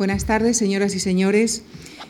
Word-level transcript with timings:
Buenas 0.00 0.24
tardes, 0.24 0.56
señoras 0.56 0.94
y 0.94 0.98
señores. 0.98 1.62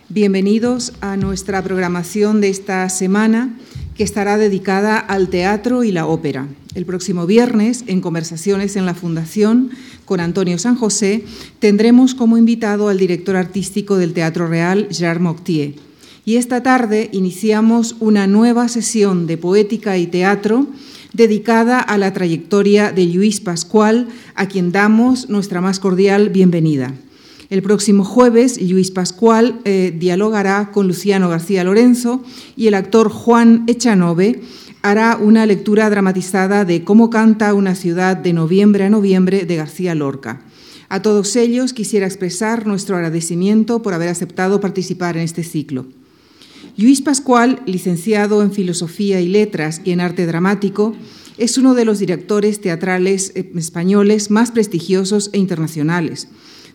Bienvenidos 0.08 0.92
a 1.00 1.16
nuestra 1.16 1.60
programación 1.60 2.40
de 2.40 2.48
esta 2.48 2.88
semana 2.88 3.58
que 3.96 4.04
estará 4.04 4.38
dedicada 4.38 4.96
al 4.96 5.28
teatro 5.28 5.82
y 5.82 5.90
la 5.90 6.06
ópera. 6.06 6.46
El 6.76 6.86
próximo 6.86 7.26
viernes, 7.26 7.82
en 7.88 8.00
Conversaciones 8.00 8.76
en 8.76 8.86
la 8.86 8.94
Fundación, 8.94 9.70
con 10.04 10.20
Antonio 10.20 10.56
San 10.56 10.76
José, 10.76 11.24
tendremos 11.58 12.14
como 12.14 12.38
invitado 12.38 12.88
al 12.88 12.96
director 12.96 13.34
artístico 13.34 13.96
del 13.96 14.12
Teatro 14.12 14.46
Real, 14.46 14.86
Gerard 14.92 15.18
Moctier. 15.18 15.74
Y 16.24 16.36
esta 16.36 16.62
tarde 16.62 17.10
iniciamos 17.10 17.96
una 17.98 18.28
nueva 18.28 18.68
sesión 18.68 19.26
de 19.26 19.36
poética 19.36 19.98
y 19.98 20.06
teatro 20.06 20.68
dedicada 21.12 21.80
a 21.80 21.98
la 21.98 22.12
trayectoria 22.12 22.92
de 22.92 23.06
Luis 23.06 23.40
Pascual, 23.40 24.06
a 24.36 24.46
quien 24.46 24.70
damos 24.70 25.28
nuestra 25.28 25.60
más 25.60 25.80
cordial 25.80 26.28
bienvenida. 26.28 26.94
El 27.50 27.62
próximo 27.62 28.04
jueves, 28.04 28.62
Luis 28.62 28.92
Pascual 28.92 29.60
eh, 29.64 29.92
dialogará 29.98 30.70
con 30.70 30.86
Luciano 30.86 31.28
García 31.28 31.64
Lorenzo 31.64 32.22
y 32.56 32.68
el 32.68 32.74
actor 32.74 33.08
Juan 33.08 33.64
Echanove 33.66 34.40
hará 34.82 35.16
una 35.20 35.44
lectura 35.46 35.90
dramatizada 35.90 36.64
de 36.64 36.84
Cómo 36.84 37.10
canta 37.10 37.52
una 37.54 37.74
ciudad 37.74 38.16
de 38.16 38.32
noviembre 38.32 38.84
a 38.84 38.90
noviembre 38.90 39.46
de 39.46 39.56
García 39.56 39.96
Lorca. 39.96 40.42
A 40.88 41.02
todos 41.02 41.34
ellos 41.34 41.72
quisiera 41.72 42.06
expresar 42.06 42.68
nuestro 42.68 42.94
agradecimiento 42.94 43.82
por 43.82 43.94
haber 43.94 44.10
aceptado 44.10 44.60
participar 44.60 45.16
en 45.16 45.24
este 45.24 45.42
ciclo. 45.42 45.86
Luis 46.76 47.02
Pascual, 47.02 47.62
licenciado 47.66 48.42
en 48.42 48.52
Filosofía 48.52 49.20
y 49.20 49.26
Letras 49.26 49.82
y 49.84 49.90
en 49.90 50.00
Arte 50.00 50.24
Dramático, 50.24 50.94
es 51.36 51.58
uno 51.58 51.74
de 51.74 51.84
los 51.84 51.98
directores 51.98 52.60
teatrales 52.60 53.32
eh, 53.34 53.50
españoles 53.56 54.30
más 54.30 54.52
prestigiosos 54.52 55.30
e 55.32 55.38
internacionales. 55.38 56.28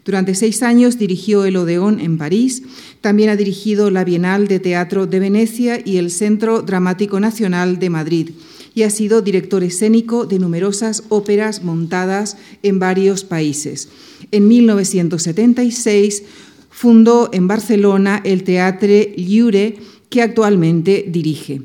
Durante 0.06 0.36
seis 0.36 0.62
años 0.62 1.00
dirigió 1.00 1.46
el 1.46 1.58
Odeón 1.58 2.00
en 2.00 2.20
París, 2.20 2.62
también 3.02 3.30
ha 3.30 3.36
dirigido 3.36 3.90
la 3.90 4.04
Bienal 4.04 4.48
de 4.48 4.60
Teatro 4.60 5.08
de 5.08 5.20
Venecia 5.20 5.82
y 5.84 5.98
el 5.98 6.12
Centro 6.12 6.62
Dramático 6.62 7.20
Nacional 7.20 7.80
de 7.80 7.90
Madrid 7.90 8.30
y 8.76 8.84
ha 8.84 8.90
sido 8.92 9.24
director 9.24 9.64
escénico 9.64 10.26
de 10.26 10.38
numerosas 10.38 11.04
óperas 11.10 11.64
montadas 11.64 12.38
en 12.62 12.78
varios 12.78 13.24
países. 13.24 13.90
En 14.32 14.48
1976 14.48 16.24
fundó 16.70 17.30
en 17.34 17.48
Barcelona 17.48 18.22
el 18.24 18.44
Teatre 18.44 19.16
Lliure 19.18 19.78
que 20.10 20.22
actualmente 20.22 21.06
dirige. 21.08 21.62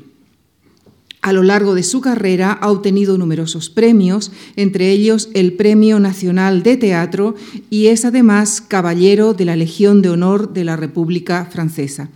A 1.23 1.33
lo 1.33 1.43
largo 1.43 1.75
de 1.75 1.83
su 1.83 2.01
carrera 2.01 2.51
ha 2.51 2.71
obtenido 2.71 3.15
numerosos 3.15 3.69
premios, 3.69 4.31
entre 4.55 4.89
ellos 4.89 5.29
el 5.35 5.53
Premio 5.53 5.99
Nacional 5.99 6.63
de 6.63 6.77
Teatro 6.77 7.35
y 7.69 7.87
es 7.87 8.05
además 8.05 8.59
caballero 8.59 9.35
de 9.35 9.45
la 9.45 9.55
Legión 9.55 10.01
de 10.01 10.09
Honor 10.09 10.51
de 10.51 10.63
la 10.63 10.77
República 10.77 11.45
Francesa. 11.45 12.09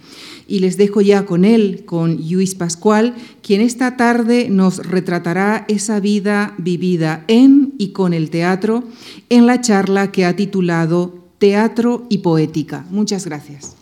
Y 0.48 0.60
les 0.60 0.78
dejo 0.78 1.02
ya 1.02 1.26
con 1.26 1.46
él, 1.46 1.84
con 1.86 2.18
Luis 2.18 2.56
Pascual, 2.56 3.16
quien 3.44 3.62
esta 3.62 3.96
tarde 3.96 4.48
nos 4.50 4.78
retratará 4.78 5.66
esa 5.68 6.00
vida 6.00 6.56
vivida 6.58 7.26
en 7.28 7.76
y 7.78 7.90
con 7.90 8.12
el 8.12 8.32
teatro 8.32 8.84
en 9.30 9.46
la 9.46 9.62
charla 9.62 10.12
que 10.12 10.26
ha 10.26 10.36
titulado 10.36 11.26
Teatro 11.38 12.08
y 12.10 12.20
Poética. 12.20 12.86
Muchas 12.90 13.26
gracias. 13.26 13.76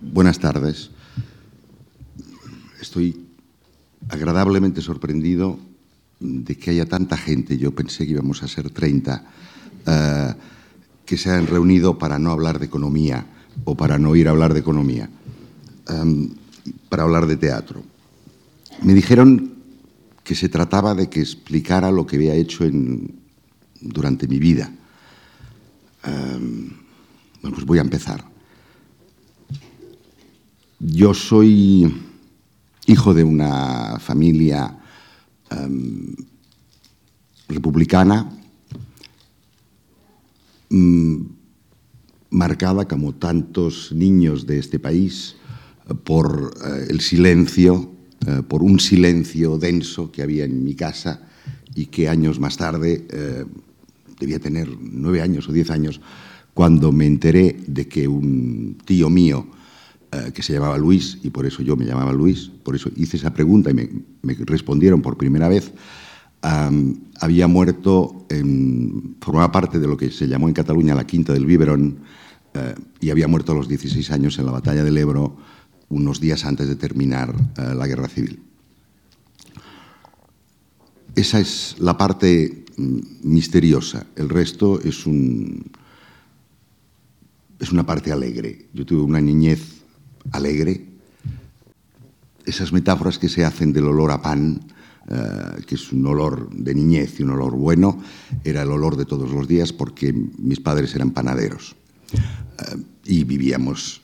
Buenas 0.00 0.38
tardes. 0.38 0.90
Estoy 2.80 3.29
agradablemente 4.10 4.82
sorprendido 4.82 5.58
de 6.18 6.56
que 6.56 6.70
haya 6.70 6.86
tanta 6.86 7.16
gente, 7.16 7.56
yo 7.56 7.72
pensé 7.72 8.04
que 8.04 8.12
íbamos 8.12 8.42
a 8.42 8.48
ser 8.48 8.70
30, 8.70 9.24
eh, 9.86 10.34
que 11.06 11.16
se 11.16 11.30
han 11.30 11.46
reunido 11.46 11.98
para 11.98 12.18
no 12.18 12.30
hablar 12.30 12.58
de 12.58 12.66
economía 12.66 13.26
o 13.64 13.76
para 13.76 13.98
no 13.98 14.14
ir 14.16 14.28
a 14.28 14.32
hablar 14.32 14.52
de 14.52 14.60
economía, 14.60 15.08
em, 15.88 16.30
para 16.88 17.04
hablar 17.04 17.26
de 17.26 17.36
teatro. 17.36 17.82
Me 18.82 18.94
dijeron 18.94 19.54
que 20.22 20.34
se 20.34 20.48
trataba 20.48 20.94
de 20.94 21.08
que 21.08 21.20
explicara 21.20 21.90
lo 21.90 22.06
que 22.06 22.16
había 22.16 22.34
hecho 22.34 22.64
durante 23.80 24.28
mi 24.28 24.38
vida. 24.38 24.70
Em, 26.04 26.70
bueno, 27.42 27.54
pues 27.54 27.64
voy 27.66 27.78
a 27.78 27.82
empezar. 27.82 28.24
Yo 30.78 31.12
soy 31.14 32.09
hijo 32.90 33.14
de 33.14 33.22
una 33.22 33.98
familia 34.00 34.76
um, 35.52 36.12
republicana, 37.48 38.28
um, 40.70 41.28
marcada 42.30 42.88
como 42.88 43.14
tantos 43.14 43.92
niños 43.92 44.44
de 44.46 44.58
este 44.58 44.80
país 44.80 45.36
por 46.02 46.56
uh, 46.56 46.90
el 46.90 47.00
silencio, 47.00 47.92
uh, 48.26 48.42
por 48.42 48.62
un 48.64 48.80
silencio 48.80 49.56
denso 49.56 50.10
que 50.10 50.22
había 50.22 50.44
en 50.44 50.64
mi 50.64 50.74
casa 50.74 51.22
y 51.76 51.86
que 51.86 52.08
años 52.08 52.40
más 52.40 52.56
tarde, 52.56 53.06
debía 54.18 54.40
tener 54.40 54.68
nueve 54.80 55.22
años 55.22 55.48
o 55.48 55.52
diez 55.52 55.70
años, 55.70 56.00
cuando 56.52 56.90
me 56.90 57.06
enteré 57.06 57.62
de 57.68 57.86
que 57.86 58.08
un 58.08 58.76
tío 58.84 59.08
mío, 59.08 59.46
eh, 60.12 60.32
que 60.34 60.42
se 60.42 60.52
llamaba 60.52 60.76
Luis, 60.76 61.18
y 61.22 61.30
por 61.30 61.46
eso 61.46 61.62
yo 61.62 61.76
me 61.76 61.84
llamaba 61.84 62.12
Luis, 62.12 62.50
por 62.62 62.74
eso 62.74 62.90
hice 62.96 63.16
esa 63.16 63.32
pregunta 63.32 63.70
y 63.70 63.74
me, 63.74 64.34
respondieron 64.44 65.02
por 65.02 65.16
primera 65.16 65.48
vez, 65.48 65.72
había 66.42 67.46
muerto, 67.46 68.26
en, 68.30 69.16
formaba 69.20 69.52
parte 69.52 69.78
de 69.78 69.86
lo 69.86 69.96
que 69.96 70.10
se 70.10 70.26
llamó 70.26 70.48
en 70.48 70.54
Cataluña 70.54 70.94
la 70.94 71.06
Quinta 71.06 71.32
del 71.32 71.46
Biberón, 71.46 71.98
eh, 72.54 72.74
y 73.00 73.10
había 73.10 73.28
muerto 73.28 73.52
a 73.52 73.54
los 73.54 73.68
16 73.68 74.10
años 74.10 74.38
en 74.38 74.46
la 74.46 74.52
batalla 74.52 74.82
del 74.82 74.98
Ebro, 74.98 75.36
unos 75.88 76.20
días 76.20 76.44
antes 76.44 76.68
de 76.68 76.76
terminar 76.76 77.34
eh, 77.56 77.74
la 77.76 77.86
guerra 77.86 78.08
civil. 78.08 78.42
Esa 81.14 81.40
es 81.40 81.76
la 81.78 81.96
parte 81.96 82.64
mm, 82.76 82.98
misteriosa, 83.22 84.06
el 84.16 84.28
resto 84.28 84.80
es, 84.80 85.06
un, 85.06 85.70
es 87.58 87.70
una 87.70 87.86
parte 87.86 88.12
alegre. 88.12 88.66
Yo 88.72 88.84
tuve 88.84 89.02
una 89.02 89.20
niñez 89.20 89.79
alegre, 90.32 90.86
esas 92.44 92.72
metáforas 92.72 93.18
que 93.18 93.28
se 93.28 93.44
hacen 93.44 93.72
del 93.72 93.86
olor 93.86 94.10
a 94.10 94.22
pan, 94.22 94.60
eh, 95.08 95.62
que 95.66 95.74
es 95.74 95.92
un 95.92 96.06
olor 96.06 96.50
de 96.50 96.74
niñez 96.74 97.18
y 97.18 97.22
un 97.22 97.30
olor 97.30 97.56
bueno, 97.56 98.00
era 98.44 98.62
el 98.62 98.70
olor 98.70 98.96
de 98.96 99.06
todos 99.06 99.30
los 99.30 99.48
días 99.48 99.72
porque 99.72 100.12
mis 100.12 100.60
padres 100.60 100.94
eran 100.94 101.10
panaderos 101.10 101.74
eh, 102.12 102.76
y 103.06 103.24
vivíamos 103.24 104.02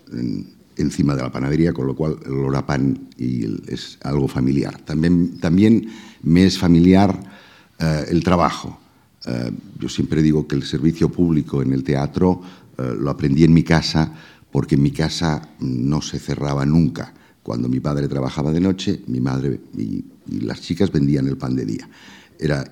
encima 0.77 1.15
de 1.15 1.23
la 1.23 1.31
panadería, 1.31 1.73
con 1.73 1.87
lo 1.87 1.95
cual 1.95 2.19
el 2.25 2.33
olor 2.33 2.57
a 2.57 2.67
pan 2.67 3.09
es 3.19 3.99
algo 4.03 4.29
familiar. 4.29 4.79
También, 4.83 5.39
también 5.39 5.89
me 6.23 6.45
es 6.45 6.59
familiar 6.59 7.19
eh, 7.79 8.07
el 8.09 8.23
trabajo. 8.23 8.81
yo 9.79 9.89
siempre 9.89 10.23
digo 10.23 10.47
que 10.47 10.55
el 10.55 10.63
servicio 10.63 11.09
público 11.09 11.61
en 11.61 11.73
el 11.73 11.83
teatro 11.83 12.43
lo 12.79 13.11
aprendí 13.11 13.43
en 13.43 13.55
mi 13.55 13.65
casa 13.65 14.13
porque 14.57 14.77
en 14.77 14.83
mi 14.83 14.91
casa 14.91 15.51
no 15.61 16.01
se 16.01 16.19
cerraba 16.19 16.65
nunca. 16.65 17.13
Cuando 17.43 17.69
mi 17.69 17.79
padre 17.79 18.09
trabajaba 18.09 18.53
de 18.53 18.61
noche, 18.61 19.03
mi 19.07 19.21
madre 19.21 19.61
y, 19.77 20.03
las 20.47 20.63
chicas 20.63 20.91
vendían 20.91 21.29
el 21.29 21.37
pan 21.37 21.55
de 21.55 21.67
día. 21.67 21.87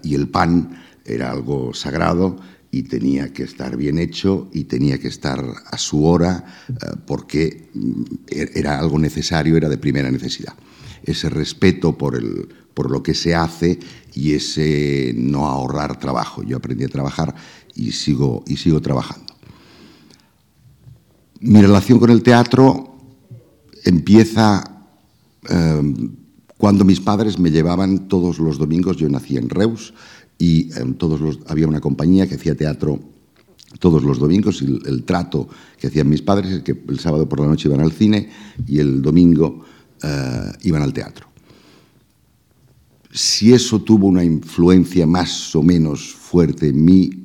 Y 0.02 0.14
el 0.14 0.28
pan 0.30 0.82
era 1.04 1.30
algo 1.30 1.74
sagrado 1.74 2.38
y 2.70 2.84
tenía 2.84 3.34
que 3.34 3.42
estar 3.42 3.76
bien 3.76 3.98
hecho 3.98 4.48
y 4.50 4.64
tenía 4.64 4.98
que 4.98 5.08
estar 5.08 5.44
a 5.66 5.76
su 5.76 6.06
hora 6.06 6.46
eh, 6.70 6.96
porque 7.06 7.68
mm, 7.74 8.02
er, 8.28 8.52
era 8.54 8.78
algo 8.78 8.98
necesario, 8.98 9.54
era 9.58 9.68
de 9.68 9.76
primera 9.76 10.10
necesidad. 10.10 10.54
Ese 11.02 11.28
respeto 11.28 11.98
por, 11.98 12.16
el, 12.16 12.48
por 12.72 12.90
lo 12.90 13.02
que 13.02 13.12
se 13.12 13.34
hace 13.34 13.78
y 14.14 14.32
ese 14.32 15.12
no 15.18 15.48
ahorrar 15.48 15.98
trabajo. 15.98 16.42
Yo 16.44 16.56
aprendí 16.56 16.84
a 16.84 16.88
trabajar 16.88 17.34
y 17.74 17.92
sigo, 17.92 18.42
y 18.46 18.56
sigo 18.56 18.80
trabajando. 18.80 19.33
Mi 21.46 21.60
relación 21.60 21.98
con 21.98 22.08
el 22.08 22.22
teatro 22.22 22.96
empieza 23.84 24.64
em, 25.46 26.08
cuando 26.56 26.86
mis 26.86 27.00
padres 27.00 27.38
me 27.38 27.50
llevaban 27.50 28.08
todos 28.08 28.38
los 28.38 28.56
domingos, 28.56 28.96
yo 28.96 29.10
nací 29.10 29.36
en 29.36 29.50
Reus, 29.50 29.92
y 30.38 30.72
em, 30.72 30.94
todos 30.94 31.20
los, 31.20 31.40
había 31.46 31.68
una 31.68 31.82
compañía 31.82 32.26
que 32.26 32.36
hacía 32.36 32.54
teatro 32.54 32.98
todos 33.78 34.04
los 34.04 34.18
domingos 34.18 34.62
y 34.62 34.80
el, 34.86 35.02
trato 35.04 35.46
que 35.78 35.88
hacían 35.88 36.08
mis 36.08 36.22
padres 36.22 36.50
es 36.50 36.62
que 36.62 36.82
el 36.88 36.98
sábado 36.98 37.28
por 37.28 37.40
la 37.40 37.46
noche 37.48 37.68
iban 37.68 37.82
al 37.82 37.92
cine 37.92 38.30
y 38.66 38.78
el 38.78 39.02
domingo 39.02 39.66
eh, 40.02 40.50
iban 40.62 40.80
al 40.80 40.94
teatro. 40.94 41.26
Si 43.12 43.52
eso 43.52 43.82
tuvo 43.82 44.06
una 44.06 44.24
influencia 44.24 45.06
más 45.06 45.54
o 45.54 45.62
menos 45.62 46.14
fuerte 46.14 46.68
en 46.68 46.82
mí, 46.82 47.23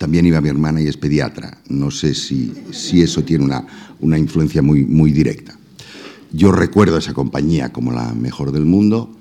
también 0.00 0.24
iba 0.24 0.40
mi 0.40 0.48
hermana 0.48 0.80
y 0.80 0.86
es 0.86 0.96
pediatra. 0.96 1.58
No 1.68 1.90
sé 1.90 2.14
si, 2.14 2.54
si 2.72 3.02
eso 3.02 3.22
tiene 3.22 3.44
una, 3.44 3.66
una 4.00 4.18
influencia 4.18 4.62
muy, 4.62 4.86
muy 4.86 5.12
directa. 5.12 5.58
Yo 6.32 6.52
recuerdo 6.52 6.96
esa 6.96 7.12
compañía 7.12 7.70
como 7.70 7.92
la 7.92 8.14
mejor 8.14 8.50
del 8.50 8.64
mundo. 8.64 9.14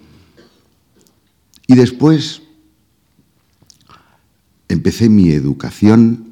Y 1.68 1.76
después 1.76 2.44
empecé 4.70 5.10
mi 5.10 5.32
educación 5.32 6.30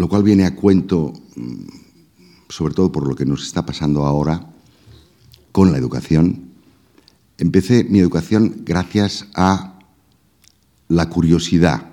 lo 0.00 0.08
cual 0.08 0.24
viene 0.24 0.46
a 0.46 0.56
cuento, 0.56 1.12
mm, 1.36 1.68
sobre 2.48 2.74
todo 2.74 2.90
por 2.90 3.06
lo 3.06 3.14
que 3.14 3.26
nos 3.26 3.46
está 3.46 3.64
pasando 3.64 4.06
ahora 4.06 4.44
con 5.52 5.70
la 5.70 5.78
educación. 5.78 6.50
Empecé 7.38 7.84
mi 7.84 8.00
educación 8.00 8.62
gracias 8.64 9.26
a 9.34 9.69
la 10.90 11.08
curiosidad 11.08 11.86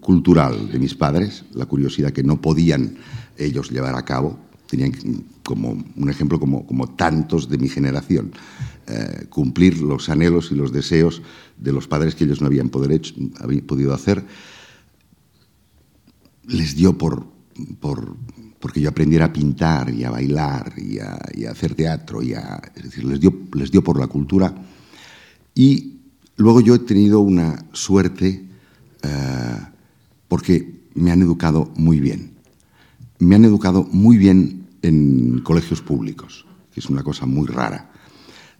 cultural 0.00 0.70
de 0.70 0.78
mis 0.78 0.94
padres, 0.94 1.44
la 1.52 1.66
curiosidad 1.66 2.12
que 2.12 2.22
no 2.22 2.40
podían 2.40 2.96
ellos 3.36 3.70
llevar 3.70 3.94
a 3.94 4.04
cabo. 4.04 4.38
Tenían 4.68 4.92
como 5.44 5.84
un 5.94 6.10
ejemplo 6.10 6.40
como, 6.40 6.66
como 6.66 6.88
tantos 6.96 7.48
de 7.48 7.58
mi 7.58 7.68
generación, 7.68 8.32
eh, 8.88 9.26
cumplir 9.30 9.80
los 9.80 10.08
anhelos 10.08 10.50
y 10.50 10.56
los 10.56 10.72
deseos 10.72 11.22
de 11.56 11.72
los 11.72 11.86
padres 11.86 12.16
que 12.16 12.24
ellos 12.24 12.40
no 12.40 12.48
habían 12.48 12.70
podido 12.70 13.94
hacer. 13.94 14.24
Les 16.48 16.74
dio 16.74 16.98
por, 16.98 17.26
por, 17.78 18.16
porque 18.58 18.80
yo 18.80 18.88
aprendiera 18.88 19.26
a 19.26 19.32
pintar 19.32 19.94
y 19.94 20.02
a 20.02 20.10
bailar 20.10 20.72
y 20.76 20.98
a, 20.98 21.18
y 21.34 21.44
a 21.44 21.52
hacer 21.52 21.76
teatro, 21.76 22.20
y 22.20 22.34
a, 22.34 22.60
es 22.74 22.82
decir, 22.82 23.04
les 23.04 23.20
dio, 23.20 23.32
les 23.54 23.70
dio 23.70 23.84
por 23.84 24.00
la 24.00 24.08
cultura. 24.08 24.52
Y 25.54 25.95
Luego 26.36 26.60
yo 26.60 26.74
he 26.74 26.78
tenido 26.80 27.20
una 27.20 27.64
suerte 27.72 28.44
eh, 29.02 29.58
porque 30.28 30.74
me 30.94 31.10
han 31.10 31.22
educado 31.22 31.72
muy 31.76 32.00
bien. 32.00 32.32
Me 33.18 33.34
han 33.34 33.44
educado 33.44 33.84
muy 33.90 34.18
bien 34.18 34.66
en 34.82 35.40
colegios 35.40 35.80
públicos, 35.80 36.46
que 36.72 36.80
es 36.80 36.86
una 36.86 37.02
cosa 37.02 37.24
muy 37.24 37.46
rara. 37.46 37.90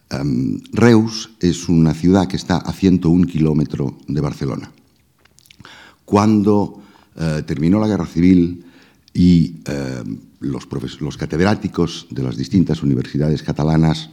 Em, 0.09 0.61
Reus 0.73 1.31
es 1.41 1.69
una 1.69 1.93
ciudad 1.93 2.29
que 2.29 2.37
está 2.37 2.57
a 2.57 2.73
101 2.73 3.27
kilómetros 3.27 3.93
de 4.07 4.21
Barcelona. 4.21 4.71
Cuando 6.05 6.83
eh, 7.17 7.43
terminó 7.47 7.81
la 7.81 7.89
guerra 7.89 8.07
civil 8.07 8.65
y 9.13 9.57
eh, 9.67 10.03
los, 10.41 10.67
los 11.01 11.17
catedráticos 11.17 12.07
de 12.11 12.23
las 12.23 12.37
distintas 12.37 12.83
universidades 12.83 13.43
catalanas 13.43 14.11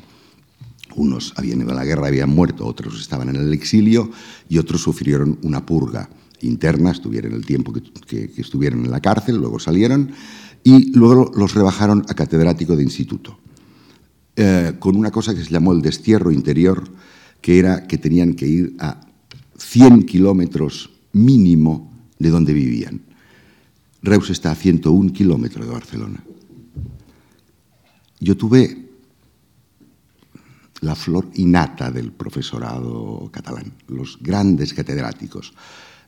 unos 0.95 1.33
habían 1.37 1.61
ido 1.61 1.71
a 1.71 1.75
la 1.75 1.85
guerra, 1.85 2.07
habían 2.07 2.29
muerto, 2.29 2.65
otros 2.65 2.99
estaban 2.99 3.29
en 3.29 3.35
el 3.35 3.53
exilio 3.53 4.11
y 4.49 4.57
otros 4.57 4.81
sufrieron 4.81 5.39
una 5.43 5.65
purga 5.65 6.09
interna, 6.41 6.91
estuvieron 6.91 7.33
el 7.33 7.45
tiempo 7.45 7.73
que, 7.73 8.31
estuvieron 8.37 8.85
en 8.85 8.91
la 8.91 9.01
cárcel, 9.01 9.37
luego 9.37 9.59
salieron 9.59 10.11
y 10.63 10.91
luego 10.97 11.31
los 11.35 11.53
rebajaron 11.53 12.05
a 12.09 12.13
catedrático 12.13 12.75
de 12.75 12.83
instituto, 12.83 13.37
eh, 14.35 14.73
con 14.79 14.95
una 14.95 15.11
cosa 15.11 15.33
que 15.33 15.43
se 15.43 15.51
llamó 15.51 15.73
el 15.73 15.81
destierro 15.81 16.31
interior, 16.31 16.83
que 17.41 17.59
era 17.59 17.87
que 17.87 17.97
tenían 17.97 18.33
que 18.33 18.47
ir 18.47 18.75
a 18.79 19.01
100 19.57 20.03
kilómetros 20.03 20.89
mínimo 21.11 21.91
de 22.19 22.29
donde 22.29 22.53
vivían. 22.53 23.01
Reus 24.01 24.29
está 24.29 24.51
a 24.51 24.55
101 24.55 25.13
kilómetros 25.13 25.65
de 25.65 25.71
Barcelona. 25.71 26.23
Yo 28.19 28.37
tuve 28.37 28.82
la 30.83 30.95
flor 30.95 31.29
innata 31.35 31.89
del 31.89 32.11
profesorado 32.11 33.29
catalán, 33.31 33.71
los 33.87 34.19
grandes 34.21 34.73
catedráticos. 34.73 35.53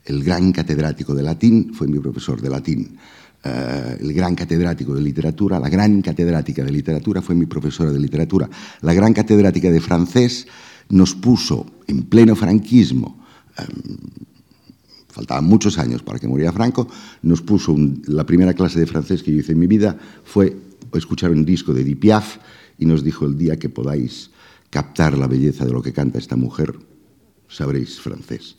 El 0.04 0.24
gran 0.24 0.52
catedrático 0.52 1.16
de 1.16 1.24
latín 1.24 1.74
fue 1.74 1.88
mi 1.88 1.98
profesor 2.00 2.42
de 2.42 2.50
latín. 2.50 2.98
Eh, 3.44 3.98
el 4.02 4.14
gran 4.14 4.36
catedrático 4.36 4.94
de 4.94 5.02
literatura, 5.02 5.60
la 5.60 5.70
gran 5.70 6.02
catedrática 6.02 6.64
de 6.64 6.72
literatura 6.72 7.22
fue 7.22 7.36
mi 7.36 7.46
profesora 7.46 7.92
de 7.92 8.00
literatura. 8.00 8.50
La 8.82 8.94
gran 8.94 9.14
catedrática 9.14 9.72
de 9.72 9.80
francés 9.80 10.48
nos 10.90 11.16
puso 11.16 11.66
en 11.88 12.04
pleno 12.04 12.36
franquismo, 12.36 13.24
em, 13.58 13.98
faltaban 15.08 15.46
muchos 15.46 15.78
años 15.80 16.04
para 16.04 16.20
que 16.20 16.28
muriera 16.28 16.52
Franco, 16.52 16.88
nos 17.22 17.42
puso 17.42 17.76
la 18.08 18.26
primera 18.26 18.54
clase 18.54 18.80
de 18.80 18.86
francés 18.86 19.24
que 19.24 19.32
yo 19.32 19.40
hice 19.40 19.54
en 19.54 19.60
mi 19.60 19.68
vida 19.68 19.98
fue 20.26 20.56
escuchar 20.94 21.32
un 21.32 21.46
disco 21.46 21.74
de 21.74 21.84
Di 21.84 21.96
Piaf 21.96 22.38
y 22.78 22.86
nos 22.86 23.04
dijo 23.04 23.26
el 23.26 23.38
día 23.38 23.58
que 23.58 23.70
podáis 23.70 24.32
captar 24.76 25.18
la 25.18 25.28
belleza 25.28 25.64
de 25.64 25.72
lo 25.72 25.82
que 25.82 25.94
canta 25.94 26.20
esta 26.20 26.36
mujer, 26.36 26.78
sabréis 27.48 27.98
francés. 27.98 28.58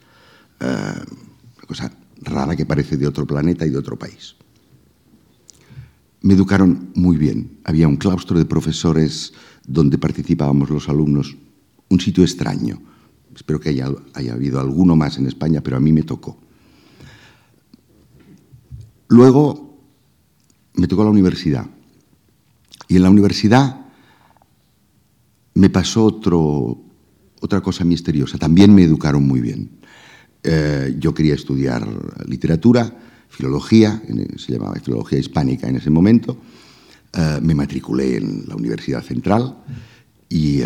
Eh, 0.60 0.64
una 0.64 1.66
cosa 1.68 1.92
rara 2.22 2.56
que 2.56 2.64
parece 2.64 2.96
de 2.96 3.06
otro 3.06 3.26
planeta 3.26 3.66
y 3.66 3.70
de 3.70 3.76
otro 3.76 3.98
país. 3.98 4.34
Me 6.22 6.32
educaron 6.32 6.88
muy 6.94 7.18
bien. 7.18 7.58
Había 7.64 7.86
un 7.86 7.96
claustro 7.96 8.38
de 8.38 8.46
profesores 8.46 9.34
donde 9.66 9.98
participábamos 9.98 10.70
los 10.70 10.88
alumnos, 10.88 11.36
un 11.90 12.00
sitio 12.00 12.24
extraño. 12.24 12.80
Espero 13.34 13.60
que 13.60 13.68
haya, 13.68 13.90
haya 14.14 14.32
habido 14.32 14.58
alguno 14.58 14.96
más 14.96 15.18
en 15.18 15.26
España, 15.26 15.60
pero 15.60 15.76
a 15.76 15.80
mí 15.80 15.92
me 15.92 16.02
tocó. 16.02 16.38
Luego 19.08 19.76
me 20.76 20.88
tocó 20.88 21.04
la 21.04 21.10
universidad. 21.10 21.66
Y 22.88 22.96
en 22.96 23.02
la 23.02 23.10
universidad 23.10 23.85
me 25.56 25.70
pasó 25.70 26.04
otro, 26.04 26.78
otra 27.40 27.60
cosa 27.60 27.84
misteriosa. 27.84 28.38
También 28.38 28.74
me 28.74 28.84
educaron 28.84 29.26
muy 29.26 29.40
bien. 29.40 29.70
Eh, 30.42 30.96
yo 31.00 31.12
quería 31.12 31.34
estudiar 31.34 31.88
literatura, 32.28 32.96
filología, 33.28 34.00
se 34.36 34.52
llamaba 34.52 34.74
filología 34.76 35.18
hispánica 35.18 35.68
en 35.68 35.76
ese 35.76 35.90
momento. 35.90 36.36
Eh, 37.12 37.40
me 37.42 37.54
matriculé 37.54 38.18
en 38.18 38.44
la 38.46 38.54
Universidad 38.54 39.02
Central 39.02 39.56
y, 40.28 40.60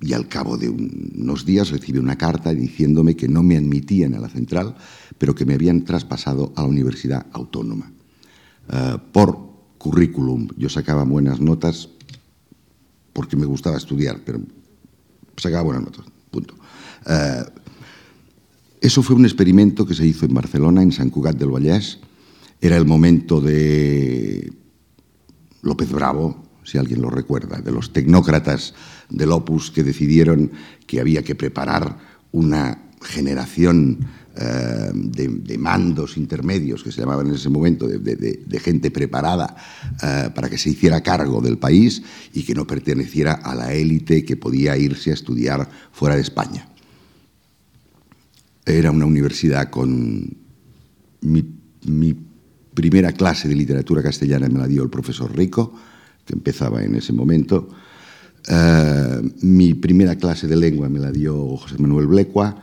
y 0.00 0.12
al 0.12 0.28
cabo 0.28 0.56
de 0.56 0.68
unos 0.68 1.44
días 1.44 1.70
recibí 1.70 1.98
una 1.98 2.16
carta 2.16 2.54
diciéndome 2.54 3.16
que 3.16 3.28
no 3.28 3.42
me 3.42 3.56
admitían 3.56 4.14
a 4.14 4.20
la 4.20 4.28
Central, 4.28 4.76
pero 5.18 5.34
que 5.34 5.44
me 5.44 5.54
habían 5.54 5.84
traspasado 5.84 6.52
a 6.54 6.62
la 6.62 6.68
Universidad 6.68 7.26
Autónoma. 7.32 7.90
Eh, 8.70 8.96
por 9.12 9.48
currículum, 9.78 10.48
yo 10.56 10.68
sacaba 10.68 11.04
buenas 11.04 11.40
notas, 11.40 11.88
porque 13.18 13.36
me 13.36 13.46
gustaba 13.46 13.76
estudiar, 13.76 14.20
pero 14.24 14.38
sacaba 15.36 15.64
buenas 15.64 15.82
notas, 15.82 16.04
punto. 16.30 16.54
Eh, 17.04 17.42
eso 18.80 19.02
fue 19.02 19.16
un 19.16 19.24
experimento 19.24 19.84
que 19.84 19.94
se 19.94 20.06
hizo 20.06 20.24
en 20.24 20.32
Barcelona, 20.32 20.82
en 20.82 20.92
San 20.92 21.10
Cugat 21.10 21.36
del 21.36 21.50
Vallès. 21.50 21.98
Era 22.60 22.76
el 22.76 22.84
momento 22.86 23.40
de 23.40 24.52
López 25.62 25.90
Bravo, 25.90 26.44
si 26.62 26.78
alguien 26.78 27.02
lo 27.02 27.10
recuerda, 27.10 27.60
de 27.60 27.72
los 27.72 27.92
tecnócratas 27.92 28.74
del 29.10 29.32
Opus 29.32 29.72
que 29.72 29.82
decidieron 29.82 30.52
que 30.86 31.00
había 31.00 31.24
que 31.24 31.34
preparar 31.34 31.98
una 32.30 32.84
generación 33.02 33.98
eh, 34.40 34.92
de, 34.94 35.58
mandos 35.58 36.16
intermedios 36.16 36.84
que 36.84 36.92
se 36.92 37.00
llamaban 37.00 37.26
en 37.26 37.34
ese 37.34 37.48
momento, 37.48 37.88
de, 37.88 38.60
gente 38.60 38.92
preparada 38.92 39.56
eh, 40.00 40.30
para 40.32 40.48
que 40.48 40.56
se 40.56 40.70
hiciera 40.70 41.00
cargo 41.00 41.40
del 41.40 41.58
país 41.58 42.02
y 42.32 42.44
que 42.44 42.54
no 42.54 42.64
perteneciera 42.64 43.32
a 43.32 43.56
la 43.56 43.74
élite 43.74 44.24
que 44.24 44.36
podía 44.36 44.76
irse 44.76 45.10
a 45.10 45.14
estudiar 45.14 45.68
fuera 45.90 46.14
de 46.14 46.22
España. 46.22 46.68
Era 48.64 48.92
una 48.92 49.06
universidad 49.06 49.70
con 49.70 50.36
mi, 51.22 52.14
primera 52.74 53.10
clase 53.10 53.48
de 53.48 53.56
literatura 53.56 54.04
castellana 54.04 54.48
me 54.48 54.60
la 54.60 54.68
dio 54.68 54.84
el 54.84 54.90
profesor 54.90 55.36
Rico, 55.36 55.74
que 56.24 56.34
empezaba 56.34 56.80
en 56.84 56.94
ese 56.94 57.12
momento. 57.12 57.70
Eh, 58.48 59.32
mi 59.40 59.74
primera 59.74 60.14
clase 60.14 60.46
de 60.46 60.54
lengua 60.54 60.88
me 60.88 61.00
la 61.00 61.10
dio 61.10 61.56
José 61.56 61.76
Manuel 61.78 62.06
Blecua. 62.06 62.62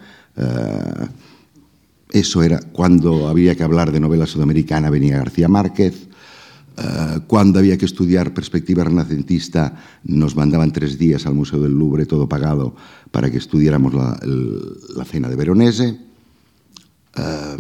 Eso 2.16 2.44
era 2.44 2.62
cuando 2.72 3.28
había 3.28 3.56
que 3.56 3.64
hablar 3.64 3.92
de 3.92 4.00
novela 4.00 4.26
sudamericana, 4.26 4.90
venía 4.90 5.18
García 5.18 5.50
Márquez. 5.50 6.08
Eh, 6.78 7.20
cuando 7.28 7.60
había 7.60 7.78
que 7.78 7.84
estudiar 7.84 8.34
perspectiva 8.34 8.86
renacentista, 8.86 9.84
nos 10.06 10.34
mandaban 10.34 10.72
tres 10.72 10.98
días 10.98 11.26
al 11.26 11.34
Museo 11.34 11.60
del 11.60 11.74
Louvre, 11.74 12.06
todo 12.06 12.30
pagado, 12.30 12.74
para 13.12 13.30
que 13.30 13.38
estudiáramos 13.38 13.94
la, 13.94 14.18
cena 15.04 15.28
de 15.28 15.36
Veronese. 15.36 16.00
Eh, 17.18 17.58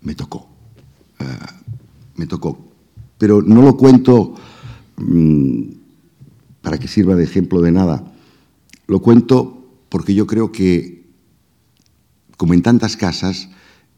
me 0.00 0.16
tocó. 0.16 0.48
Eh, 1.20 1.24
me 2.16 2.26
tocó. 2.26 2.58
Pero 3.18 3.40
no 3.40 3.62
lo 3.62 3.76
cuento 3.76 4.34
mm, 4.96 5.62
para 6.60 6.78
que 6.78 6.88
sirva 6.88 7.14
de 7.14 7.22
ejemplo 7.22 7.60
de 7.60 7.70
nada. 7.70 8.02
Lo 8.88 8.98
cuento 8.98 9.64
porque 9.90 10.12
yo 10.12 10.26
creo 10.26 10.50
que 10.50 11.03
como 12.36 12.54
en 12.54 12.62
tantas 12.62 12.96
casas, 12.96 13.48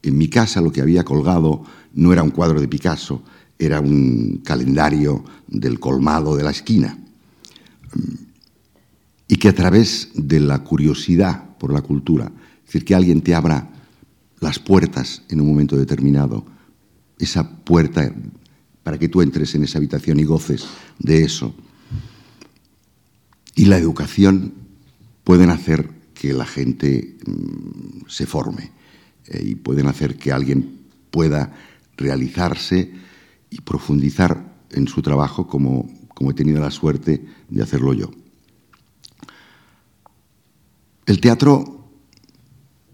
en 0.03 0.17
mi 0.17 0.27
casa 0.27 0.61
lo 0.61 0.71
que 0.71 0.81
había 0.81 1.03
colgado 1.03 1.63
no 1.93 2.13
era 2.13 2.23
un 2.23 2.31
cuadro 2.31 2.61
de 2.61 2.67
Picasso, 2.67 3.23
era 3.57 3.79
un 3.79 4.41
calendario 4.43 5.23
del 5.47 5.79
colmado 5.79 6.35
de 6.35 6.43
la 6.43 6.51
esquina. 6.51 6.97
Y 9.27 9.37
que 9.37 9.49
a 9.49 9.55
través 9.55 10.09
de 10.13 10.39
la 10.39 10.63
curiosidad 10.63 11.57
por 11.57 11.73
la 11.73 11.81
cultura, 11.81 12.31
es 12.59 12.65
decir, 12.65 12.85
que 12.85 12.95
alguien 12.95 13.21
te 13.21 13.33
abra 13.33 13.69
las 14.39 14.59
puertas 14.59 15.23
en 15.29 15.41
un 15.41 15.47
momento 15.47 15.75
determinado, 15.75 16.45
esa 17.17 17.49
puerta 17.49 18.13
para 18.83 18.99
que 18.99 19.09
tú 19.09 19.21
entres 19.21 19.55
en 19.55 19.63
esa 19.63 19.79
habitación 19.79 20.19
y 20.19 20.23
goces 20.23 20.65
de 20.99 21.23
eso, 21.23 21.55
y 23.55 23.65
la 23.65 23.77
educación 23.77 24.53
pueden 25.23 25.49
hacer 25.49 25.96
que 26.19 26.33
la 26.33 26.45
gente 26.45 27.15
mm, 27.25 28.07
se 28.07 28.25
forme 28.25 28.71
eh, 29.27 29.41
y 29.43 29.55
pueden 29.55 29.87
hacer 29.87 30.17
que 30.17 30.31
alguien 30.31 30.79
pueda 31.11 31.53
realizarse 31.95 32.91
y 33.49 33.61
profundizar 33.61 34.55
en 34.71 34.87
su 34.87 35.01
trabajo 35.01 35.47
como, 35.47 35.87
como 36.13 36.31
he 36.31 36.33
tenido 36.33 36.59
la 36.59 36.71
suerte 36.71 37.23
de 37.49 37.63
hacerlo 37.63 37.93
yo. 37.93 38.11
El 41.05 41.21
teatro 41.21 41.86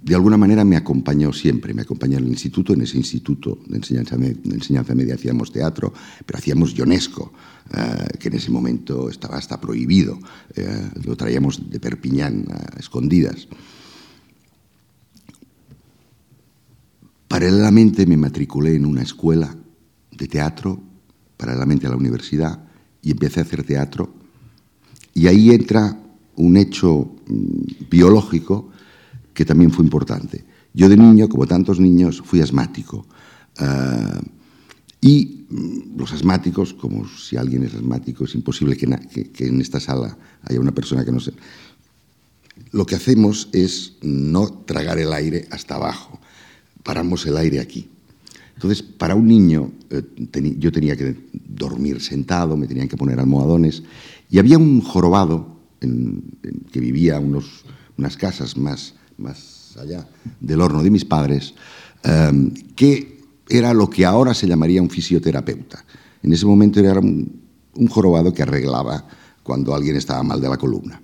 de 0.04 0.16
alguna 0.16 0.36
manera 0.36 0.66
me 0.66 0.76
acompañó 0.76 1.32
siempre, 1.32 1.74
me 1.74 1.84
acompañó 1.84 2.18
en 2.18 2.26
el 2.26 2.30
instituto, 2.30 2.74
en 2.74 2.82
ese 2.82 2.98
instituto 2.98 3.60
de 3.68 3.78
enseñanza, 3.78 4.18
de 4.18 4.36
enseñanza 4.44 4.94
media 4.94 5.16
hacíamos 5.16 5.52
teatro, 5.52 5.94
pero 6.26 6.40
hacíamos 6.40 6.74
Ionesco, 6.74 7.32
eh, 7.74 8.18
que 8.20 8.28
en 8.28 8.36
ese 8.36 8.52
momento 8.52 9.10
estaba 9.10 9.38
hasta 9.38 9.62
prohibido, 9.62 10.20
eh, 10.56 10.90
lo 11.06 11.16
traíamos 11.16 11.70
de 11.70 11.80
Perpiñán 11.80 12.46
a 12.52 12.80
escondidas. 12.80 13.48
Paralelamente 17.30 18.06
me 18.06 18.18
matriculé 18.18 18.76
en 18.76 18.86
una 18.86 19.04
escuela 19.04 19.56
de 20.12 20.28
teatro, 20.28 20.82
paralelamente 21.38 21.88
a 21.88 21.90
la 21.90 21.96
universidad, 21.96 22.62
y 23.02 23.12
empecé 23.12 23.40
a 23.40 23.44
hacer 23.44 23.64
teatro. 23.64 24.14
Y 25.14 25.28
ahí 25.28 25.52
entra 25.52 25.98
un 26.36 26.58
hecho 26.58 27.16
mm, 27.26 27.90
biológico 27.90 28.73
que 29.34 29.46
también 29.46 29.72
fue 29.72 29.84
importante. 29.84 30.44
Yo 30.74 30.90
de 30.90 30.98
niño, 30.98 31.30
como 31.30 31.46
tantos 31.46 31.80
niños, 31.80 32.22
fui 32.26 32.42
asmático. 32.42 33.06
Uh, 33.60 34.22
y 35.02 35.46
mm, 35.50 35.98
los 35.98 36.14
asmáticos, 36.14 36.74
como 36.74 37.08
si 37.08 37.38
alguien 37.38 37.64
es 37.64 37.76
asmático, 37.76 38.24
es 38.24 38.36
imposible 38.36 38.78
que, 38.78 39.46
en 39.46 39.62
esta 39.62 39.80
sala 39.80 40.18
haya 40.44 40.60
una 40.60 40.74
persona 40.74 41.04
que 41.04 41.12
no 41.12 41.20
se... 41.20 41.34
Lo 42.72 42.86
que 42.86 42.96
hacemos 42.96 43.50
es 43.52 43.94
no 44.02 44.48
tragar 44.50 44.98
el 44.98 45.14
aire 45.14 45.48
hasta 45.52 45.76
abajo, 45.76 46.20
paramos 46.84 47.26
el 47.26 47.38
aire 47.38 47.60
aquí. 47.60 47.90
Entonces, 48.56 48.82
para 48.82 49.16
un 49.16 49.28
niño, 49.28 49.72
eh, 49.90 50.04
yo 50.58 50.72
tenía 50.72 50.96
que 50.96 51.18
dormir 51.34 52.02
sentado, 52.02 52.56
me 52.56 52.68
tenían 52.68 52.88
que 52.88 52.98
poner 52.98 53.20
almohadones, 53.20 53.84
y 54.30 54.40
había 54.40 54.58
un 54.58 54.82
jorobado 54.82 55.60
en, 55.82 56.24
que 56.72 56.80
vivía 56.80 57.20
unos, 57.20 57.66
unas 57.98 58.16
casas 58.16 58.58
más 58.58 58.96
más 59.18 59.76
allá 59.80 60.08
del 60.40 60.62
horno 60.62 60.84
de 60.84 60.92
mis 60.92 61.06
padres, 61.06 61.54
um, 62.06 62.52
que 62.76 63.22
era 63.50 63.74
lo 63.74 63.90
que 63.90 64.06
ahora 64.06 64.34
se 64.34 64.48
llamaría 64.48 64.82
un 64.82 64.90
fisioterapeuta. 64.90 65.84
En 66.22 66.32
ese 66.32 66.46
momento 66.46 66.80
era 66.80 67.00
un 67.00 67.88
jorobado 67.90 68.34
que 68.34 68.44
arreglaba 68.44 69.06
cuando 69.44 69.76
alguien 69.76 69.96
estaba 69.96 70.24
mal 70.24 70.42
de 70.42 70.50
la 70.50 70.58
columna. 70.58 71.02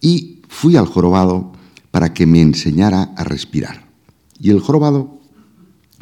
Y 0.00 0.42
fui 0.48 0.76
al 0.76 0.86
jorobado 0.86 1.52
para 1.90 2.14
que 2.14 2.26
me 2.26 2.40
enseñara 2.40 3.14
a 3.16 3.24
respirar. 3.24 3.88
Y 4.38 4.50
el 4.50 4.60
jorobado 4.60 5.20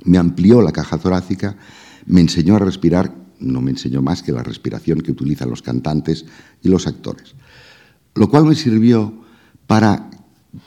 me 0.05 0.19
amplió 0.19 0.63
la 0.63 0.73
caja 0.73 0.99
torácica, 0.99 1.57
me 2.07 2.21
enseñó 2.21 2.57
a 2.57 2.59
respirar, 2.59 3.15
no 3.39 3.61
me 3.61 3.71
enseñó 3.71 4.03
más 4.03 4.23
que 4.23 4.33
la 4.33 4.43
respiración 4.43 5.01
que 5.01 5.13
utilizan 5.13 5.51
los 5.51 5.63
cantantes 5.63 6.25
y 6.63 6.69
los 6.69 6.87
actores. 6.87 7.35
Lo 8.15 8.29
cual 8.29 8.45
me 8.45 8.55
sirvió 8.55 9.13
para 9.67 10.11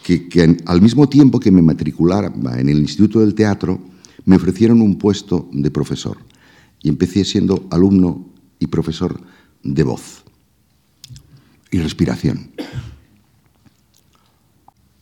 que, 0.04 0.58
al 0.65 0.82
mismo 0.82 1.08
tiempo 1.08 1.39
que 1.39 1.51
me 1.51 1.62
matriculara 1.62 2.34
en 2.58 2.70
el 2.70 2.80
Instituto 2.80 3.20
del 3.20 3.36
Teatro, 3.36 3.80
me 4.25 4.36
ofrecieron 4.36 4.82
un 4.82 4.98
puesto 4.98 5.50
de 5.51 5.72
profesor. 5.72 6.18
Y 6.82 6.89
empecé 6.89 7.24
siendo 7.25 7.68
alumno 7.72 8.25
y 8.60 8.68
profesor 8.68 9.20
de 9.63 9.84
voz 9.84 10.24
y 11.72 11.80
respiración. 11.80 12.51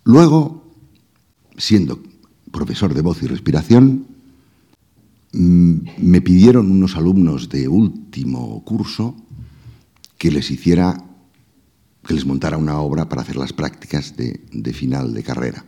Luego, 0.05 0.63
siendo 1.57 2.01
profesor 2.51 2.93
de 2.93 3.01
voz 3.01 3.21
y 3.23 3.27
respiración, 3.27 4.05
mm, 5.33 5.75
me 5.99 6.21
pidieron 6.21 6.71
unos 6.71 6.95
alumnos 6.95 7.49
de 7.49 7.67
último 7.67 8.63
curso 8.63 9.15
que 10.17 10.31
les 10.31 10.51
hiciera 10.51 11.12
que 12.05 12.13
les 12.13 12.25
montara 12.25 12.57
una 12.57 12.79
obra 12.79 13.07
para 13.07 13.21
hacer 13.21 13.37
las 13.37 13.53
prácticas 13.53 14.15
de, 14.17 14.73
final 14.73 15.13
de 15.13 15.23
carrera. 15.23 15.65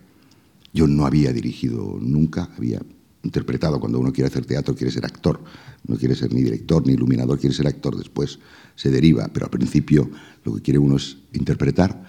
Yo 0.73 0.87
no 0.87 1.05
había 1.05 1.31
dirigido 1.31 1.97
nunca, 2.01 2.49
había 2.57 2.81
interpretado. 3.23 3.79
Cuando 3.79 3.99
uno 3.99 4.11
quiere 4.11 4.27
hacer 4.27 4.45
teatro 4.45 4.75
quiere 4.75 4.91
ser 4.91 5.05
actor, 5.05 5.41
no 5.87 5.95
quiere 5.95 6.15
ser 6.15 6.33
ni 6.33 6.43
director 6.43 6.85
ni 6.85 6.93
iluminador, 6.93 7.39
quiere 7.39 7.55
ser 7.55 7.67
actor, 7.67 7.95
después 7.95 8.39
se 8.75 8.91
deriva, 8.91 9.29
pero 9.33 9.45
al 9.45 9.51
principio 9.51 10.09
lo 10.43 10.55
que 10.55 10.61
quiere 10.61 10.77
uno 10.77 10.97
es 10.97 11.17
interpretar. 11.33 12.03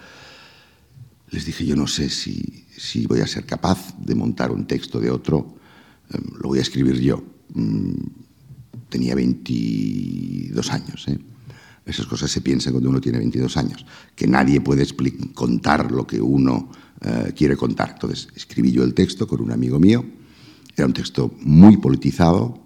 Les 1.31 1.45
dije, 1.45 1.65
yo 1.65 1.77
no 1.77 1.87
sé 1.87 2.09
si, 2.09 2.67
si 2.77 3.07
voy 3.07 3.21
a 3.21 3.27
ser 3.27 3.47
capaz 3.47 3.97
de 3.99 4.15
montar 4.15 4.51
un 4.51 4.67
texto 4.67 5.01
de 5.01 5.11
otro, 5.11 5.57
eh, 6.13 6.19
lo 6.41 6.49
voy 6.49 6.59
a 6.59 6.63
escribir 6.63 7.01
yo. 7.01 7.23
Mm, 7.55 7.95
tenía 8.89 9.15
22 9.15 10.71
años, 10.73 11.07
¿eh? 11.09 11.19
Esas 11.87 12.07
cosas 12.07 12.33
se 12.33 12.41
piensan 12.41 12.73
cuando 12.73 12.91
uno 12.91 13.01
tiene 13.01 13.19
22 13.19 13.57
años, 13.57 13.87
que 14.17 14.27
nadie 14.27 14.61
puede 14.61 14.85
contar 15.33 15.93
lo 15.93 16.05
que 16.05 16.21
uno 16.21 16.69
uh, 17.05 17.33
quiere 17.33 17.57
contar. 17.57 17.91
Entonces, 17.93 18.29
escribí 18.35 18.73
yo 18.73 18.83
el 18.83 18.93
texto 18.93 19.29
con 19.29 19.41
un 19.41 19.53
amigo 19.53 19.79
mío, 19.79 20.05
era 20.77 20.87
un 20.87 20.93
texto 20.93 21.33
muy 21.43 21.77
politizado, 21.77 22.61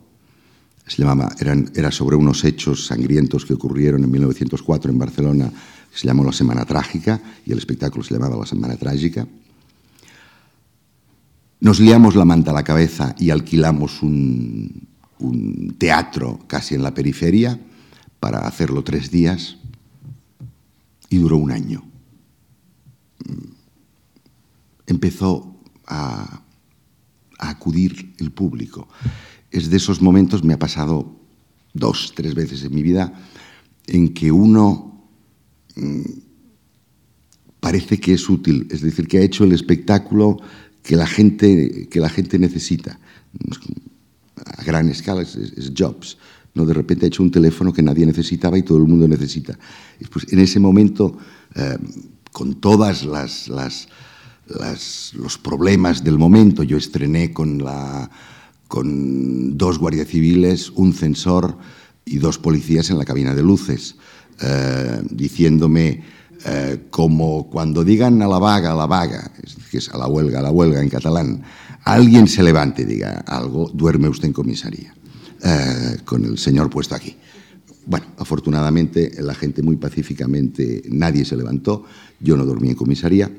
se 0.87 1.03
llamaba, 1.03 1.37
era 1.75 1.91
sobre 1.93 2.17
unos 2.17 2.45
hechos 2.45 2.87
sangrientos 2.87 3.45
que 3.45 3.53
ocurrieron 3.53 4.03
en 4.03 4.11
1904 4.11 4.91
en 4.91 4.99
Barcelona, 4.99 5.53
se 5.93 6.07
llamó 6.07 6.25
La 6.25 6.33
Semana 6.33 6.65
Trágica, 6.65 7.21
y 7.45 7.53
el 7.53 7.59
espectáculo 7.59 8.03
se 8.03 8.15
llamaba 8.15 8.39
La 8.39 8.47
Semana 8.47 8.77
Trágica. 8.77 9.29
Nos 11.61 11.79
liamos 11.79 12.17
la 12.17 12.25
manta 12.25 12.53
a 12.53 12.55
la 12.55 12.65
cabeza 12.65 13.15
y 13.19 13.29
alquilamos 13.29 14.03
un 14.03 15.77
teatro 15.79 16.41
casi 16.49 16.75
en 16.75 16.83
la 16.83 16.95
periferia, 16.95 17.61
para 18.21 18.47
hacerlo 18.47 18.85
tres 18.85 19.11
días 19.11 19.57
y 21.09 21.17
duró 21.17 21.39
un 21.39 21.51
año. 21.51 21.83
Empezó 24.87 25.57
a, 25.87 26.43
acudir 27.39 28.15
el 28.19 28.33
público. 28.33 28.87
Es 29.51 29.71
de 29.71 29.79
esos 29.79 30.03
momentos, 30.03 30.45
me 30.45 30.53
ha 30.53 30.59
pasado 30.59 31.17
dos, 31.73 32.13
tres 32.15 32.35
veces 32.35 32.63
en 32.65 32.75
mi 32.75 32.83
vida, 32.83 33.15
en 33.87 34.13
que 34.13 34.31
uno 34.31 35.09
mmm, 35.75 36.03
parece 37.61 37.99
que 37.99 38.13
es 38.13 38.29
útil, 38.29 38.69
es 38.71 38.83
decir, 38.83 39.09
que 39.09 39.19
ha 39.19 39.23
hecho 39.23 39.45
el 39.45 39.53
espectáculo 39.53 40.37
que 40.83 40.97
la 40.97 41.07
gente, 41.07 41.89
que 41.89 42.01
la 42.01 42.11
gente 42.11 42.39
necesita. 42.39 43.01
A 44.37 44.63
gran 44.63 44.91
escala 44.91 45.23
es, 45.23 45.35
es 45.37 45.73
Jobs. 45.77 46.19
¿No? 46.55 46.67
De 46.67 46.75
repente 46.75 47.07
ha 47.07 47.09
hecho 47.09 47.23
un 47.23 47.31
teléfono 47.31 47.73
que 47.73 47.83
nadie 47.83 48.07
necesitaba 48.07 48.59
y 48.59 48.63
todo 48.63 48.79
el 48.79 48.87
mundo 48.87 49.07
necesita. 49.07 49.59
Pues 50.11 50.33
en 50.33 50.41
ese 50.41 50.59
momento, 50.59 51.17
eh, 51.55 51.79
con 52.33 52.61
todas 52.61 53.05
las, 53.05 53.49
los 53.49 55.39
problemas 55.39 56.03
del 56.03 56.19
momento, 56.19 56.63
yo 56.63 56.77
estrené 56.77 57.33
con, 57.33 57.63
la, 57.63 58.11
con 58.69 59.57
dos 59.57 59.79
guardias 59.79 60.09
civiles, 60.09 60.71
un 60.71 60.93
censor 60.93 61.57
y 62.05 62.19
dos 62.19 62.39
policías 62.39 62.91
en 62.91 62.99
la 62.99 63.05
cabina 63.05 63.35
de 63.35 63.43
luces, 63.43 63.97
eh, 64.41 65.03
diciéndome 65.11 66.03
eh, 66.47 66.87
como 66.91 67.51
cuando 67.51 67.85
digan 67.85 68.23
a 68.23 68.27
la 68.27 68.39
vaga, 68.39 68.73
a 68.73 68.75
la 68.75 68.87
vaga, 68.87 69.31
que 69.71 69.79
es 69.79 69.89
a 69.91 69.99
la 69.99 70.09
huelga, 70.09 70.41
a 70.41 70.43
la 70.43 70.51
huelga 70.51 70.81
en 70.81 70.89
catalán, 70.89 71.43
alguien 71.85 72.27
se 72.27 72.43
levante 72.43 72.83
y 72.83 72.87
diga 72.87 73.23
algo, 73.27 73.71
duerme 73.75 74.09
usted 74.09 74.29
en 74.29 74.33
comisaría 74.33 74.95
eh, 75.43 75.99
con 76.05 76.25
el 76.25 76.39
señor 76.39 76.71
puesto 76.71 76.95
aquí. 76.95 77.17
Bueno, 77.87 78.07
afortunadamente 78.19 79.13
la 79.23 79.35
gente 79.35 79.63
muy 79.63 79.77
pacíficamente, 79.77 80.83
nadie 80.91 81.25
se 81.25 81.37
levantó, 81.37 81.85
yo 82.21 82.37
no 82.37 82.45
dormí 82.45 82.69
en 82.69 82.77
comisaría, 82.77 83.31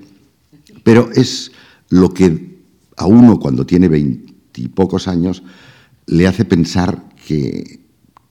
pero 0.83 1.11
es 1.11 1.51
lo 1.89 2.13
que 2.13 2.59
a 2.97 3.05
uno 3.05 3.39
cuando 3.39 3.65
tiene 3.65 3.87
veintipocos 3.87 5.07
años 5.07 5.43
le 6.07 6.27
hace 6.27 6.43
pensar 6.43 7.09
que, 7.27 7.81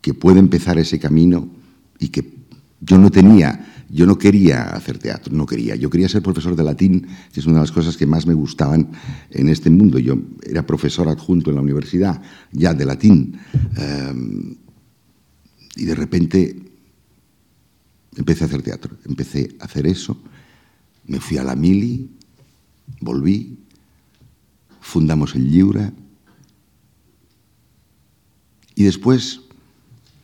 que 0.00 0.15
puede 0.15 0.41
empezar 0.41 0.79
ese 0.79 0.99
camino 0.99 1.49
y 1.99 2.09
que 2.09 2.35
yo 2.81 2.99
no 2.99 3.11
tenía 3.11 3.80
yo 3.92 4.06
no 4.06 4.18
quería 4.18 4.70
hacer 4.70 4.99
teatro, 4.99 5.35
no 5.35 5.47
quería. 5.47 5.75
Yo 5.75 5.90
quería 5.90 6.09
ser 6.09 6.23
profesor 6.23 6.54
de 6.54 6.62
latín, 6.62 7.09
que 7.32 7.40
es 7.40 7.47
una 7.47 7.56
de 7.56 7.62
las 7.62 7.73
cosas 7.73 7.97
que 7.97 8.06
más 8.06 8.25
me 8.25 8.35
gustaban 8.35 8.92
en 9.30 9.49
este 9.49 9.68
mundo. 9.68 9.99
Yo 9.99 10.16
era 10.44 10.64
profesor 10.64 11.09
adjunto 11.09 11.50
en 11.50 11.56
la 11.56 11.62
universidad 11.62 12.23
ya 12.52 12.73
de 12.73 12.87
latín. 12.87 13.40
Um, 13.76 14.54
y 15.75 15.85
de 15.85 15.94
repente 15.97 16.56
empecé 18.16 18.44
a 18.44 18.47
hacer 18.47 18.62
teatro. 18.62 18.97
Empecé 19.06 19.56
a 19.59 19.64
hacer 19.64 19.88
eso. 19.88 20.16
Me 21.06 21.18
fui 21.18 21.38
a 21.38 21.42
la 21.42 21.56
mili, 21.56 22.11
volví, 23.00 23.59
fundamos 24.80 25.35
el 25.35 25.50
Lliura. 25.50 25.92
Y 28.76 28.85
después 28.85 29.40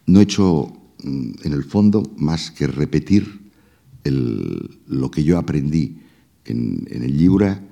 no 0.07 0.21
he 0.21 0.23
hecho, 0.23 0.73
mm, 1.03 1.31
en 1.43 1.53
el 1.53 1.65
fondo, 1.65 2.05
más 2.17 2.53
que 2.53 2.69
repetir 2.69 3.46
lo 4.11 5.11
que 5.11 5.25
yo 5.25 5.39
aprendí 5.39 5.99
en, 6.45 6.87
el 6.91 7.17
Lliura 7.17 7.63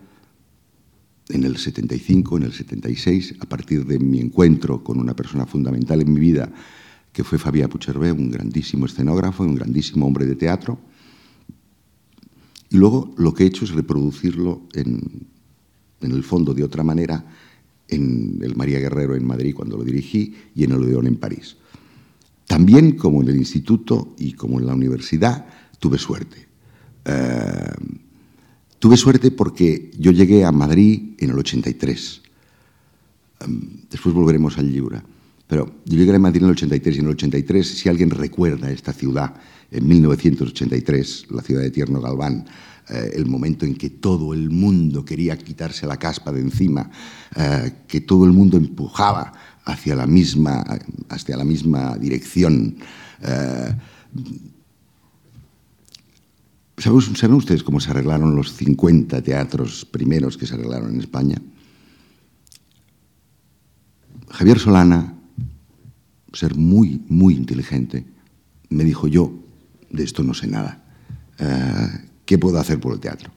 en 1.29 1.45
el 1.45 1.57
75, 1.57 2.37
en 2.37 2.43
el 2.43 2.53
76, 2.53 3.37
a 3.41 3.47
partir 3.47 3.87
de 3.87 3.99
mi 3.99 4.21
encuentro 4.21 4.85
con 4.85 4.99
una 4.99 5.17
persona 5.17 5.47
fundamental 5.47 6.03
en 6.03 6.13
mi 6.13 6.21
vida, 6.21 6.53
que 7.13 7.25
fue 7.25 7.39
Fabián 7.39 7.71
Puchervé, 7.71 8.13
un 8.13 8.31
grandísimo 8.31 8.87
escenógrafo 8.87 9.45
un 9.45 9.55
grandísimo 9.55 10.07
hombre 10.07 10.27
de 10.27 10.35
teatro. 10.35 10.79
Y 12.71 12.77
luego 12.77 13.15
lo 13.17 13.33
que 13.33 13.45
he 13.45 13.47
hecho 13.47 13.65
es 13.65 13.71
reproducirlo 13.71 14.63
en, 14.75 15.29
en 16.01 16.11
el 16.13 16.25
fondo 16.25 16.53
de 16.53 16.65
otra 16.65 16.83
manera 16.83 17.25
en 17.89 18.41
el 18.43 18.57
María 18.57 18.81
Guerrero 18.81 19.15
en 19.15 19.27
Madrid 19.27 19.55
cuando 19.55 19.77
lo 19.77 19.85
dirigí 19.85 20.35
y 20.55 20.65
en 20.65 20.73
el 20.73 20.83
Odeón 20.83 21.07
en 21.07 21.17
París. 21.17 21.57
También 22.47 22.97
como 22.97 23.23
en 23.23 23.29
el 23.29 23.37
instituto 23.37 24.15
y 24.19 24.33
como 24.33 24.59
en 24.59 24.67
la 24.67 24.75
universidad 24.75 25.47
tuve 25.85 25.99
suerte. 25.99 26.49
Eh, 27.05 27.75
tuve 28.79 28.97
suerte 28.97 29.31
porque 29.31 29.91
yo 29.99 30.13
llegué 30.13 30.43
a 30.43 30.51
Madrid 30.51 31.13
en 31.19 31.29
el 31.29 31.39
83. 31.39 32.23
Em, 33.41 33.83
después 33.91 34.15
volveremos 34.15 34.57
al 34.57 34.73
Libra. 34.73 35.05
Pero 35.47 35.83
yo 35.85 35.99
llegué 35.99 36.17
a 36.17 36.19
Madrid 36.19 36.41
en 36.41 36.47
el 36.47 36.53
83 36.53 36.97
y 36.97 36.99
en 37.01 37.05
el 37.05 37.11
83, 37.13 37.69
si 37.69 37.91
alguien 37.91 38.09
recuerda 38.09 38.71
esta 38.71 38.95
ciudad, 38.95 39.35
en 39.71 39.87
1983, 39.87 41.27
la 41.33 41.43
ciudad 41.43 41.61
de 41.61 41.71
Tierno 41.71 42.01
Galván, 42.01 42.47
eh, 42.89 43.11
el 43.13 43.27
momento 43.27 43.67
en 43.67 43.75
que 43.75 43.91
todo 43.91 44.33
el 44.33 44.49
mundo 44.49 45.05
quería 45.05 45.37
quitarse 45.37 45.87
la 45.87 45.99
caspa 45.99 46.33
de 46.33 46.41
encima, 46.41 46.91
eh, 47.37 47.73
que 47.87 48.01
todo 48.01 48.25
el 48.25 48.33
mundo 48.33 48.57
empujaba 48.57 49.35
hacia 49.67 49.95
la 49.95 50.07
misma, 50.07 50.65
hacia 51.11 51.37
la 51.37 51.45
misma 51.45 51.99
dirección. 51.99 52.77
Eh, 53.21 53.77
¿Saben 56.77 57.37
ustedes 57.37 57.63
cómo 57.63 57.81
se 57.81 57.91
arreglaron 57.91 58.35
los 58.35 58.53
50 58.55 59.23
teatros 59.23 59.85
primeros 59.85 60.37
que 60.37 60.47
se 60.47 60.55
arreglaron 60.55 60.95
en 60.95 61.01
España? 61.01 61.37
Javier 64.31 64.59
Solana, 64.59 65.15
ser 66.33 66.57
muy, 66.57 67.01
muy 67.09 67.35
inteligente, 67.35 68.05
me 68.71 68.83
dijo 68.83 69.07
yo, 69.07 69.33
de 69.91 70.03
esto 70.03 70.25
no 70.25 70.35
sé 70.35 70.49
nada. 70.49 70.81
¿qué 72.25 72.39
puedo 72.39 72.59
hacer 72.59 72.81
por 72.81 72.93
el 72.93 73.01
teatro? 73.01 73.31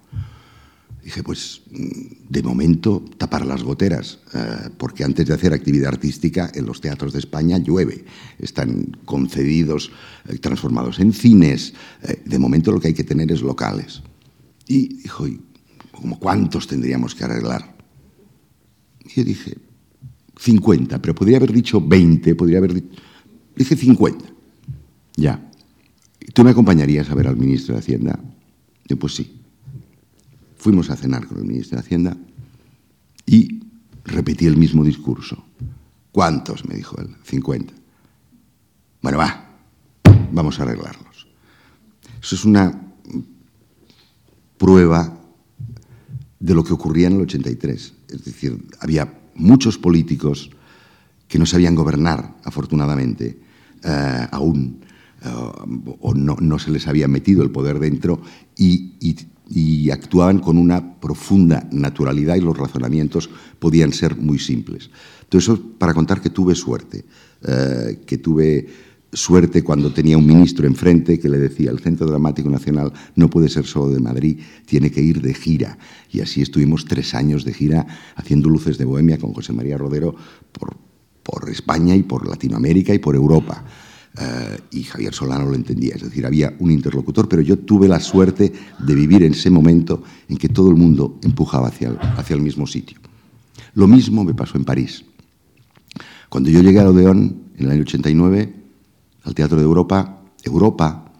Dije, 1.07 1.23
pues 1.23 1.61
de 1.71 2.43
momento 2.43 3.01
tapar 3.17 3.45
las 3.45 3.63
goteras, 3.63 4.19
eh, 4.33 4.67
porque 4.77 5.05
antes 5.05 5.25
de 5.25 5.33
hacer 5.33 5.53
actividad 5.53 5.93
artística 5.93 6.51
en 6.53 6.65
los 6.65 6.81
teatros 6.81 7.13
de 7.13 7.19
España 7.19 7.57
llueve, 7.59 8.03
están 8.39 8.91
concedidos, 9.05 9.89
eh, 10.27 10.37
transformados 10.39 10.99
en 10.99 11.13
cines, 11.13 11.73
eh, 12.03 12.21
de 12.25 12.39
momento 12.39 12.73
lo 12.73 12.81
que 12.81 12.89
hay 12.89 12.93
que 12.93 13.05
tener 13.05 13.31
es 13.31 13.41
locales. 13.41 14.01
Y 14.67 14.97
dijo, 15.03 15.25
¿cómo 15.93 16.19
cuántos 16.19 16.67
tendríamos 16.67 17.15
que 17.15 17.23
arreglar? 17.23 17.77
Y 19.05 19.13
yo 19.13 19.23
dije, 19.23 19.57
50, 20.37 21.01
pero 21.01 21.15
podría 21.15 21.37
haber 21.37 21.53
dicho 21.53 21.79
20, 21.79 22.35
podría 22.35 22.57
haber 22.57 22.73
dicho... 22.73 23.01
Dije 23.55 23.77
50, 23.77 24.25
ya. 25.15 25.49
¿Tú 26.33 26.43
me 26.43 26.49
acompañarías 26.49 27.09
a 27.09 27.15
ver 27.15 27.27
al 27.27 27.37
ministro 27.37 27.75
de 27.75 27.79
Hacienda? 27.79 28.19
Yo, 28.89 28.99
pues 28.99 29.15
sí. 29.15 29.36
Fuimos 30.67 30.89
a 30.89 30.97
cenar 30.97 31.25
con 31.25 31.37
el 31.37 31.45
ministro 31.45 31.77
de 31.77 31.85
Hacienda 31.85 32.17
y 33.25 33.61
repetí 34.03 34.47
el 34.47 34.57
mismo 34.57 34.83
discurso. 34.83 35.45
¿Cuántos? 36.11 36.65
me 36.65 36.75
dijo 36.75 36.99
él. 36.99 37.07
50. 37.23 37.73
Bueno, 39.01 39.17
va, 39.17 39.59
vamos 40.33 40.59
a 40.59 40.63
arreglarlos. 40.63 41.25
Eso 42.21 42.35
es 42.35 42.43
una 42.43 42.81
prueba 44.57 45.17
de 46.37 46.53
lo 46.53 46.65
que 46.65 46.73
ocurría 46.73 47.07
en 47.07 47.13
el 47.13 47.21
83. 47.21 47.93
Es 48.09 48.25
decir, 48.25 48.67
había 48.81 49.21
muchos 49.35 49.77
políticos 49.77 50.49
que 51.29 51.39
no 51.39 51.45
sabían 51.45 51.75
gobernar, 51.75 52.35
afortunadamente, 52.43 53.39
eh, 53.85 54.27
aún, 54.31 54.81
eh, 55.23 55.29
o 56.01 56.13
no, 56.13 56.59
se 56.59 56.71
les 56.71 56.89
había 56.89 57.07
metido 57.07 57.41
el 57.41 57.51
poder 57.51 57.79
dentro 57.79 58.21
y, 58.57 58.97
actuaban 59.91 60.39
con 60.39 60.57
una 60.57 60.99
profunda 60.99 61.67
naturalidad 61.71 62.35
y 62.35 62.41
los 62.41 62.57
razonamientos 62.57 63.29
podían 63.59 63.93
ser 63.93 64.17
muy 64.17 64.39
simples. 64.39 64.89
Entonces, 65.23 65.49
eso 65.49 65.61
para 65.77 65.93
contar 65.93 66.21
que 66.21 66.29
tuve 66.29 66.55
suerte, 66.55 67.05
eh, 67.47 67.99
que 68.05 68.17
tuve 68.17 68.67
suerte 69.11 69.63
cuando 69.63 69.93
tenía 69.93 70.17
un 70.17 70.27
ministro 70.27 70.67
enfrente 70.67 71.19
que 71.19 71.29
le 71.29 71.37
decía, 71.37 71.71
el 71.71 71.79
Centro 71.79 72.07
Dramático 72.07 72.49
Nacional 72.49 72.91
no 73.15 73.29
puede 73.29 73.49
ser 73.49 73.65
solo 73.65 73.89
de 73.89 73.99
Madrid, 73.99 74.39
tiene 74.65 74.91
que 74.91 75.01
ir 75.01 75.21
de 75.21 75.33
gira. 75.33 75.77
Y 76.11 76.19
así 76.19 76.41
estuvimos 76.41 76.85
tres 76.85 77.13
años 77.13 77.45
de 77.45 77.53
gira 77.53 77.87
haciendo 78.15 78.49
Luces 78.49 78.77
de 78.77 78.85
Bohemia 78.85 79.17
con 79.17 79.33
José 79.33 79.53
María 79.53 79.77
Rodero 79.77 80.15
por 80.51 81.49
España 81.49 81.95
y 81.95 82.03
por 82.03 82.27
Latinoamérica 82.27 82.93
y 82.93 82.99
por 82.99 83.15
Europa. 83.15 83.63
Eh, 84.19 84.57
y 84.71 84.83
Javier 84.83 85.13
Solano 85.13 85.45
lo 85.45 85.53
entendía, 85.53 85.93
es 85.93 86.01
decir, 86.01 86.25
había 86.25 86.55
un 86.57 86.71
interlocutor, 86.71 87.29
pero 87.29 87.43
yo 87.43 87.59
tuve 87.59 87.87
la 87.87 87.99
suerte 87.99 88.51
de 88.79 88.95
vivir 88.95 89.21
en 89.23 89.33
ese 89.33 89.51
momento 89.51 90.01
en 90.27 90.37
que 90.37 90.49
todo 90.49 90.71
el 90.71 90.75
mundo 90.75 91.19
empujaba 91.21 91.67
hacia 91.67 91.95
el, 92.29 92.41
mismo 92.41 92.65
sitio. 92.65 92.97
Lo 93.75 93.87
mismo 93.87 94.23
me 94.23 94.33
pasó 94.33 94.57
en 94.57 94.65
París. 94.65 95.05
Cuando 96.29 96.49
yo 96.49 96.61
llegué 96.61 96.79
a 96.79 96.89
Odeón 96.89 97.43
en 97.57 97.65
el 97.65 97.71
año 97.71 97.81
89, 97.81 98.55
al 99.23 99.35
Teatro 99.35 99.57
de 99.57 99.63
Europa, 99.63 100.21
Europa 100.43 101.11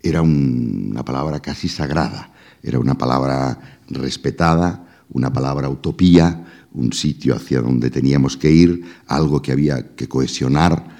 era 0.00 0.22
una 0.22 1.04
palabra 1.04 1.40
casi 1.40 1.68
sagrada, 1.68 2.32
era 2.62 2.78
una 2.78 2.96
palabra 2.96 3.80
respetada, 3.88 4.86
una 5.10 5.32
palabra 5.32 5.68
utopía, 5.68 6.46
un 6.72 6.92
sitio 6.92 7.34
hacia 7.34 7.60
donde 7.60 7.90
teníamos 7.90 8.36
que 8.36 8.52
ir, 8.52 8.84
algo 9.08 9.42
que 9.42 9.50
había 9.50 9.96
que 9.96 10.06
cohesionar 10.06 10.98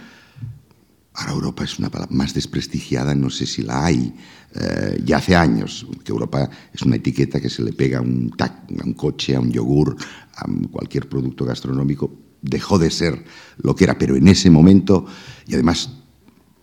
Ahora 1.18 1.32
Europa 1.32 1.64
es 1.64 1.80
una 1.80 1.90
palabra 1.90 2.14
más 2.14 2.32
desprestigiada, 2.32 3.12
no 3.12 3.28
sé 3.28 3.44
si 3.44 3.62
la 3.62 3.84
hay. 3.84 4.14
Eh, 4.54 5.02
ya 5.04 5.16
hace 5.16 5.34
años 5.34 5.84
que 6.04 6.12
Europa 6.12 6.48
es 6.72 6.82
una 6.82 6.94
etiqueta 6.94 7.40
que 7.40 7.50
se 7.50 7.62
le 7.64 7.72
pega 7.72 7.98
a 7.98 8.02
un, 8.02 8.32
a 8.38 8.84
un 8.84 8.92
coche, 8.92 9.34
a 9.34 9.40
un 9.40 9.50
yogur, 9.50 9.96
a 10.36 10.46
cualquier 10.70 11.08
producto 11.08 11.44
gastronómico. 11.44 12.14
Dejó 12.40 12.78
de 12.78 12.92
ser 12.92 13.24
lo 13.56 13.74
que 13.74 13.82
era, 13.82 13.98
pero 13.98 14.14
en 14.14 14.28
ese 14.28 14.48
momento, 14.48 15.06
y 15.48 15.54
además 15.54 15.90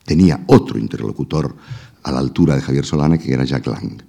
tenía 0.05 0.45
otro 0.47 0.79
interlocutor 0.79 1.53
a 2.03 2.11
la 2.13 2.19
altura 2.19 2.55
de 2.55 2.61
Javier 2.61 2.85
Solana, 2.85 3.17
que 3.17 3.33
era 3.33 3.43
Jacques 3.43 3.73
Lang. 3.73 4.01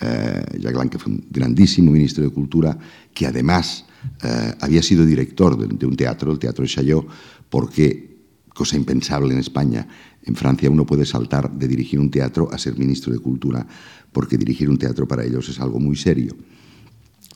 Eh, 0.00 0.44
Jacques 0.60 0.78
Lang, 0.78 0.88
que 0.88 0.98
fue 0.98 1.12
un 1.12 1.26
grandísimo 1.28 1.92
ministro 1.92 2.24
de 2.24 2.30
Cultura, 2.30 2.78
que 3.12 3.26
además 3.26 3.84
eh, 4.22 4.54
había 4.60 4.82
sido 4.82 5.04
director 5.04 5.58
de, 5.58 5.76
de, 5.76 5.84
un 5.84 5.94
teatro, 5.94 6.32
el 6.32 6.38
Teatro 6.38 6.62
de 6.62 6.70
Chaillot, 6.70 7.06
porque 7.50 8.09
cosa 8.54 8.76
impensable 8.76 9.32
en 9.32 9.40
España. 9.40 9.86
En 10.22 10.34
Francia 10.34 10.70
uno 10.70 10.84
puede 10.84 11.06
saltar 11.06 11.50
de 11.50 11.68
dirigir 11.68 11.98
un 11.98 12.10
teatro 12.10 12.48
a 12.52 12.58
ser 12.58 12.76
ministro 12.76 13.12
de 13.12 13.18
Cultura, 13.18 13.66
porque 14.12 14.36
dirigir 14.36 14.68
un 14.68 14.78
teatro 14.78 15.06
para 15.06 15.24
ellos 15.24 15.48
es 15.48 15.60
algo 15.60 15.78
muy 15.80 15.96
serio 15.96 16.36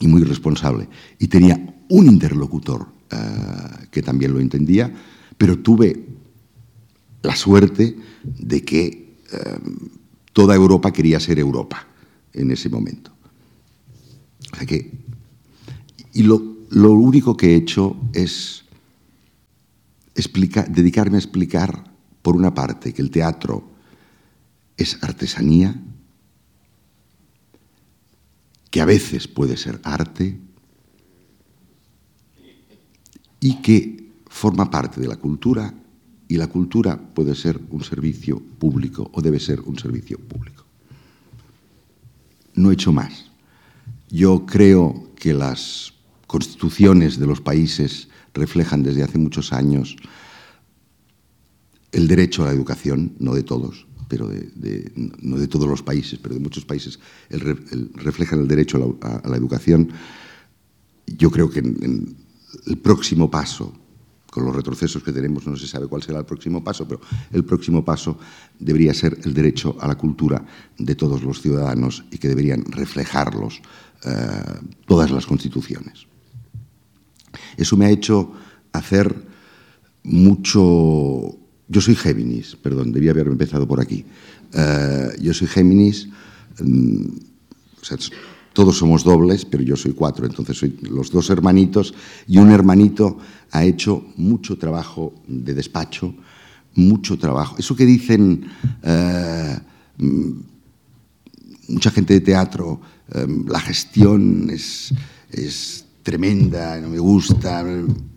y 0.00 0.06
muy 0.06 0.22
responsable. 0.22 0.88
Y 1.18 1.28
tenía 1.28 1.84
un 1.88 2.06
interlocutor 2.06 2.82
uh, 2.82 3.86
que 3.90 4.02
también 4.02 4.32
lo 4.32 4.40
entendía, 4.40 4.92
pero 5.38 5.58
tuve 5.58 6.04
la 7.22 7.36
suerte 7.36 7.96
de 8.22 8.64
que 8.64 9.16
uh, 9.32 9.88
toda 10.32 10.54
Europa 10.54 10.92
quería 10.92 11.20
ser 11.20 11.38
Europa 11.38 11.86
en 12.32 12.50
ese 12.50 12.68
momento. 12.68 13.12
O 14.52 14.56
sea 14.56 14.66
que, 14.66 14.90
y 16.12 16.22
lo, 16.22 16.56
lo 16.70 16.92
único 16.92 17.36
que 17.36 17.52
he 17.52 17.56
hecho 17.56 17.96
es 18.12 18.63
dedicarme 20.14 21.16
a 21.16 21.20
explicar, 21.20 21.84
por 22.22 22.36
una 22.36 22.54
parte, 22.54 22.92
que 22.92 23.02
el 23.02 23.10
teatro 23.10 23.70
es 24.76 25.02
artesanía, 25.02 25.74
que 28.70 28.80
a 28.80 28.84
veces 28.84 29.28
puede 29.28 29.56
ser 29.56 29.80
arte 29.84 30.38
y 33.40 33.62
que 33.62 34.10
forma 34.26 34.70
parte 34.70 35.00
de 35.00 35.06
la 35.06 35.16
cultura 35.16 35.74
y 36.26 36.36
la 36.36 36.48
cultura 36.48 36.98
puede 36.98 37.34
ser 37.34 37.60
un 37.70 37.84
servicio 37.84 38.40
público 38.40 39.10
o 39.12 39.22
debe 39.22 39.38
ser 39.38 39.60
un 39.60 39.78
servicio 39.78 40.18
público. 40.18 40.64
No 42.54 42.70
he 42.70 42.74
hecho 42.74 42.92
más. 42.92 43.30
Yo 44.10 44.46
creo 44.46 45.10
que 45.14 45.34
las 45.34 45.92
constituciones 46.26 47.18
de 47.18 47.26
los 47.26 47.40
países 47.40 48.08
reflejan 48.34 48.82
desde 48.82 49.02
hace 49.02 49.18
muchos 49.18 49.52
años 49.52 49.96
el 51.92 52.08
derecho 52.08 52.42
a 52.42 52.46
la 52.46 52.52
educación, 52.52 53.14
no 53.20 53.34
de 53.34 53.44
todos, 53.44 53.86
pero 54.08 54.28
de, 54.28 54.92
no 55.22 55.38
de 55.38 55.48
todos 55.48 55.68
los 55.68 55.82
países, 55.82 56.18
pero 56.20 56.34
de 56.34 56.40
muchos 56.40 56.64
países, 56.64 56.98
reflejan 57.30 58.40
el 58.40 58.48
derecho 58.48 58.98
a 59.00 59.28
la, 59.28 59.36
educación. 59.36 59.90
Yo 61.06 61.30
creo 61.30 61.48
que 61.48 61.60
el 61.60 62.78
próximo 62.78 63.30
paso, 63.30 63.72
con 64.30 64.44
los 64.44 64.54
retrocesos 64.54 65.02
que 65.04 65.12
tenemos, 65.12 65.46
no 65.46 65.56
se 65.56 65.68
sabe 65.68 65.86
cuál 65.86 66.02
será 66.02 66.18
el 66.18 66.26
próximo 66.26 66.62
paso, 66.64 66.86
pero 66.88 67.00
el 67.32 67.44
próximo 67.44 67.84
paso 67.84 68.18
debería 68.58 68.92
ser 68.92 69.16
el 69.22 69.32
derecho 69.32 69.76
a 69.80 69.86
la 69.86 69.94
cultura 69.94 70.44
de 70.76 70.94
todos 70.96 71.22
los 71.22 71.40
ciudadanos 71.40 72.04
y 72.10 72.18
que 72.18 72.28
deberían 72.28 72.64
reflejarlos 72.64 73.62
eh, 74.04 74.10
todas 74.86 75.12
las 75.12 75.26
constituciones. 75.26 76.06
Eso 77.56 77.76
me 77.76 77.86
ha 77.86 77.90
hecho 77.90 78.32
hacer 78.72 79.14
mucho... 80.02 81.38
Yo 81.66 81.80
soy 81.80 81.94
Géminis, 81.94 82.56
perdón, 82.56 82.92
debía 82.92 83.12
haber 83.12 83.26
empezado 83.26 83.66
por 83.66 83.80
aquí. 83.80 84.04
Eh, 84.52 85.08
yo 85.20 85.32
soy 85.32 85.48
Géminis, 85.48 86.08
mm, 86.60 87.06
todos 88.52 88.78
somos 88.78 89.02
dobles, 89.02 89.44
pero 89.44 89.62
yo 89.64 89.76
soy 89.76 89.92
cuatro, 89.92 90.26
entonces 90.26 90.56
soy 90.56 90.78
los 90.82 91.10
dos 91.10 91.28
hermanitos 91.30 91.92
y 92.28 92.38
un 92.38 92.50
hermanito 92.50 93.18
ha 93.50 93.64
hecho 93.64 94.04
mucho 94.16 94.56
trabajo 94.56 95.12
de 95.26 95.54
despacho, 95.54 96.14
mucho 96.74 97.18
trabajo. 97.18 97.56
Eso 97.58 97.74
que 97.74 97.84
dicen 97.84 98.46
eh, 98.82 99.58
mm, 99.98 100.30
mucha 101.68 101.90
gente 101.90 102.14
de 102.14 102.20
teatro, 102.20 102.80
eh, 103.12 103.26
la 103.48 103.60
gestión 103.60 104.48
es, 104.50 104.94
es 105.30 105.84
tremenda, 106.04 106.80
no 106.80 106.88
me 106.88 107.00
gusta. 107.00 107.64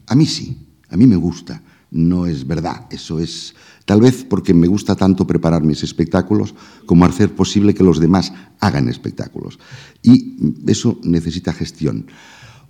A 0.06 0.16
mí 0.16 0.26
sí, 0.28 0.56
a 0.90 0.98
mí 0.98 1.08
me 1.08 1.16
gusta. 1.16 1.64
No 1.90 2.28
es 2.28 2.46
verdad, 2.46 2.86
eso 2.92 3.18
es 3.20 3.56
tal 3.86 4.02
vez 4.02 4.26
porque 4.26 4.54
me 4.54 4.68
gusta 4.68 4.96
tanto 4.96 5.26
preparar 5.26 5.64
mis 5.64 5.82
espectáculos 5.84 6.54
como 6.86 7.06
hacer 7.06 7.34
posible 7.34 7.74
que 7.74 7.84
los 7.84 8.00
demás 8.00 8.34
hagan 8.60 8.90
espectáculos. 8.90 9.58
Y 10.04 10.36
eso 10.68 11.00
necesita 11.04 11.54
gestión. 11.54 12.08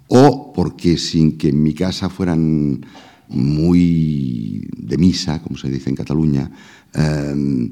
O 0.07 0.53
porque 0.53 0.97
sin 0.97 1.37
que 1.37 1.49
en 1.49 1.63
mi 1.63 1.73
casa 1.73 2.09
fueran 2.09 2.85
muy 3.27 4.69
de 4.77 4.97
misa, 4.97 5.41
como 5.41 5.57
se 5.57 5.69
dice 5.69 5.89
en 5.89 5.95
Cataluña, 5.95 6.51
eh, 6.93 7.71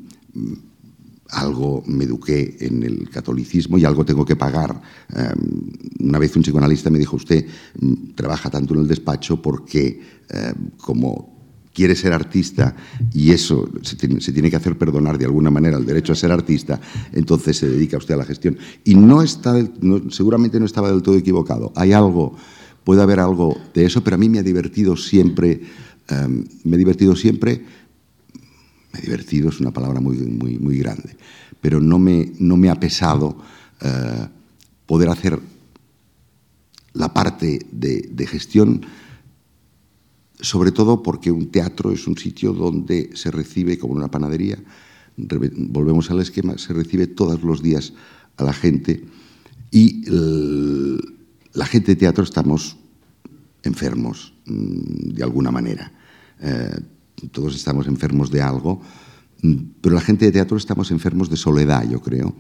algo 1.36 1.84
me 1.86 2.06
eduqué 2.06 2.58
en 2.62 2.84
el 2.84 3.10
catolicismo 3.10 3.78
y 3.78 3.86
algo 3.86 4.06
tengo 4.06 4.26
que 4.26 4.36
pagar. 4.36 4.82
Em, 5.14 5.70
una 6.00 6.18
vez 6.18 6.36
un 6.36 6.44
psicoanalista 6.44 6.90
me 6.90 7.00
dijo, 7.00 7.18
usted 7.18 7.46
mm, 7.80 8.16
trabaja 8.16 8.50
tanto 8.50 8.74
en 8.74 8.82
el 8.82 8.88
despacho 8.88 9.42
porque 9.42 10.00
em, 10.30 10.72
como 10.78 11.36
quiere 11.74 11.94
ser 11.94 12.14
artista 12.14 12.74
y 13.14 13.32
eso 13.32 13.70
se 13.82 13.98
tiene, 13.98 14.50
que 14.50 14.56
hacer 14.56 14.78
perdonar 14.78 15.18
de 15.18 15.26
alguna 15.26 15.52
manera 15.52 15.78
el 15.78 15.86
derecho 15.86 16.14
a 16.14 16.16
ser 16.16 16.32
artista, 16.32 16.80
entonces 17.12 17.58
se 17.58 17.68
dedica 17.68 17.98
usted 17.98 18.14
a 18.14 18.18
la 18.18 18.26
gestión. 18.26 18.58
Y 18.86 18.96
no 18.96 19.22
está, 19.22 19.54
seguramente 20.10 20.58
no 20.58 20.66
estaba 20.66 20.90
del 20.90 21.02
todo 21.02 21.18
equivocado. 21.18 21.74
Hay 21.76 21.92
algo, 21.92 22.38
puede 22.86 23.02
haber 23.02 23.20
algo 23.20 23.58
de 23.74 23.86
eso, 23.86 24.06
pero 24.06 24.16
a 24.16 24.18
mí 24.18 24.30
me 24.30 24.40
ha 24.40 24.44
divertido 24.44 24.96
siempre, 24.96 25.64
em, 26.08 26.46
me 26.64 26.78
ha 26.78 26.80
divertido 26.80 27.14
siempre 27.14 27.66
divertido 29.02 29.50
es 29.50 29.60
una 29.60 29.72
palabra 29.72 30.00
muy, 30.00 30.18
muy, 30.18 30.58
muy 30.58 30.78
grande, 30.78 31.16
pero 31.62 31.80
no 31.80 32.00
me, 32.00 32.32
no 32.40 32.58
me 32.58 32.70
ha 32.70 32.80
pesado 32.80 33.38
eh, 33.82 34.28
poder 34.86 35.10
hacer 35.10 35.40
la 36.94 37.14
parte 37.14 37.60
de, 37.72 38.28
gestión, 38.28 38.86
sobre 40.40 40.72
todo 40.72 41.04
porque 41.04 41.32
un 41.32 41.52
teatro 41.52 41.92
es 41.92 42.08
un 42.08 42.18
sitio 42.18 42.54
donde 42.54 43.12
se 43.14 43.32
recibe, 43.32 43.78
como 43.78 43.94
una 43.94 44.10
panadería, 44.10 44.58
volvemos 45.18 46.10
al 46.12 46.22
esquema, 46.22 46.58
se 46.58 46.74
recibe 46.74 47.08
todos 47.08 47.44
los 47.44 47.62
días 47.62 47.94
a 48.38 48.44
la 48.44 48.54
gente 48.54 49.04
y 49.72 50.06
la 51.54 51.66
gente 51.66 51.94
de 51.94 51.96
teatro 51.96 52.24
estamos 52.24 52.78
enfermos 53.64 54.34
mm, 54.46 55.14
de 55.14 55.24
alguna 55.24 55.52
manera. 55.52 55.92
Eh, 56.40 56.80
todos 57.32 57.56
estamos 57.56 57.88
enfermos 57.88 58.32
de 58.32 58.42
algo, 58.42 58.82
mm, 59.42 59.56
pero 59.82 59.96
la 59.96 60.02
gente 60.02 60.26
de 60.26 60.32
teatro 60.32 60.58
estamos 60.58 60.92
enfermos 60.92 61.30
de 61.30 61.38
soledad, 61.38 61.88
yo 61.90 62.02
creo. 62.02 62.36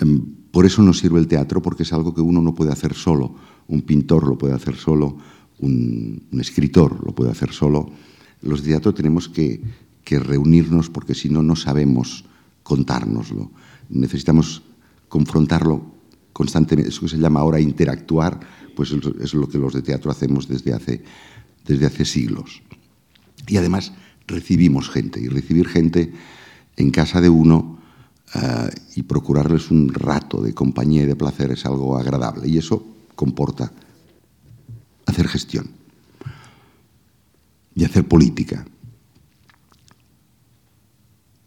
Em, 0.00 0.20
por 0.50 0.66
eso 0.66 0.82
nos 0.82 0.98
sirve 0.98 1.18
el 1.18 1.26
teatro, 1.26 1.62
porque 1.62 1.82
es 1.82 1.92
algo 1.92 2.14
que 2.14 2.20
uno 2.20 2.42
no 2.42 2.54
puede 2.54 2.72
hacer 2.72 2.94
solo. 2.94 3.34
Un 3.68 3.82
pintor 3.82 4.26
lo 4.26 4.36
puede 4.36 4.54
hacer 4.54 4.76
solo, 4.76 5.16
un, 5.60 6.28
escritor 6.38 7.04
lo 7.04 7.14
puede 7.14 7.30
hacer 7.30 7.52
solo. 7.52 7.90
Los 8.42 8.62
de 8.62 8.70
teatro 8.70 8.92
tenemos 8.92 9.28
que, 9.28 9.62
reunirnos 10.04 10.90
porque 10.90 11.14
si 11.14 11.30
no, 11.30 11.42
no 11.42 11.56
sabemos 11.56 12.26
contárnoslo. 12.62 13.50
Necesitamos 13.88 14.62
confrontarlo 15.08 15.86
constantemente. 16.34 16.90
Eso 16.90 17.00
que 17.00 17.08
se 17.08 17.16
llama 17.16 17.40
ahora 17.40 17.60
interactuar, 17.60 18.38
pues 18.76 18.92
es 18.92 19.32
lo 19.32 19.48
que 19.48 19.56
los 19.56 19.72
de 19.72 19.80
teatro 19.80 20.10
hacemos 20.10 20.48
desde 20.48 20.74
hace, 20.74 21.02
desde 21.64 21.86
hace 21.86 22.04
siglos. 22.04 22.60
Y 23.46 23.56
además 23.56 23.92
recibimos 24.26 24.88
gente, 24.88 25.20
y 25.20 25.28
recibir 25.28 25.68
gente 25.68 26.12
en 26.76 26.90
casa 26.90 27.20
de 27.20 27.28
uno 27.28 27.78
eh, 28.34 28.70
y 28.96 29.02
procurarles 29.02 29.70
un 29.70 29.92
rato 29.92 30.40
de 30.40 30.54
compañía 30.54 31.02
y 31.02 31.06
de 31.06 31.16
placer 31.16 31.50
es 31.52 31.66
algo 31.66 31.98
agradable. 31.98 32.48
Y 32.48 32.58
eso 32.58 32.84
comporta 33.14 33.72
hacer 35.06 35.28
gestión 35.28 35.70
y 37.74 37.84
hacer 37.84 38.06
política. 38.06 38.64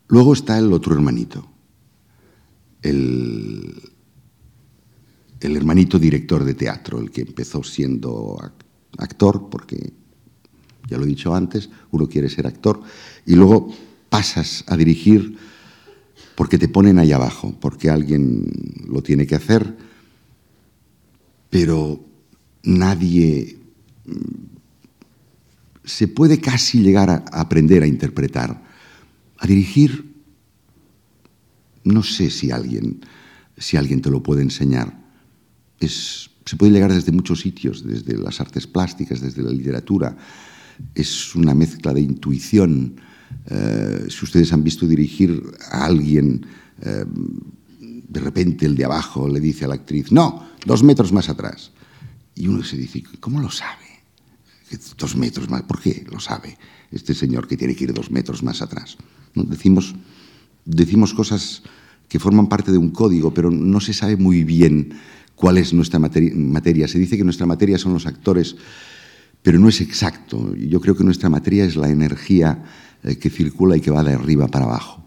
Luego 0.07 0.33
está 0.33 0.57
el 0.57 0.71
otro 0.71 0.93
hermanito, 0.93 1.47
el, 2.83 3.81
el 5.39 5.57
hermanito 5.57 5.97
director 5.97 6.43
de 6.43 6.53
teatro, 6.53 6.99
el 6.99 7.09
que 7.09 7.21
empezó 7.21 7.63
siendo 7.63 8.39
actor, 8.97 9.49
porque 9.49 9.91
ya 10.87 10.97
lo 10.97 11.03
he 11.03 11.07
dicho 11.07 11.33
antes, 11.33 11.69
uno 11.91 12.07
quiere 12.07 12.29
ser 12.29 12.47
actor 12.47 12.81
y 13.25 13.35
luego 13.35 13.73
pasas 14.09 14.63
a 14.67 14.77
dirigir 14.77 15.37
porque 16.35 16.57
te 16.57 16.67
ponen 16.67 16.99
ahí 16.99 17.11
abajo, 17.11 17.55
porque 17.59 17.89
alguien 17.89 18.51
lo 18.87 19.01
tiene 19.01 19.25
que 19.25 19.35
hacer, 19.35 19.75
pero 21.49 22.03
nadie 22.63 23.57
mm, 24.05 24.45
se 25.85 26.07
puede 26.07 26.39
casi 26.39 26.81
llegar 26.81 27.09
a 27.09 27.23
aprender 27.31 27.83
a 27.83 27.87
interpretar. 27.87 28.63
A 29.37 29.47
dirigir, 29.47 30.13
no 31.83 32.03
sé 32.03 32.29
si 32.29 32.51
alguien, 32.51 33.01
si 33.57 33.77
alguien 33.77 34.01
te 34.01 34.09
lo 34.09 34.21
puede 34.21 34.41
enseñar. 34.41 35.05
se 35.79 36.55
puede 36.57 36.71
llegar 36.71 36.93
desde 36.93 37.11
muchos 37.11 37.39
sitios, 37.41 37.85
desde 37.85 38.17
las 38.17 38.41
artes 38.41 38.67
plásticas, 38.67 39.21
desde 39.21 39.43
la 39.43 39.51
literatura, 39.51 40.17
es 40.93 41.35
una 41.35 41.53
mezcla 41.53 41.93
de 41.93 42.01
intuición. 42.01 42.95
Eh, 43.47 44.05
si 44.09 44.25
ustedes 44.25 44.51
han 44.53 44.63
visto 44.63 44.87
dirigir 44.87 45.43
a 45.71 45.85
alguien, 45.85 46.45
eh, 46.81 47.05
de 47.79 48.19
repente 48.19 48.65
el 48.65 48.75
de 48.75 48.85
abajo 48.85 49.27
le 49.27 49.39
dice 49.39 49.65
a 49.65 49.67
la 49.67 49.75
actriz, 49.75 50.11
no, 50.11 50.47
dos 50.65 50.83
metros 50.83 51.11
más 51.11 51.29
atrás. 51.29 51.71
Y 52.35 52.47
uno 52.47 52.63
se 52.63 52.77
dice, 52.77 53.03
¿cómo 53.19 53.39
lo 53.39 53.49
sabe? 53.49 53.85
Dos 54.97 55.15
metros 55.15 55.49
más, 55.49 55.63
¿por 55.63 55.79
qué 55.79 56.05
lo 56.11 56.19
sabe 56.19 56.57
este 56.91 57.13
señor 57.13 57.47
que 57.47 57.55
tiene 57.55 57.75
que 57.75 57.85
ir 57.85 57.93
dos 57.93 58.11
metros 58.11 58.43
más 58.43 58.61
atrás? 58.61 58.97
Decimos, 59.33 59.95
decimos 60.65 61.13
cosas 61.13 61.63
que 62.09 62.19
forman 62.19 62.47
parte 62.47 62.71
de 62.71 62.77
un 62.77 62.89
código, 62.89 63.33
pero 63.33 63.51
no 63.51 63.79
se 63.79 63.93
sabe 63.93 64.17
muy 64.17 64.43
bien 64.43 64.93
cuál 65.35 65.57
es 65.57 65.73
nuestra 65.73 65.99
materia. 65.99 66.87
Se 66.87 66.99
dice 66.99 67.17
que 67.17 67.23
nuestra 67.23 67.45
materia 67.45 67.77
son 67.77 67.93
los 67.93 68.05
actores 68.05 68.55
pero 69.45 69.59
no 69.59 69.69
es 69.69 69.79
exacto. 69.79 70.55
Yo 70.55 70.81
creo 70.81 70.97
que 70.97 71.03
nuestra 71.03 71.29
materia 71.29 71.65
es 71.65 71.75
la 71.75 71.87
energía 71.87 72.63
eh, 73.03 73.17
que 73.17 73.29
circula 73.29 73.77
y 73.77 73.79
que 73.79 73.91
va 73.91 74.03
de 74.03 74.13
arriba 74.13 74.47
para 74.47 74.65
abajo. 74.65 75.05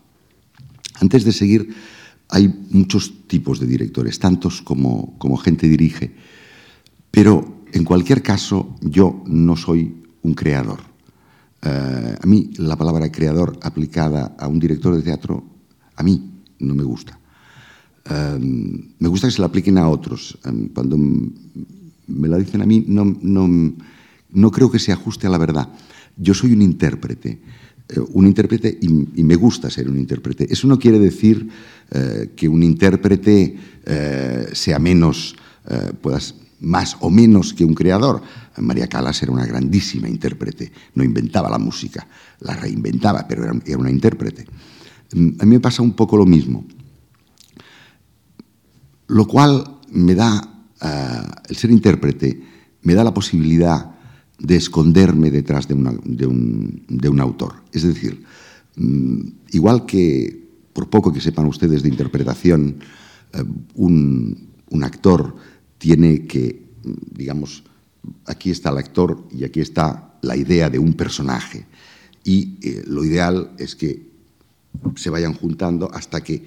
Antes 1.00 1.24
de 1.24 1.32
seguir, 1.32 1.74
hay 2.28 2.46
muchos 2.70 3.26
tipos 3.26 3.58
de 3.58 3.66
directores, 3.66 4.20
tantos 4.20 4.62
como, 4.62 5.18
como 5.18 5.38
gente 5.38 5.66
dirige, 5.66 6.14
pero 7.10 7.64
en 7.72 7.82
cualquier 7.82 8.22
caso 8.22 8.76
yo 8.80 9.24
no 9.26 9.56
soy 9.56 10.04
un 10.22 10.34
creador. 10.34 10.82
Eh, 11.62 12.16
a 12.22 12.24
mí 12.24 12.52
la 12.58 12.76
palabra 12.76 13.10
creador 13.10 13.58
aplicada 13.60 14.36
a 14.38 14.46
un 14.46 14.60
director 14.60 14.94
de 14.94 15.02
teatro, 15.02 15.42
a 15.96 16.04
mí 16.04 16.44
no 16.60 16.76
me 16.76 16.84
gusta. 16.84 17.18
Eh, 18.08 18.38
me 19.00 19.08
gusta 19.08 19.26
que 19.26 19.32
se 19.32 19.40
la 19.40 19.48
apliquen 19.48 19.78
a 19.78 19.88
otros. 19.88 20.38
cuando 20.72 20.96
me 20.96 22.28
la 22.28 22.38
dicen 22.38 22.62
a 22.62 22.66
mí, 22.66 22.84
no, 22.86 23.04
no, 23.20 23.74
no 24.30 24.50
creo 24.50 24.70
que 24.70 24.78
se 24.78 24.92
ajuste 24.92 25.26
a 25.26 25.30
la 25.30 25.38
verdad. 25.38 25.68
Yo 26.16 26.34
soy 26.34 26.52
un 26.52 26.62
intérprete, 26.62 27.40
eh, 27.88 28.00
un 28.12 28.26
intérprete 28.26 28.78
y, 28.80 29.22
me 29.22 29.36
gusta 29.36 29.70
ser 29.70 29.88
un 29.88 29.98
intérprete. 29.98 30.46
Eso 30.50 30.66
no 30.66 30.78
quiere 30.78 30.98
decir 30.98 31.48
eh, 31.90 32.32
que 32.36 32.48
un 32.48 32.62
intérprete 32.62 33.56
eh, 33.84 34.48
sea 34.52 34.78
menos, 34.78 35.36
puedas, 36.00 36.34
más 36.60 36.96
o 37.00 37.10
menos 37.10 37.52
que 37.52 37.64
un 37.64 37.74
creador. 37.74 38.22
María 38.56 38.88
Callas 38.88 39.22
era 39.22 39.32
una 39.32 39.46
grandísima 39.46 40.08
intérprete, 40.08 40.72
no 40.94 41.04
inventaba 41.04 41.50
la 41.50 41.58
música, 41.58 42.06
la 42.40 42.56
reinventaba, 42.56 43.26
pero 43.28 43.44
era, 43.44 43.52
era 43.64 43.78
una 43.78 43.90
intérprete. 43.90 44.46
Mm, 45.12 45.28
a 45.38 45.44
mí 45.44 45.54
me 45.54 45.60
pasa 45.60 45.82
un 45.82 45.92
poco 45.92 46.16
lo 46.16 46.26
mismo, 46.26 46.66
lo 49.06 49.26
cual 49.26 49.78
me 49.90 50.14
da, 50.14 50.54
el 51.48 51.56
ser 51.56 51.70
intérprete, 51.70 52.42
me 52.82 52.94
da 52.94 53.04
la 53.04 53.14
posibilidad 53.14 53.97
de 54.38 54.56
esconderme 54.56 55.30
detrás 55.30 55.66
de, 55.66 55.74
un, 55.74 57.20
autor. 57.20 57.54
Es 57.72 57.82
decir, 57.82 58.22
mm, 58.76 59.20
igual 59.52 59.84
que, 59.86 60.46
por 60.72 60.88
poco 60.88 61.12
que 61.12 61.20
sepan 61.20 61.46
ustedes 61.46 61.82
de 61.82 61.88
interpretación, 61.88 62.76
eh, 63.32 63.44
un, 63.74 64.48
actor 64.82 65.34
tiene 65.78 66.26
que, 66.26 66.62
digamos, 67.10 67.64
aquí 68.26 68.50
está 68.50 68.70
el 68.70 68.78
actor 68.78 69.26
y 69.32 69.42
aquí 69.44 69.60
está 69.60 70.14
la 70.22 70.36
idea 70.36 70.70
de 70.70 70.78
un 70.78 70.94
personaje. 70.94 71.66
Y 72.22 72.58
eh, 72.62 72.84
lo 72.86 73.04
ideal 73.04 73.52
es 73.58 73.74
que 73.74 74.06
se 74.94 75.10
vayan 75.10 75.34
juntando 75.34 75.90
hasta 75.92 76.22
que 76.22 76.44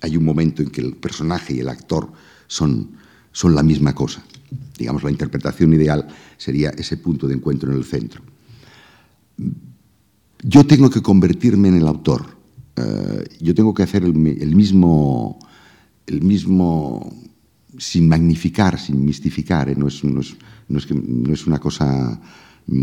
hay 0.00 0.16
un 0.16 0.24
momento 0.24 0.62
en 0.62 0.70
que 0.70 0.80
el 0.80 0.96
personaje 0.96 1.54
y 1.54 1.60
el 1.60 1.68
actor 1.68 2.10
son, 2.46 2.90
son 3.32 3.54
la 3.54 3.62
misma 3.62 3.94
cosa. 3.94 4.22
Digamos, 4.78 5.02
la 5.02 5.10
interpretación 5.10 5.72
ideal 5.72 6.06
sería 6.36 6.70
ese 6.70 6.96
punto 6.96 7.26
de 7.26 7.34
encuentro 7.34 7.70
en 7.70 7.78
el 7.78 7.84
centro. 7.84 8.22
Yo 10.42 10.64
tengo 10.66 10.88
que 10.88 11.02
convertirme 11.02 11.68
en 11.68 11.76
el 11.76 11.88
autor. 11.88 12.26
Eh, 12.76 13.24
yo 13.40 13.54
tengo 13.54 13.74
que 13.74 13.82
hacer 13.82 14.04
el, 14.04 14.14
mismo, 14.14 15.38
el 16.06 16.22
mismo, 16.22 17.12
sin 17.76 18.08
magnificar, 18.08 18.78
sin 18.78 19.04
mistificar. 19.04 19.68
¿eh? 19.68 19.74
No, 19.76 19.88
es, 19.88 20.04
no, 20.04 20.20
es, 20.20 20.36
no, 20.68 20.78
es 20.78 20.86
que, 20.86 20.94
no, 20.94 21.34
es, 21.34 21.46
una 21.46 21.58
cosa 21.58 22.20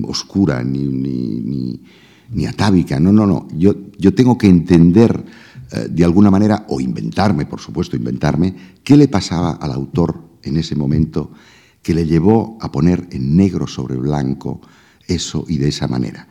oscura 0.03 0.63
ni, 0.63 0.83
ni, 0.83 1.81
ni, 2.29 2.45
atávica. 2.45 2.99
No, 2.99 3.13
no, 3.13 3.25
no. 3.25 3.47
Yo, 3.57 3.73
yo 3.97 4.13
tengo 4.13 4.37
que 4.37 4.47
entender 4.47 5.23
eh, 5.71 5.87
de 5.89 6.03
alguna 6.03 6.29
manera, 6.29 6.65
o 6.67 6.81
inventarme, 6.81 7.45
por 7.45 7.61
supuesto, 7.61 7.95
inventarme, 7.95 8.53
qué 8.83 8.97
le 8.97 9.07
pasaba 9.07 9.53
al 9.53 9.71
autor 9.71 10.34
en 10.45 10.57
ese 10.57 10.75
momento 10.75 11.31
que 11.81 11.93
le 11.93 12.05
llevó 12.05 12.57
a 12.61 12.71
poner 12.71 13.07
en 13.11 13.35
negro 13.35 13.67
sobre 13.67 13.95
blanco 13.97 14.61
eso 15.07 15.45
y 15.47 15.57
de 15.57 15.69
esa 15.69 15.87
manera. 15.87 16.27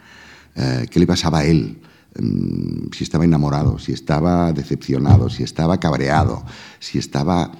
Eh, 0.56 0.86
¿Qué 0.90 0.98
le 0.98 1.06
pasaba 1.06 1.40
a 1.40 1.44
él? 1.44 1.80
Mm, 2.18 2.92
si 2.92 3.04
estaba 3.04 3.24
enamorado, 3.24 3.78
si 3.78 3.92
estaba 3.92 4.52
decepcionado, 4.52 5.28
si 5.28 5.42
estaba 5.42 5.78
cabreado, 5.78 6.44
si 6.78 6.98
estaba... 6.98 7.52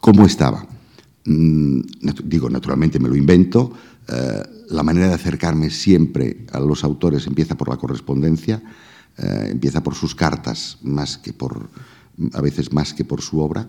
¿Cómo 0.00 0.26
estaba? 0.26 0.66
Mm, 1.24 1.80
digo, 2.24 2.50
naturalmente 2.50 2.98
me 2.98 3.08
lo 3.08 3.16
invento. 3.16 3.72
Eh, 4.08 4.42
la 4.70 4.82
manera 4.82 5.08
de 5.08 5.14
acercarme 5.14 5.70
siempre 5.70 6.46
a 6.52 6.60
los 6.60 6.84
autores 6.84 7.26
empieza 7.26 7.56
por 7.56 7.68
la 7.68 7.76
correspondencia, 7.76 8.62
eh, 9.18 9.48
empieza 9.50 9.82
por 9.82 9.94
sus 9.94 10.14
cartas, 10.14 10.78
más 10.82 11.18
que 11.18 11.32
por, 11.32 11.68
a 12.32 12.40
veces 12.40 12.72
más 12.72 12.94
que 12.94 13.04
por 13.04 13.22
su 13.22 13.40
obra. 13.40 13.68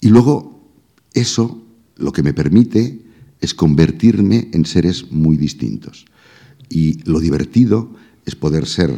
Y 0.00 0.08
luego 0.08 0.60
eso 1.14 1.62
lo 1.96 2.12
que 2.12 2.22
me 2.22 2.34
permite 2.34 3.00
es 3.40 3.54
convertirme 3.54 4.48
en 4.52 4.64
seres 4.64 5.10
muy 5.10 5.36
distintos. 5.36 6.06
Y 6.68 7.02
lo 7.04 7.20
divertido 7.20 7.90
es 8.24 8.34
poder 8.34 8.66
ser 8.66 8.90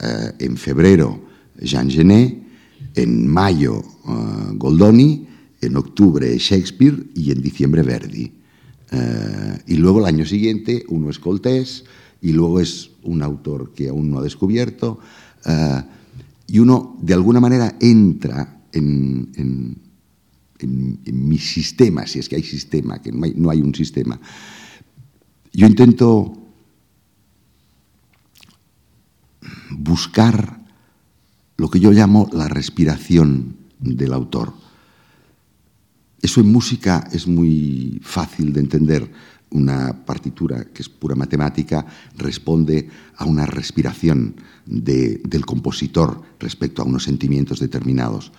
eh, 0.00 0.32
en 0.38 0.56
febrero 0.56 1.20
Jean 1.60 1.90
Genet, 1.90 2.42
en 2.94 3.28
mayo 3.28 3.80
eh, 3.80 4.54
Goldoni, 4.54 5.26
en 5.60 5.76
octubre 5.76 6.36
Shakespeare 6.38 7.04
y 7.14 7.30
en 7.30 7.40
diciembre 7.40 7.82
Verdi. 7.82 8.32
Eh, 8.90 9.58
y 9.68 9.76
luego 9.76 10.00
el 10.00 10.06
año 10.06 10.26
siguiente 10.26 10.84
uno 10.88 11.10
es 11.10 11.18
Coltés 11.18 11.84
y 12.20 12.32
luego 12.32 12.60
es 12.60 12.90
un 13.04 13.22
autor 13.22 13.72
que 13.72 13.88
aún 13.88 14.10
no 14.10 14.18
ha 14.18 14.22
descubierto. 14.22 14.98
y 16.46 16.58
uno 16.58 16.96
de 17.00 17.14
alguna 17.14 17.40
manera 17.40 17.76
entra 17.80 18.62
en 18.72 19.30
en, 19.36 19.91
mi 20.66 21.38
sistema, 21.38 22.06
si 22.06 22.18
es 22.18 22.28
que 22.28 22.36
hay 22.36 22.42
sistema, 22.42 23.00
que 23.00 23.12
no 23.12 23.24
hay, 23.24 23.34
no 23.36 23.50
hay 23.50 23.60
un 23.60 23.74
sistema. 23.74 24.20
Yo 25.52 25.66
intento 25.66 26.38
buscar 29.70 30.60
lo 31.56 31.70
que 31.70 31.80
yo 31.80 31.92
llamo 31.92 32.28
la 32.32 32.48
respiración 32.48 33.56
del 33.78 34.12
autor. 34.12 34.52
Eso 36.20 36.40
en 36.40 36.52
música 36.52 37.08
es 37.12 37.26
muy 37.26 38.00
fácil 38.02 38.52
de 38.52 38.60
entender. 38.60 39.10
Una 39.50 40.06
partitura 40.06 40.64
que 40.72 40.80
es 40.80 40.88
pura 40.88 41.14
matemática 41.14 41.84
responde 42.16 42.88
a 43.16 43.26
una 43.26 43.44
respiración 43.44 44.36
de, 44.64 45.20
del 45.24 45.44
compositor 45.44 46.22
respecto 46.38 46.80
a 46.80 46.86
unos 46.86 47.02
sentimientos 47.02 47.60
determinados. 47.60 48.32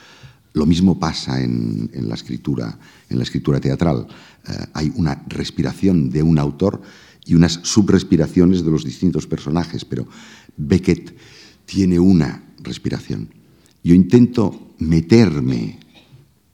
Lo 0.53 0.65
mismo 0.67 0.99
pasa 0.99 1.41
en, 1.41 1.89
la, 1.93 2.13
escritura, 2.13 2.77
en 3.09 3.17
la 3.17 3.23
escritura 3.23 3.59
teatral. 3.59 4.07
Eh, 4.47 4.51
hay 4.73 4.91
una 4.95 5.23
respiración 5.27 6.09
de 6.11 6.21
un 6.21 6.37
autor 6.37 6.81
y 7.25 7.33
unas 7.33 7.59
subrespiraciones 7.63 8.63
de 8.63 8.69
los 8.69 8.83
distintos 8.83 9.25
personajes, 9.25 9.83
pero 9.83 10.07
Beckett 10.55 11.15
tiene 11.65 11.99
una 11.99 12.43
respiración. 12.59 13.29
Yo 13.83 13.95
intento 13.95 14.75
meterme 14.77 15.79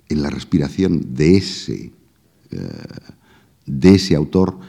en 0.08 0.22
la 0.22 0.30
respiración 0.30 1.14
de 1.14 1.38
ese, 1.38 1.92
eh, 2.52 2.70
de 3.66 3.96
ese 3.96 4.16
autor, 4.16 4.60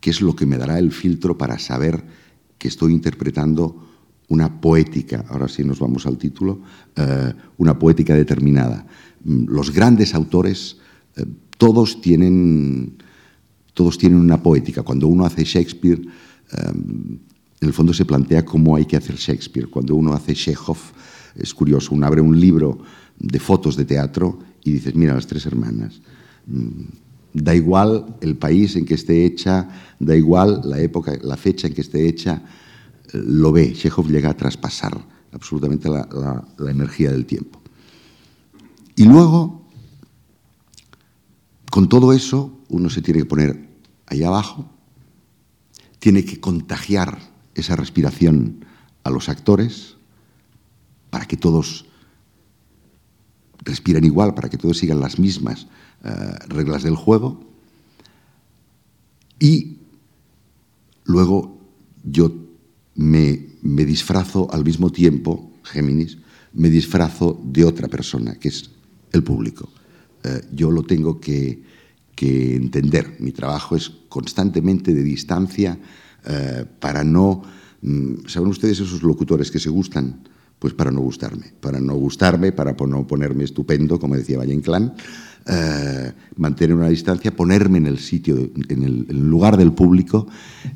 que 0.00 0.10
es 0.10 0.20
lo 0.20 0.36
que 0.36 0.46
me 0.46 0.58
dará 0.58 0.78
el 0.78 0.92
filtro 0.92 1.36
para 1.36 1.58
saber 1.58 2.04
que 2.58 2.68
estoy 2.68 2.92
interpretando 2.92 3.85
una 4.28 4.60
poética, 4.60 5.24
ahora 5.28 5.48
sí 5.48 5.62
nos 5.62 5.78
vamos 5.78 6.06
al 6.06 6.18
título, 6.18 6.60
eh, 6.96 7.32
una 7.58 7.78
poética 7.78 8.14
determinada. 8.14 8.86
Mm, 9.24 9.46
los 9.48 9.70
grandes 9.70 10.14
autores, 10.14 10.78
eh, 11.16 11.24
todos, 11.58 12.00
tienen, 12.00 12.96
todos 13.72 13.98
tienen 13.98 14.18
una 14.18 14.42
poética. 14.42 14.82
Cuando 14.82 15.06
uno 15.06 15.24
hace 15.24 15.44
Shakespeare, 15.44 16.00
eh, 16.00 16.72
en 17.60 17.68
el 17.68 17.72
fondo 17.72 17.94
se 17.94 18.04
plantea 18.04 18.44
cómo 18.44 18.76
hay 18.76 18.84
que 18.84 18.96
hacer 18.96 19.16
Shakespeare. 19.16 19.68
Cuando 19.68 19.94
uno 19.94 20.12
hace 20.12 20.34
Chekhov, 20.34 20.78
es 21.36 21.54
curioso, 21.54 21.94
uno 21.94 22.06
abre 22.06 22.20
un 22.20 22.38
libro 22.38 22.78
de 23.18 23.38
fotos 23.38 23.76
de 23.76 23.84
teatro 23.84 24.38
y 24.64 24.72
dices, 24.72 24.94
mira, 24.94 25.14
las 25.14 25.26
tres 25.26 25.46
hermanas. 25.46 26.00
Mm, 26.46 26.84
da 27.32 27.54
igual 27.54 28.16
el 28.20 28.36
país 28.36 28.76
en 28.76 28.84
que 28.84 28.94
esté 28.94 29.24
hecha, 29.24 29.68
da 30.00 30.16
igual 30.16 30.62
la 30.64 30.80
época, 30.80 31.16
la 31.22 31.36
fecha 31.36 31.68
en 31.68 31.74
que 31.74 31.82
esté 31.82 32.08
hecha, 32.08 32.42
lo 33.24 33.52
ve, 33.52 33.72
Chekhov 33.72 34.08
llega 34.08 34.30
a 34.30 34.36
traspasar 34.36 34.98
absolutamente 35.32 35.88
la, 35.88 36.44
energía 36.68 37.12
del 37.12 37.26
tiempo. 37.26 37.60
Y 38.96 39.04
luego, 39.04 39.62
con 41.70 41.88
todo 41.88 42.12
eso, 42.12 42.58
uno 42.68 42.90
se 42.90 43.02
tiene 43.02 43.20
que 43.20 43.26
poner 43.26 43.68
ahí 44.06 44.22
abajo, 44.22 44.70
tiene 45.98 46.24
que 46.24 46.40
contagiar 46.40 47.18
esa 47.54 47.76
respiración 47.76 48.64
a 49.04 49.10
los 49.10 49.28
actores 49.28 49.96
para 51.10 51.26
que 51.26 51.36
todos 51.36 51.86
respiren 53.58 54.04
igual, 54.04 54.34
para 54.34 54.48
que 54.48 54.58
todos 54.58 54.78
sigan 54.78 55.00
las 55.00 55.18
mismas 55.18 55.66
eh, 56.04 56.10
reglas 56.48 56.82
del 56.82 56.96
juego. 56.96 57.40
Y 59.38 59.78
luego 61.04 61.58
yo 62.04 62.45
me, 62.96 63.84
disfrazo 63.84 64.48
al 64.52 64.64
mismo 64.64 64.90
tiempo, 64.90 65.52
Géminis, 65.64 66.18
me 66.54 66.70
disfrazo 66.70 67.40
de 67.44 67.64
otra 67.64 67.88
persona, 67.88 68.34
que 68.36 68.48
es 68.48 68.70
el 69.12 69.22
público. 69.22 69.68
Eh, 70.24 70.42
yo 70.52 70.70
lo 70.70 70.82
tengo 70.82 71.20
que, 71.20 71.76
entender. 72.18 73.16
Mi 73.18 73.30
trabajo 73.32 73.76
es 73.76 73.90
constantemente 74.08 74.94
de 74.94 75.02
distancia 75.02 75.78
eh, 76.24 76.64
para 76.80 77.04
no... 77.04 77.42
Mm, 77.82 78.26
¿Saben 78.26 78.48
ustedes 78.48 78.80
esos 78.80 79.02
locutores 79.02 79.50
que 79.50 79.58
se 79.58 79.68
gustan? 79.68 80.26
Pues 80.58 80.72
para 80.72 80.90
no 80.90 81.02
gustarme. 81.02 81.52
Para 81.60 81.78
no 81.78 81.94
gustarme, 81.94 82.52
para 82.52 82.72
no 82.72 83.06
ponerme 83.06 83.44
estupendo, 83.44 84.00
como 84.00 84.16
decía 84.16 84.38
Valle 84.38 84.54
Inclán, 84.54 84.94
eh, 85.48 86.12
mantener 86.36 86.74
una 86.74 86.88
distancia, 86.88 87.30
ponerme 87.30 87.78
en 87.78 87.86
el 87.86 88.00
sitio, 88.00 88.36
en 88.36 88.82
el, 88.82 89.06
lugar 89.30 89.56
del 89.56 89.72
público 89.72 90.26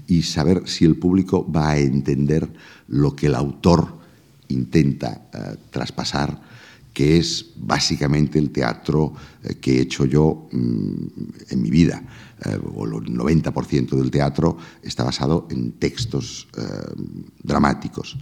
y 0.07 0.23
saber 0.23 0.63
si 0.67 0.85
el 0.85 0.95
público 0.95 1.51
va 1.51 1.71
a 1.71 1.79
entender 1.79 2.49
lo 2.87 3.17
que 3.17 3.27
el 3.27 3.35
autor 3.35 3.99
intenta 4.47 5.29
eh, 5.35 5.57
traspasar, 5.71 6.41
que 6.95 7.19
es 7.19 7.47
básicamente 7.57 8.39
el 8.39 8.51
teatro 8.51 9.13
eh, 9.43 9.57
que 9.57 9.79
he 9.79 9.81
hecho 9.81 10.05
yo 10.05 10.49
mm, 10.53 11.07
en 11.51 11.63
mi 11.63 11.71
vida. 11.71 12.03
o 12.75 12.87
el 12.87 12.93
90% 12.93 13.91
del 13.97 14.11
teatro 14.11 14.57
está 14.83 15.03
basado 15.03 15.49
en 15.51 15.73
textos 15.73 16.47
dramáticos. 17.43 18.17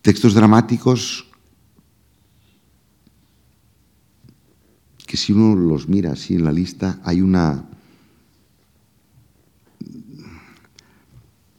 Textos 0.00 0.32
dramáticos 0.32 1.29
que 5.10 5.16
si 5.16 5.32
uno 5.32 5.56
los 5.56 5.88
mira 5.88 6.12
así 6.12 6.36
en 6.36 6.44
la 6.44 6.52
lista, 6.52 7.00
hay 7.02 7.20
una, 7.20 7.64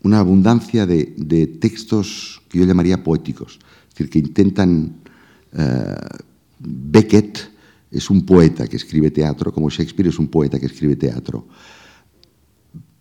una 0.03 0.19
abundancia 0.19 0.85
de, 0.85 1.57
textos 1.59 2.41
que 2.47 2.59
yo 2.59 2.65
llamaría 2.65 3.03
poéticos, 3.03 3.59
es 3.89 3.89
decir, 3.89 4.09
que 4.09 4.19
intentan... 4.19 4.95
Eh, 5.51 5.95
Beckett 6.63 7.51
es 7.91 8.09
un 8.09 8.25
poeta 8.25 8.67
que 8.67 8.77
escribe 8.77 9.11
teatro, 9.11 9.51
como 9.51 9.69
Shakespeare 9.69 10.07
es 10.07 10.19
un 10.19 10.27
poeta 10.27 10.57
que 10.57 10.67
escribe 10.67 10.95
teatro, 10.95 11.45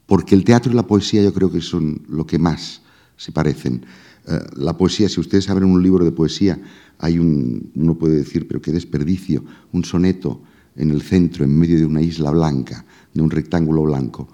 porque 0.07 0.35
el 0.35 0.43
teatro 0.43 0.73
y 0.73 0.75
la 0.75 0.87
poesía 0.87 1.23
yo 1.23 1.33
creo 1.33 1.53
que 1.53 1.61
son 1.61 2.03
lo 2.09 2.27
que 2.27 2.41
más 2.41 2.83
se 3.21 3.33
parecen. 3.33 3.85
Eh, 4.27 4.39
la 4.57 4.79
poesía, 4.79 5.07
si 5.11 5.21
ustedes 5.21 5.51
abren 5.51 5.69
un 5.69 5.83
libro 5.83 6.07
de 6.07 6.13
poesía, 6.13 6.59
hay 6.99 7.19
un, 7.19 7.71
uno 7.75 7.99
puede 7.99 8.17
decir, 8.17 8.49
pero 8.49 8.63
qué 8.63 8.73
desperdicio, 8.73 9.45
un 9.73 9.85
soneto 9.85 10.43
en 10.75 10.91
el 10.91 11.03
centro, 11.03 11.45
en 11.45 11.55
medio 11.55 11.77
de 11.77 11.85
una 11.85 12.01
isla 12.01 12.31
blanca, 12.31 12.87
de 13.13 13.21
un 13.21 13.31
rectángulo 13.31 13.83
blanco. 13.83 14.27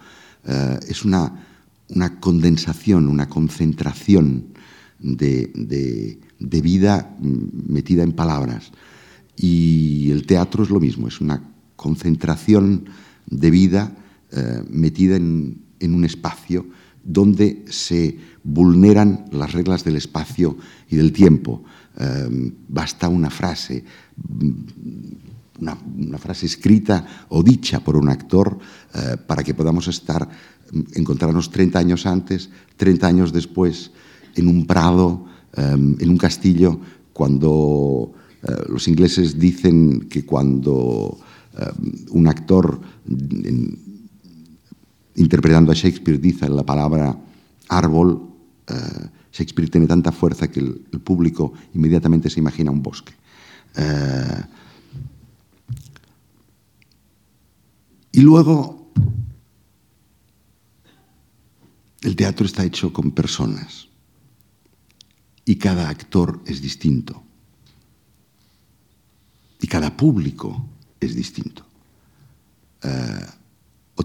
Eh, 0.44 0.78
es 0.88 1.04
una, 1.04 1.48
una, 1.88 2.20
condensación, 2.20 3.08
una 3.08 3.28
concentración 3.28 4.54
de, 5.00 5.50
de, 6.38 6.60
vida 6.60 7.16
metida 7.20 8.04
en 8.04 8.12
palabras. 8.12 8.70
Y 9.36 10.12
el 10.12 10.26
teatro 10.26 10.62
es 10.62 10.70
lo 10.70 10.78
mismo, 10.78 11.08
es 11.08 11.20
una 11.20 11.42
concentración 11.74 12.84
de 13.26 13.50
vida 13.50 13.96
eh, 14.30 14.62
metida 14.70 15.16
en, 15.16 15.60
en 15.80 15.92
un 15.92 16.04
espacio 16.04 16.66
donde 17.06 17.64
se 17.70 18.18
vulneran 18.42 19.26
las 19.30 19.52
reglas 19.52 19.84
del 19.84 19.96
espacio 19.96 20.56
y 20.90 20.96
del 20.96 21.12
tiempo. 21.12 21.62
Eh, 21.98 22.52
basta 22.68 23.08
una 23.08 23.30
frase, 23.30 23.84
una, 25.58 26.18
frase 26.18 26.46
escrita 26.46 27.26
o 27.30 27.42
dicha 27.42 27.80
por 27.80 27.96
un 27.96 28.08
actor 28.08 28.58
eh, 28.94 29.16
para 29.26 29.42
que 29.42 29.54
podamos 29.54 29.88
estar, 29.88 30.28
encontrarnos 30.94 31.50
30 31.50 31.78
años 31.78 32.06
antes, 32.06 32.50
30 32.76 33.06
años 33.06 33.32
después, 33.32 33.92
en 34.34 34.48
un 34.48 34.66
prado, 34.66 35.24
en 35.56 36.10
un 36.10 36.18
castillo, 36.18 36.78
cuando 37.14 38.12
los 38.68 38.86
ingleses 38.88 39.38
dicen 39.38 40.00
que 40.10 40.26
cuando 40.26 41.16
un 42.10 42.28
actor 42.28 42.78
interpretando 45.16 45.72
a 45.72 45.74
Shakespeare, 45.74 46.18
dice 46.18 46.48
la 46.48 46.64
palabra 46.64 47.16
árbol, 47.68 48.28
eh, 48.68 49.08
Shakespeare 49.32 49.70
tiene 49.70 49.86
tanta 49.86 50.12
fuerza 50.12 50.48
que 50.50 50.60
el, 50.60 51.00
público 51.04 51.52
inmediatamente 51.74 52.30
se 52.30 52.40
imagina 52.40 52.70
un 52.70 52.82
bosque. 52.82 53.12
Eh, 53.76 54.42
y 58.12 58.20
luego, 58.20 58.92
el 62.02 62.16
teatro 62.16 62.46
está 62.46 62.64
hecho 62.64 62.92
con 62.92 63.10
personas 63.10 63.88
y 65.44 65.56
cada 65.56 65.88
actor 65.88 66.40
es 66.46 66.62
distinto 66.62 67.22
y 69.60 69.66
cada 69.66 69.96
público 69.96 70.66
es 71.00 71.14
distinto. 71.14 71.65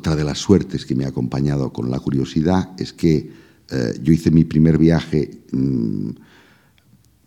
Otra 0.02 0.16
de 0.16 0.24
las 0.24 0.40
suertes 0.40 0.84
que 0.84 0.96
me 0.96 1.06
ha 1.06 1.10
acompañado 1.10 1.72
con 1.72 1.92
la 1.92 2.00
curiosidad 2.00 2.72
es 2.80 2.92
que 2.92 3.32
eh, 3.70 4.00
yo 4.02 4.12
hice 4.12 4.32
mi 4.32 4.44
primer 4.46 4.80
viaje 4.80 5.44
mm, 5.52 6.10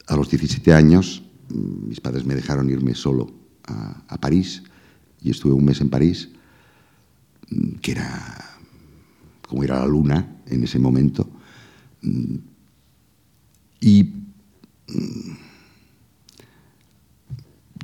a 0.09 0.17
los 0.17 0.29
17 0.29 0.75
años. 0.75 1.23
Mm, 1.51 1.87
mis 1.87 2.01
padres 2.01 2.27
me 2.27 2.35
dejaron 2.35 2.69
irme 2.69 2.97
solo 2.97 3.33
a, 3.63 4.19
París 4.19 4.65
y 5.23 5.31
estuve 5.31 5.53
un 5.53 5.65
mes 5.65 5.81
en 5.83 5.89
París, 5.89 6.31
mm, 7.51 7.75
que 7.75 7.93
era 7.93 8.59
como 9.47 9.63
ir 9.63 9.71
a 9.71 9.79
la 9.79 9.87
luna 9.87 10.43
en 10.49 10.65
ese 10.65 10.81
momento. 10.81 11.29
Y 13.81 14.15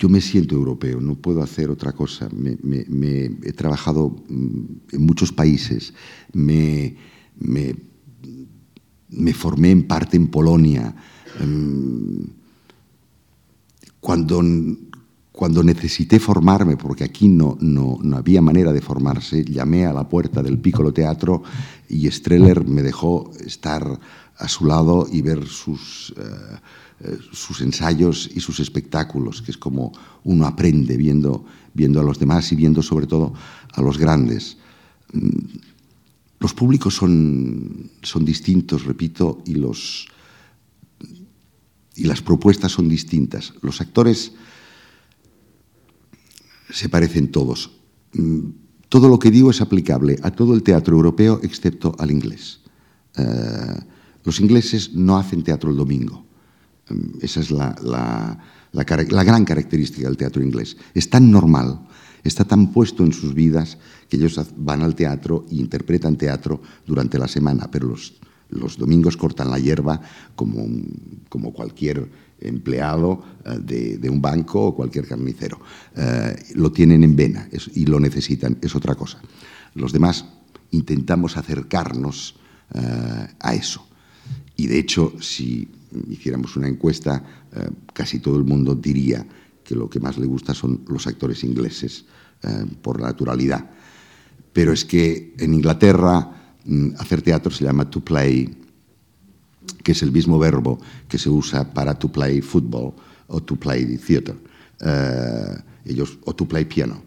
yo 0.01 0.09
me 0.09 0.23
siento 0.23 0.55
europeo, 0.55 0.99
no 0.99 1.15
puedo 1.15 1.43
hacer 1.43 1.69
otra 1.69 1.93
cosa. 1.93 2.27
Me, 2.33 2.57
he 3.43 3.53
trabajado 3.53 4.17
mm, 4.29 4.65
en 4.93 5.03
muchos 5.05 5.31
países, 5.31 5.93
me, 6.33 6.97
formé 9.35 9.73
en 9.73 9.87
parte 9.87 10.17
en 10.17 10.29
Polonia. 10.29 10.95
Em, 11.39 12.29
cuando, 14.01 14.43
cuando 15.40 15.62
necesité 15.62 16.20
formarme, 16.20 16.76
porque 16.76 17.03
aquí 17.03 17.26
no, 17.26 17.57
no, 17.62 17.98
había 18.14 18.42
manera 18.42 18.74
de 18.74 18.83
formarse, 18.83 19.42
llamé 19.42 19.87
a 19.87 19.92
la 19.94 20.07
puerta 20.07 20.42
del 20.42 20.59
Piccolo 20.59 20.92
Teatro 20.92 21.42
y 21.88 22.07
Streller 22.11 22.66
me 22.66 22.83
dejó 22.83 23.31
estar 23.46 23.98
a 24.37 24.48
su 24.48 24.66
lado 24.66 25.09
y 25.11 25.22
ver 25.22 25.46
sus... 25.46 26.12
Eh, 26.18 26.57
eh, 27.03 27.16
sus 27.33 27.62
ensayos 27.62 28.31
y 28.35 28.40
sus 28.40 28.61
espectáculos, 28.61 29.40
que 29.40 29.53
es 29.53 29.57
como 29.57 29.90
uno 30.24 30.44
aprende 30.44 30.98
viendo, 30.98 31.46
viendo 31.72 31.98
a 31.98 32.05
los 32.05 32.18
demás 32.18 32.53
y 32.53 32.57
viendo 32.57 32.83
sobre 32.83 33.07
todo 33.07 33.33
a 33.72 33.81
los 33.81 33.96
grandes. 33.96 34.59
Mm, 35.14 35.38
los 36.40 36.53
públicos 36.53 36.94
son, 36.94 37.90
son 38.03 38.26
distintos, 38.26 38.85
repito, 38.85 39.42
y, 39.46 39.55
los, 39.55 40.09
y 41.96 42.05
las 42.05 42.20
propuestas 42.20 42.72
son 42.72 42.87
distintas. 42.90 43.55
Los 43.62 43.81
actores 43.81 44.35
se 46.72 46.88
parecen 46.88 47.30
todos. 47.30 47.70
Mm, 48.14 48.50
todo 48.88 49.09
lo 49.09 49.18
que 49.18 49.30
digo 49.30 49.50
es 49.50 49.61
aplicable 49.61 50.18
a 50.22 50.33
todo 50.33 50.54
el 50.54 50.62
teatro 50.62 50.96
europeo 50.96 51.40
excepto 51.42 51.94
al 51.98 52.11
inglés. 52.11 52.61
Eh, 53.16 53.80
los 54.24 54.40
ingleses 54.40 54.94
no 54.94 55.16
hacen 55.16 55.42
teatro 55.42 55.70
el 55.70 55.76
domingo. 55.76 56.26
Esa 57.20 57.40
es 57.40 57.50
la, 57.52 58.38
gran 58.72 59.44
característica 59.44 60.09
del 60.09 60.16
teatro 60.16 60.42
inglés. 60.42 60.76
Es 60.92 61.09
tan 61.09 61.30
normal, 61.30 61.87
está 62.24 62.44
tan 62.44 62.72
puesto 62.72 63.04
en 63.04 63.12
sus 63.12 63.33
vidas 63.33 63.78
que 64.09 64.16
ellos 64.16 64.40
van 64.56 64.83
al 64.83 64.96
teatro 64.96 65.46
e 65.50 65.54
interpretan 65.54 66.16
teatro 66.16 66.61
durante 66.85 67.18
la 67.18 67.28
semana, 67.28 67.70
pero 67.70 67.94
los, 68.48 68.76
domingos 68.76 69.16
cortan 69.16 69.50
la 69.50 69.61
hierba 69.61 70.00
como, 70.35 70.66
como 71.28 71.52
cualquier 71.52 72.11
empleado 72.40 73.22
eh, 73.44 73.98
de, 73.98 74.11
un 74.11 74.20
banco 74.20 74.66
o 74.66 74.74
cualquier 74.74 75.07
carnicero. 75.07 75.61
Eh, 75.96 76.53
lo 76.55 76.72
tienen 76.72 77.05
en 77.05 77.16
vena 77.16 77.48
y 77.74 77.87
lo 77.87 78.00
necesitan, 78.00 78.59
es 78.61 78.74
otra 78.74 78.94
cosa. 78.94 79.20
Los 79.74 79.92
demás 79.92 80.24
intentamos 80.70 81.37
acercarnos 81.37 82.37
eh, 82.74 83.26
a 83.38 83.55
eso. 83.55 83.87
Y 84.57 84.66
de 84.66 84.79
hecho, 84.79 85.14
si 85.20 85.68
hiciéramos 86.09 86.57
una 86.57 86.68
encuesta, 86.68 87.24
casi 87.94 88.20
todo 88.20 88.37
el 88.37 88.44
mundo 88.44 88.74
diría 88.74 89.26
que 89.64 89.74
lo 89.74 89.88
que 89.88 89.98
más 89.98 90.18
le 90.18 90.26
gusta 90.26 90.55
son 90.55 90.83
los 90.87 91.07
actores 91.07 91.42
ingleses, 91.42 92.05
por 92.83 93.00
naturalidad. 93.00 93.70
Pero 94.53 94.72
es 94.72 94.85
que 94.85 95.35
en 95.38 95.55
Inglaterra 95.55 96.55
mm, 96.64 96.90
hacer 96.98 97.22
teatro 97.22 97.50
se 97.50 97.64
llama 97.64 97.88
to 97.88 98.00
play, 98.00 98.61
que 99.83 99.92
es 99.92 100.03
el 100.03 100.12
mismo 100.12 100.38
verbo 100.38 100.79
que 101.09 101.18
se 101.18 101.31
usa 101.31 101.73
para 101.73 101.94
to 101.94 102.09
play 102.09 102.40
football 102.40 102.94
o 103.29 103.40
to 103.40 103.57
play 103.57 103.96
theater, 103.99 104.37
eh, 104.81 105.57
ellos, 105.85 106.18
o 106.25 106.35
to 106.35 106.46
play 106.46 106.64
piano. 106.64 107.03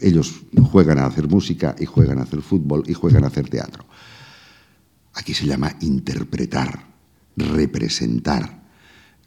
ellos 0.00 0.42
juegan 0.72 0.98
a 0.98 1.06
hacer 1.06 1.28
música 1.28 1.76
y 1.78 1.86
juegan 1.86 2.18
a 2.18 2.22
hacer 2.22 2.42
fútbol 2.42 2.82
y 2.88 2.94
juegan 2.94 3.22
a 3.22 3.28
hacer 3.28 3.48
teatro. 3.48 3.84
Aquí 5.14 5.34
se 5.34 5.46
llama 5.46 5.76
interpretar 5.80 6.92
representar, 7.36 8.62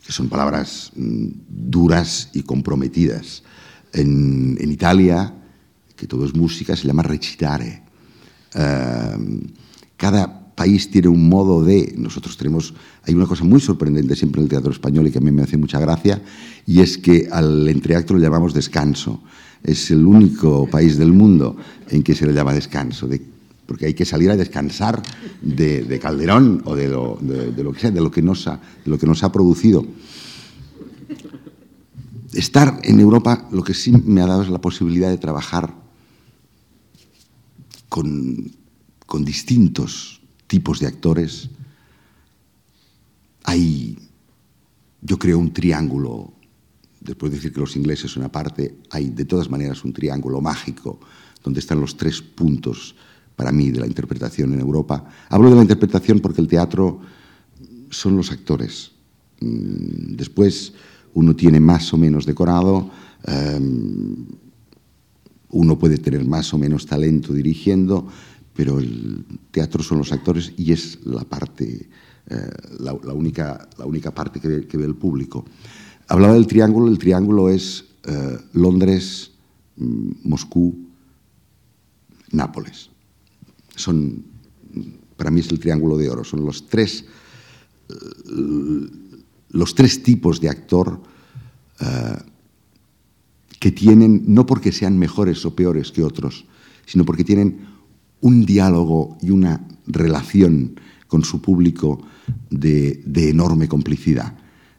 que 0.06 0.12
son 0.12 0.30
palabras 0.30 0.91
mm, 0.95 1.28
duras 1.47 2.30
y 2.34 2.43
comprometidas. 2.43 3.43
En, 3.93 4.58
Italia, 4.60 5.34
que 5.95 6.08
todo 6.08 6.25
es 6.25 6.36
música, 6.36 6.75
se 6.75 6.88
llama 6.88 7.04
recitare. 7.04 7.82
Ehm, 8.54 9.41
cada 9.95 10.44
país 10.56 10.89
tiene 10.89 11.10
un 11.10 11.30
modo 11.30 11.63
de... 11.63 11.94
Nosotros 11.98 12.38
tenemos... 12.38 12.74
Hay 13.04 13.13
una 13.13 13.28
cosa 13.28 13.44
muy 13.44 13.60
sorprendente 13.60 14.15
siempre 14.15 14.39
en 14.39 14.46
el 14.46 14.50
teatro 14.50 14.72
español 14.72 15.08
y 15.08 15.12
que 15.12 15.20
a 15.20 15.22
mí 15.22 15.32
me 15.32 15.44
hace 15.44 15.58
mucha 15.58 15.80
gracia, 15.80 16.22
y 16.65 16.80
es 16.80 16.98
que 16.98 17.28
al 17.32 17.68
entreacto 17.68 18.13
lo 18.13 18.20
llamamos 18.20 18.54
descanso. 18.54 19.22
Es 19.63 19.91
el 19.91 20.06
único 20.06 20.68
país 20.68 20.98
del 20.98 21.12
mundo 21.12 21.58
en 21.89 22.02
que 22.02 22.15
se 22.15 22.26
le 22.26 22.34
llama 22.34 22.54
descanso, 22.54 23.08
de 23.08 23.36
porque 23.65 23.88
hay 23.88 23.94
que 23.94 24.06
salir 24.06 24.30
a 24.30 24.36
descansar 24.36 25.02
de, 25.41 26.00
Calderón 26.00 26.62
o 26.65 26.76
de 26.76 26.88
lo, 26.88 27.18
que 27.74 27.80
sea, 27.80 27.91
de 27.91 28.02
lo 28.02 28.12
que, 28.12 28.22
nos 28.22 28.48
ha, 28.48 28.62
lo 28.86 28.98
que 28.98 29.08
nos 29.08 29.24
ha 29.24 29.32
producido. 29.32 29.86
Estar 32.34 32.80
en 32.84 32.99
Europa 32.99 33.47
lo 33.51 33.64
que 33.64 33.74
sí 33.74 33.91
me 33.91 34.22
ha 34.22 34.28
dado 34.28 34.43
es 34.43 34.49
la 34.49 34.62
posibilidad 34.62 35.10
de 35.10 35.18
trabajar 35.18 35.74
con, 37.89 38.51
con 39.06 39.26
distintos 39.26 40.22
tipos 40.48 40.80
de 40.80 40.88
actores. 40.88 41.50
Hay, 43.43 43.98
yo 45.02 45.18
creo, 45.20 45.39
un 45.39 45.54
triángulo, 45.54 46.34
después 47.00 47.32
de 47.32 47.38
decir 47.38 47.54
que 47.54 47.60
los 47.60 47.76
ingleses 47.76 48.12
son 48.12 48.24
una 48.24 48.32
parte, 48.32 48.80
hay 48.89 49.10
de 49.10 49.26
todas 49.26 49.50
maneras 49.50 49.84
un 49.84 49.93
triángulo 49.93 50.41
mágico 50.41 51.00
donde 51.43 51.60
están 51.60 51.80
los 51.80 51.96
tres 51.96 52.22
puntos 52.22 52.96
para 53.36 53.52
mí 53.52 53.70
de 53.70 53.80
la 53.80 53.88
interpretación 53.88 54.54
en 54.54 54.60
Europa. 54.60 55.06
Hablo 55.30 55.50
de 55.50 55.56
la 55.56 55.62
interpretación 55.62 56.20
porque 56.20 56.41
el 56.41 56.48
teatro 56.48 57.02
son 57.89 58.18
los 58.18 58.32
actores. 58.32 58.91
Mm, 59.41 60.16
después 60.16 60.74
uno 61.14 61.36
tiene 61.36 61.60
más 61.60 61.93
o 61.93 61.98
menos 61.98 62.26
decorado, 62.26 62.89
em, 63.26 64.26
uno 65.50 65.80
puede 65.80 65.98
tener 65.98 66.26
más 66.26 66.54
o 66.54 66.58
menos 66.58 66.86
talento 66.86 67.32
dirigiendo, 67.34 68.08
pero 68.56 68.80
el 68.80 69.26
teatro 69.51 69.84
son 69.84 69.97
los 69.99 70.12
actores 70.12 70.53
y 70.58 70.72
es 70.72 70.99
la 71.06 71.26
parte, 71.26 71.89
eh, 72.30 72.49
la, 72.80 72.93
única, 72.93 73.68
la 73.78 73.86
única 73.86 74.12
parte 74.12 74.39
que 74.39 74.78
ve, 74.78 74.86
el 74.86 74.95
público. 74.95 75.45
Hablaba 76.08 76.34
del 76.34 76.47
triángulo, 76.47 76.88
el 76.88 76.97
triángulo 76.97 77.49
es 77.49 77.86
eh, 78.06 78.38
Londres, 78.53 79.32
mm, 79.76 80.12
Moscú, 80.24 80.74
Nápoles. 82.32 82.89
Son, 83.76 84.24
para 85.18 85.32
mí 85.32 85.41
es 85.41 85.51
el 85.51 85.60
triángulo 85.60 85.97
de 85.97 86.10
oro, 86.10 86.24
son 86.24 86.45
los 86.45 86.68
tres, 86.68 87.06
los 89.49 89.76
tres 89.76 90.01
tipos 90.01 90.39
de 90.39 90.49
actor 90.49 91.01
eh, 91.80 92.18
que 93.60 93.72
tienen, 93.72 94.24
no 94.28 94.45
porque 94.45 94.72
sean 94.72 94.97
mejores 94.97 95.45
o 95.45 95.56
peores 95.56 95.91
que 95.91 96.03
otros, 96.03 96.45
sino 96.86 97.03
porque 97.03 97.24
tienen 97.24 97.74
un 98.22 98.45
diálogo 98.45 99.18
y 99.22 99.30
una 99.30 99.61
relación 99.88 100.80
con 101.07 101.24
su 101.24 101.41
público 101.41 102.01
de, 102.49 103.03
enorme 103.16 103.68
complicidad. 103.68 104.34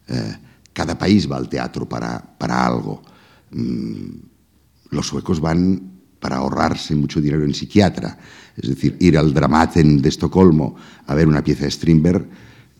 Eh, 0.09 0.37
cada 0.73 0.99
país 0.99 1.31
va 1.31 1.37
al 1.37 1.49
teatro 1.49 1.89
para, 1.89 2.19
para 2.39 2.67
algo. 2.67 3.03
Mm, 3.53 4.11
los 4.91 5.07
suecos 5.07 5.41
van 5.41 5.97
para 6.21 6.37
ahorrarse 6.37 6.95
mucho 6.95 7.21
dinero 7.21 7.45
en 7.45 7.55
psiquiatra. 7.55 8.19
Es 8.57 8.69
decir, 8.71 8.97
ir 9.01 9.19
al 9.19 9.33
Dramaten 9.33 10.01
de 10.01 10.09
Estocolmo 10.09 10.77
a 11.07 11.15
ver 11.15 11.29
una 11.29 11.45
pieza 11.45 11.65
de 11.65 11.71
Strindberg 11.71 12.29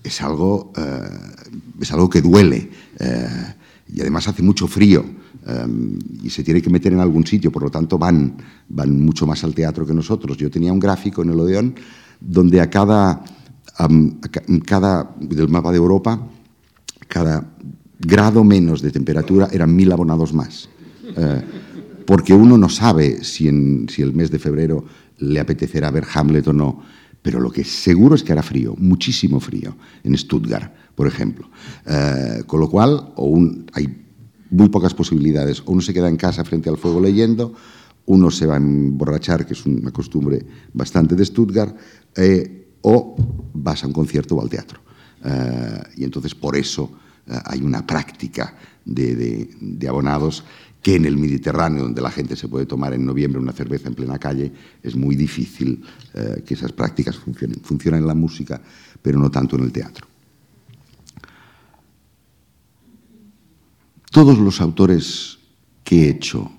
es 0.03 0.23
algo, 0.23 0.73
eh, 0.77 1.09
es 1.81 1.93
algo 1.93 2.09
que 2.09 2.23
duele. 2.23 2.71
Eh, 2.99 3.55
y 3.95 4.01
además 4.01 4.29
hace 4.29 4.43
mucho 4.43 4.67
frío 4.67 5.05
y 6.23 6.31
se 6.31 6.43
tiene 6.43 6.61
que 6.61 6.71
meter 6.71 6.93
en 6.93 7.01
algún 7.01 7.27
sitio, 7.27 7.53
por 7.53 7.63
lo 7.63 7.71
tanto 7.71 7.99
van, 7.99 8.37
van 8.69 9.01
mucho 9.01 9.27
más 9.27 9.45
al 9.45 9.55
teatro 9.55 9.87
que 9.87 9.95
nosotros. 9.95 10.37
Yo 10.37 10.51
tenía 10.51 10.73
un 10.73 10.81
gráfico 10.81 11.23
en 11.23 11.31
el 11.31 11.41
Odeón 11.41 11.75
donde 12.21 12.61
a 12.61 12.71
cada, 12.71 13.23
cada 14.65 15.15
del 15.21 15.49
mapa 15.49 15.71
de 15.71 15.77
Europa, 15.77 16.29
cada 17.09 17.57
grado 17.99 18.45
menos 18.45 18.83
de 18.83 18.91
temperatura 18.91 19.49
eran 19.53 19.75
mil 19.75 19.93
abonados 19.93 20.33
más. 20.33 20.69
Eh, 21.17 21.43
porque 22.07 22.33
uno 22.33 22.57
no 22.57 22.69
sabe 22.69 23.25
si, 23.25 23.49
en, 23.49 23.89
si 23.89 24.03
el 24.03 24.13
mes 24.13 24.31
de 24.31 24.39
febrero 24.39 24.85
le 25.19 25.41
apetecerá 25.41 25.91
ver 25.91 26.07
Hamlet 26.15 26.47
o 26.49 26.53
no, 26.53 26.83
pero 27.23 27.41
lo 27.41 27.51
que 27.51 27.65
seguro 27.65 28.15
es 28.15 28.23
que 28.23 28.33
hará 28.33 28.43
frío, 28.43 28.75
muchísimo 28.79 29.41
frío, 29.41 29.77
en 30.05 30.17
Stuttgart, 30.17 30.73
por 30.95 31.09
ejemplo. 31.09 31.51
Eh, 31.85 32.43
con 32.47 32.61
lo 32.61 32.71
cual, 32.71 33.13
hay 33.73 34.06
muy 34.51 34.69
pocas 34.69 34.95
posibilidades. 34.95 35.63
Uno 35.67 35.81
se 35.81 35.95
queda 35.95 36.09
en 36.09 36.17
casa 36.17 36.45
frente 36.45 36.69
al 36.69 36.77
fuego 36.77 37.01
leyendo, 37.01 37.55
uno 38.07 38.31
se 38.31 38.47
va 38.47 38.55
a 38.55 38.59
emborrachar, 38.59 39.47
que 39.47 39.55
es 39.55 39.67
una 39.67 39.91
costumbre 39.91 40.45
bastante 40.73 41.15
de 41.15 41.25
Stuttgart, 41.25 41.77
eh, 42.15 42.69
o 42.83 43.17
vas 43.55 43.83
a 43.83 43.87
un 43.87 43.93
concierto 43.93 44.37
o 44.37 44.43
al 44.43 44.49
teatro. 44.49 44.81
Eh, 45.25 45.83
y 45.97 46.05
entonces 46.05 46.35
por 46.35 46.57
eso 46.57 46.91
eh, 47.27 47.37
hay 47.45 47.63
una 47.63 47.85
práctica 47.85 48.55
de, 48.85 49.49
abonados 49.89 50.45
que 50.81 50.95
en 50.95 51.05
el 51.05 51.17
Mediterráneo, 51.17 51.83
donde 51.83 52.01
la 52.01 52.13
gente 52.13 52.37
se 52.37 52.47
puede 52.47 52.67
tomar 52.67 52.95
en 52.95 53.05
noviembre 53.05 53.41
una 53.41 53.53
cerveza 53.53 53.89
en 53.89 53.95
plena 53.97 54.19
calle, 54.19 54.53
es 54.83 54.95
muy 54.95 55.17
difícil 55.17 55.83
que 56.45 56.55
esas 56.55 56.71
prácticas 56.71 57.17
funcionen. 57.17 57.59
Funcionan 57.61 58.03
en 58.03 58.07
la 58.07 58.15
música, 58.15 58.61
pero 59.03 59.19
no 59.19 59.29
tanto 59.29 59.57
en 59.57 59.65
el 59.65 59.73
teatro. 59.73 60.07
Todos 64.17 64.39
los 64.39 64.63
autores 64.63 65.37
que 65.85 66.07
he 66.07 66.09
hecho 66.09 66.51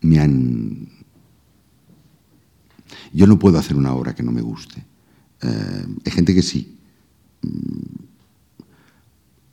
me 0.00 0.18
han... 0.18 0.88
Yo 3.12 3.26
no 3.26 3.38
puedo 3.38 3.58
hacer 3.58 3.76
una 3.76 3.92
obra 3.92 4.14
que 4.14 4.22
no 4.22 4.32
me 4.32 4.40
guste. 4.40 4.82
Eh, 5.42 5.86
hay 6.02 6.12
gente 6.12 6.34
que 6.34 6.40
sí. 6.40 6.78
Mm. 7.42 8.04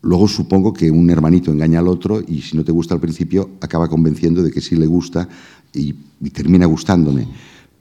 Luego 0.03 0.29
supongo 0.29 0.71
que 0.71 0.89
un 0.89 1.09
hermanito 1.09 1.51
engaña 1.51 1.79
al 1.79 1.89
otro 1.89 2.23
y 2.25 2.41
si 2.41 2.55
no 2.55 2.63
te 2.63 2.71
gusta 2.71 2.93
al 2.93 3.01
principio 3.01 3.57
acaba 3.59 3.89
convenciendo 3.89 4.41
de 4.43 4.51
que 4.51 4.61
sí 4.61 4.77
le 4.77 4.87
gusta 4.87 5.27
y, 5.73 5.93
y 6.21 6.29
termina 6.29 6.67
gustándome. 6.67 7.27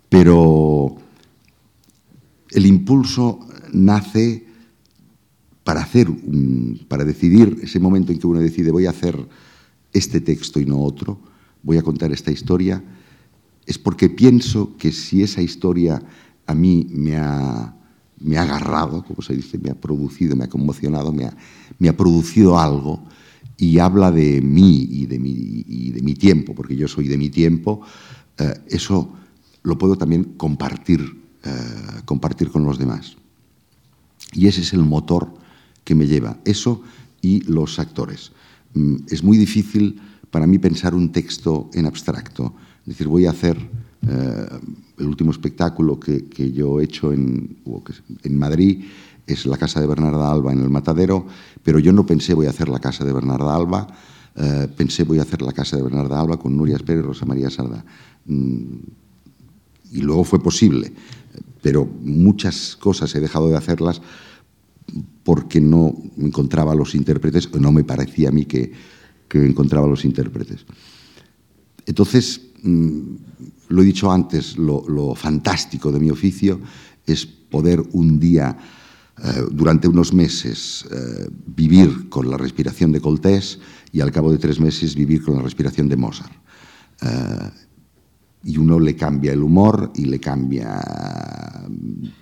Pero 0.08 0.96
el 2.50 2.66
impulso 2.66 3.38
nace 3.72 4.49
para 5.64 5.82
hacer, 5.82 6.08
para 6.88 7.04
decidir 7.04 7.58
ese 7.62 7.78
momento 7.78 8.12
en 8.12 8.18
que 8.18 8.26
uno 8.26 8.40
decide 8.40 8.70
voy 8.70 8.86
a 8.86 8.90
hacer 8.90 9.28
este 9.92 10.20
texto 10.20 10.60
y 10.60 10.66
no 10.66 10.80
otro, 10.82 11.20
voy 11.62 11.76
a 11.76 11.82
contar 11.82 12.12
esta 12.12 12.30
historia, 12.30 12.82
es 13.66 13.78
porque 13.78 14.08
pienso 14.08 14.76
que 14.76 14.92
si 14.92 15.22
esa 15.22 15.42
historia 15.42 16.02
a 16.46 16.54
mí 16.54 16.86
me 16.90 17.16
ha, 17.16 17.74
me 18.18 18.38
ha 18.38 18.42
agarrado, 18.42 19.04
como 19.04 19.22
se 19.22 19.34
dice, 19.34 19.58
me 19.58 19.70
ha 19.70 19.74
producido, 19.74 20.34
me 20.36 20.44
ha 20.44 20.48
conmocionado, 20.48 21.12
me 21.12 21.26
ha, 21.26 21.36
me 21.78 21.88
ha 21.88 21.96
producido 21.96 22.58
algo 22.58 23.04
y 23.56 23.78
habla 23.78 24.10
de 24.10 24.40
mí 24.40 24.88
y 24.90 25.06
de 25.06 25.18
mi, 25.18 25.64
y 25.66 25.90
de 25.90 26.00
mi 26.00 26.14
tiempo, 26.14 26.54
porque 26.54 26.76
yo 26.76 26.88
soy 26.88 27.08
de 27.08 27.18
mi 27.18 27.28
tiempo, 27.28 27.82
eh, 28.38 28.54
eso 28.68 29.12
lo 29.62 29.76
puedo 29.76 29.96
también 29.96 30.24
compartir, 30.36 31.00
eh, 31.44 32.00
compartir 32.06 32.50
con 32.50 32.64
los 32.64 32.78
demás. 32.78 33.16
Y 34.32 34.46
ese 34.46 34.62
es 34.62 34.72
el 34.72 34.80
motor 34.80 35.34
que 35.84 35.94
me 35.94 36.06
lleva, 36.06 36.38
eso 36.44 36.82
y 37.20 37.40
los 37.42 37.78
actores. 37.78 38.32
Mm, 38.74 38.96
es 39.08 39.22
muy 39.22 39.36
difícil 39.36 40.00
para 40.30 40.46
mí 40.46 40.58
pensar 40.58 40.94
un 40.94 41.12
texto 41.12 41.70
en 41.74 41.86
abstracto. 41.86 42.54
Es 42.82 42.88
decir, 42.88 43.08
voy 43.08 43.26
a 43.26 43.30
hacer 43.30 43.56
eh, 44.08 44.46
el 44.98 45.06
último 45.06 45.30
espectáculo 45.30 45.98
que, 45.98 46.52
yo 46.52 46.80
he 46.80 46.84
hecho 46.84 47.12
en, 47.12 47.56
en 48.22 48.38
Madrid, 48.38 48.84
es 49.26 49.46
la 49.46 49.56
casa 49.56 49.80
de 49.80 49.86
Bernarda 49.86 50.30
Alba 50.30 50.52
en 50.52 50.60
el 50.60 50.70
Matadero, 50.70 51.26
pero 51.62 51.78
yo 51.78 51.92
no 51.92 52.06
pensé 52.06 52.34
voy 52.34 52.46
a 52.46 52.50
hacer 52.50 52.68
la 52.68 52.80
casa 52.80 53.04
de 53.04 53.12
Bernarda 53.12 53.54
Alba, 53.54 53.86
eh, 54.36 54.68
pensé 54.76 55.04
voy 55.04 55.18
a 55.18 55.22
hacer 55.22 55.42
la 55.42 55.52
casa 55.52 55.76
de 55.76 55.82
Bernarda 55.82 56.20
Alba 56.20 56.38
con 56.38 56.56
Nuria 56.56 56.78
Pérez 56.78 57.02
y 57.04 57.06
Rosa 57.06 57.26
María 57.26 57.50
Sarda. 57.50 57.84
Mm, 58.26 58.78
y 59.92 60.00
luego 60.02 60.24
fue 60.24 60.42
posible, 60.42 60.92
pero 61.62 61.88
muchas 62.02 62.76
cosas 62.76 63.14
he 63.14 63.20
dejado 63.20 63.48
de 63.48 63.56
hacerlas 63.56 64.00
porque 65.30 65.60
no 65.60 65.94
encontraba 66.18 66.74
los 66.74 66.96
intérpretes, 66.96 67.48
o 67.52 67.58
no 67.60 67.70
me 67.70 67.84
parecía 67.84 68.30
a 68.30 68.32
mí 68.32 68.46
que, 68.46 68.72
encontraba 69.32 69.86
los 69.86 70.04
intérpretes. 70.04 70.66
Entonces, 71.86 72.40
mm, 72.64 73.00
lo 73.68 73.80
he 73.80 73.84
dicho 73.84 74.10
antes, 74.10 74.58
lo, 74.58 75.14
fantástico 75.14 75.92
de 75.92 76.00
mi 76.00 76.10
oficio 76.10 76.60
es 77.06 77.26
poder 77.26 77.80
un 77.92 78.18
día, 78.18 78.58
eh, 79.22 79.44
durante 79.52 79.86
unos 79.86 80.12
meses, 80.12 80.84
eh, 80.90 81.28
vivir 81.46 82.08
con 82.08 82.28
la 82.28 82.36
respiración 82.36 82.90
de 82.90 83.00
Coltés 83.00 83.60
y 83.92 84.00
al 84.00 84.10
cabo 84.10 84.32
de 84.32 84.38
tres 84.38 84.58
meses 84.58 84.96
vivir 84.96 85.22
con 85.22 85.36
la 85.36 85.42
respiración 85.42 85.88
de 85.88 85.96
Mozart. 85.96 86.32
Eh, 87.02 87.50
y 88.46 88.58
uno 88.58 88.80
le 88.80 88.96
cambia 88.96 89.32
el 89.32 89.44
humor 89.44 89.92
y 89.94 90.06
le 90.06 90.18
cambia 90.18 90.82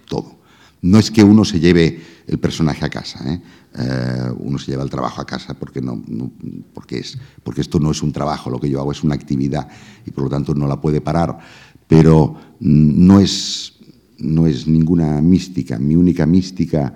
todo. 0.06 0.37
No 0.82 0.98
es 0.98 1.10
que 1.10 1.24
uno 1.24 1.44
se 1.44 1.60
lleve 1.60 2.00
el 2.26 2.38
personaje 2.38 2.84
a 2.84 2.90
casa, 2.90 3.20
¿eh? 3.32 3.40
Eh, 3.80 4.32
uno 4.38 4.58
se 4.58 4.70
lleva 4.70 4.82
el 4.82 4.90
trabajo 4.90 5.20
a 5.20 5.26
casa 5.26 5.54
porque, 5.54 5.80
no, 5.80 6.02
porque, 6.72 6.98
es, 6.98 7.18
porque 7.42 7.60
esto 7.60 7.78
no 7.78 7.90
es 7.90 8.02
un 8.02 8.12
trabajo, 8.12 8.50
lo 8.50 8.58
que 8.58 8.70
yo 8.70 8.80
hago 8.80 8.92
es 8.92 9.04
una 9.04 9.14
actividad 9.14 9.68
y 10.06 10.10
por 10.10 10.24
lo 10.24 10.30
tanto 10.30 10.54
no 10.54 10.66
la 10.66 10.80
puede 10.80 11.00
parar, 11.00 11.38
pero 11.86 12.34
no 12.60 13.20
es, 13.20 13.74
no 14.18 14.46
es 14.46 14.66
ninguna 14.66 15.20
mística. 15.20 15.78
Mi 15.78 15.96
única 15.96 16.26
mística 16.26 16.94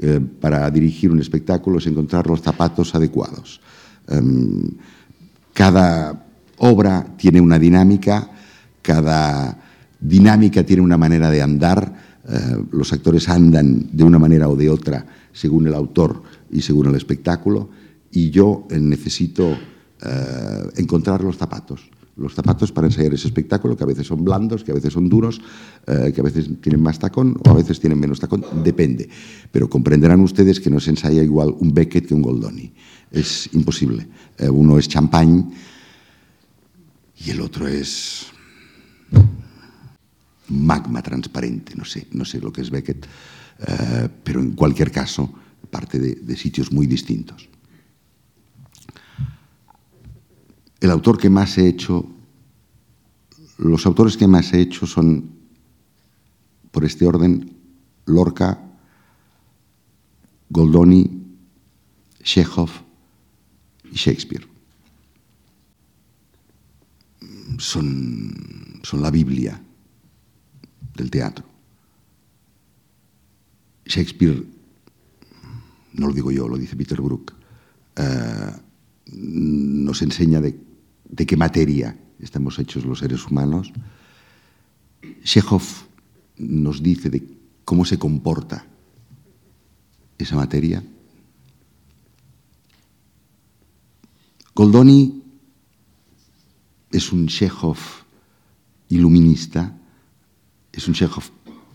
eh, 0.00 0.20
para 0.40 0.70
dirigir 0.70 1.10
un 1.10 1.20
espectáculo 1.20 1.78
es 1.78 1.86
encontrar 1.86 2.26
los 2.26 2.40
zapatos 2.40 2.94
adecuados. 2.94 3.60
Em, 4.08 4.70
cada 5.52 6.24
obra 6.58 7.06
tiene 7.18 7.40
una 7.40 7.58
dinámica, 7.58 8.30
cada 8.80 9.58
dinámica 10.00 10.64
tiene 10.64 10.82
una 10.82 10.96
manera 10.96 11.30
de 11.30 11.42
andar, 11.42 12.11
eh, 12.28 12.64
los 12.70 12.92
actores 12.92 13.28
andan 13.28 13.88
de 13.92 14.04
una 14.04 14.18
manera 14.18 14.48
o 14.48 14.54
de 14.54 14.70
otra 14.70 15.04
según 15.32 15.66
el 15.66 15.74
autor 15.74 16.22
y 16.50 16.60
según 16.62 16.86
el 16.86 16.94
espectáculo, 16.94 17.68
y 18.12 18.30
yo 18.30 18.66
eh, 18.70 18.78
necesito 18.78 19.50
eh, 19.50 20.62
encontrar 20.76 21.24
los 21.24 21.36
zapatos. 21.36 21.90
Los 22.14 22.34
zapatos 22.34 22.70
para 22.70 22.86
ensayar 22.86 23.14
ese 23.14 23.26
espectáculo, 23.26 23.74
que 23.74 23.84
a 23.84 23.86
veces 23.86 24.06
son 24.06 24.22
blandos, 24.22 24.62
que 24.62 24.70
a 24.70 24.74
veces 24.74 24.92
son 24.92 25.08
duros, 25.08 25.40
que 25.86 26.20
a 26.20 26.22
veces 26.22 26.46
tienen 26.60 26.82
más 26.82 26.98
tacón 26.98 27.38
o 27.42 27.48
a 27.48 27.54
veces 27.54 27.80
tienen 27.80 27.98
menos 27.98 28.20
tacón, 28.20 28.44
depende. 28.62 29.08
Pero 29.50 29.70
comprenderán 29.70 30.20
ustedes 30.20 30.60
que 30.60 30.68
no 30.68 30.78
se 30.78 30.90
ensaya 30.90 31.22
igual 31.22 31.54
un 31.58 31.72
Beckett 31.72 32.06
que 32.06 32.14
un 32.14 32.20
Goldoni. 32.20 32.70
Es 33.10 33.48
imposible. 33.54 34.06
uno 34.50 34.78
es 34.78 34.88
champagne 34.88 35.46
y 37.24 37.30
el 37.30 37.40
otro 37.40 37.66
es 37.66 38.26
magma 40.52 41.02
transparente, 41.02 41.74
no 41.76 41.84
sé, 41.84 42.06
no 42.12 42.24
sé 42.24 42.40
lo 42.40 42.52
que 42.52 42.60
es 42.60 42.70
Beckett, 42.70 43.06
eh, 43.66 44.08
pero 44.22 44.40
en 44.40 44.52
cualquier 44.52 44.90
caso 44.90 45.32
parte 45.70 45.98
de, 45.98 46.36
sitios 46.36 46.70
muy 46.70 46.86
distintos. 46.86 47.48
El 50.80 50.90
autor 50.90 51.16
que 51.16 51.30
más 51.30 51.56
he 51.56 51.66
hecho, 51.66 52.04
los 53.58 53.86
autores 53.86 54.16
que 54.16 54.26
más 54.26 54.52
he 54.52 54.60
hecho 54.60 54.86
son, 54.86 55.30
por 56.70 56.84
este 56.84 57.06
orden, 57.06 57.56
Lorca, 58.06 58.60
Goldoni, 60.50 61.22
Chekhov 62.22 62.70
y 63.90 63.96
Shakespeare. 63.96 64.46
son, 67.58 68.80
son 68.82 69.02
la 69.02 69.10
Biblia 69.10 69.60
del 71.02 71.10
teatro. 71.10 71.44
Shakespeare, 73.84 74.44
no 75.94 76.06
lo 76.06 76.12
digo 76.12 76.30
yo, 76.30 76.46
lo 76.46 76.56
dice 76.56 76.76
Peter 76.76 77.00
Brook, 77.00 77.34
eh, 77.96 78.52
nos 79.12 80.00
enseña 80.02 80.40
de, 80.40 80.56
de, 81.04 81.26
qué 81.26 81.36
materia 81.36 81.98
estamos 82.20 82.58
hechos 82.58 82.84
los 82.84 83.00
seres 83.00 83.26
humanos. 83.26 83.72
Chekhov 85.24 85.62
nos 86.38 86.82
dice 86.82 87.10
de 87.10 87.26
cómo 87.64 87.84
se 87.84 87.98
comporta 87.98 88.64
esa 90.16 90.36
materia. 90.36 90.82
Goldoni 94.54 95.22
es 96.92 97.12
un 97.12 97.26
Chekhov 97.26 97.78
iluminista, 98.88 99.76
es 100.72 100.88
un 100.88 100.94
Chekhov 100.94 101.24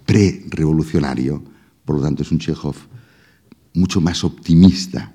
pre-revolucionario, 0.05 1.43
por 1.85 1.97
lo 1.97 2.01
tanto 2.01 2.23
es 2.23 2.31
un 2.31 2.39
Chekhov 2.39 2.75
mucho 3.73 4.01
más 4.01 4.23
optimista 4.23 5.13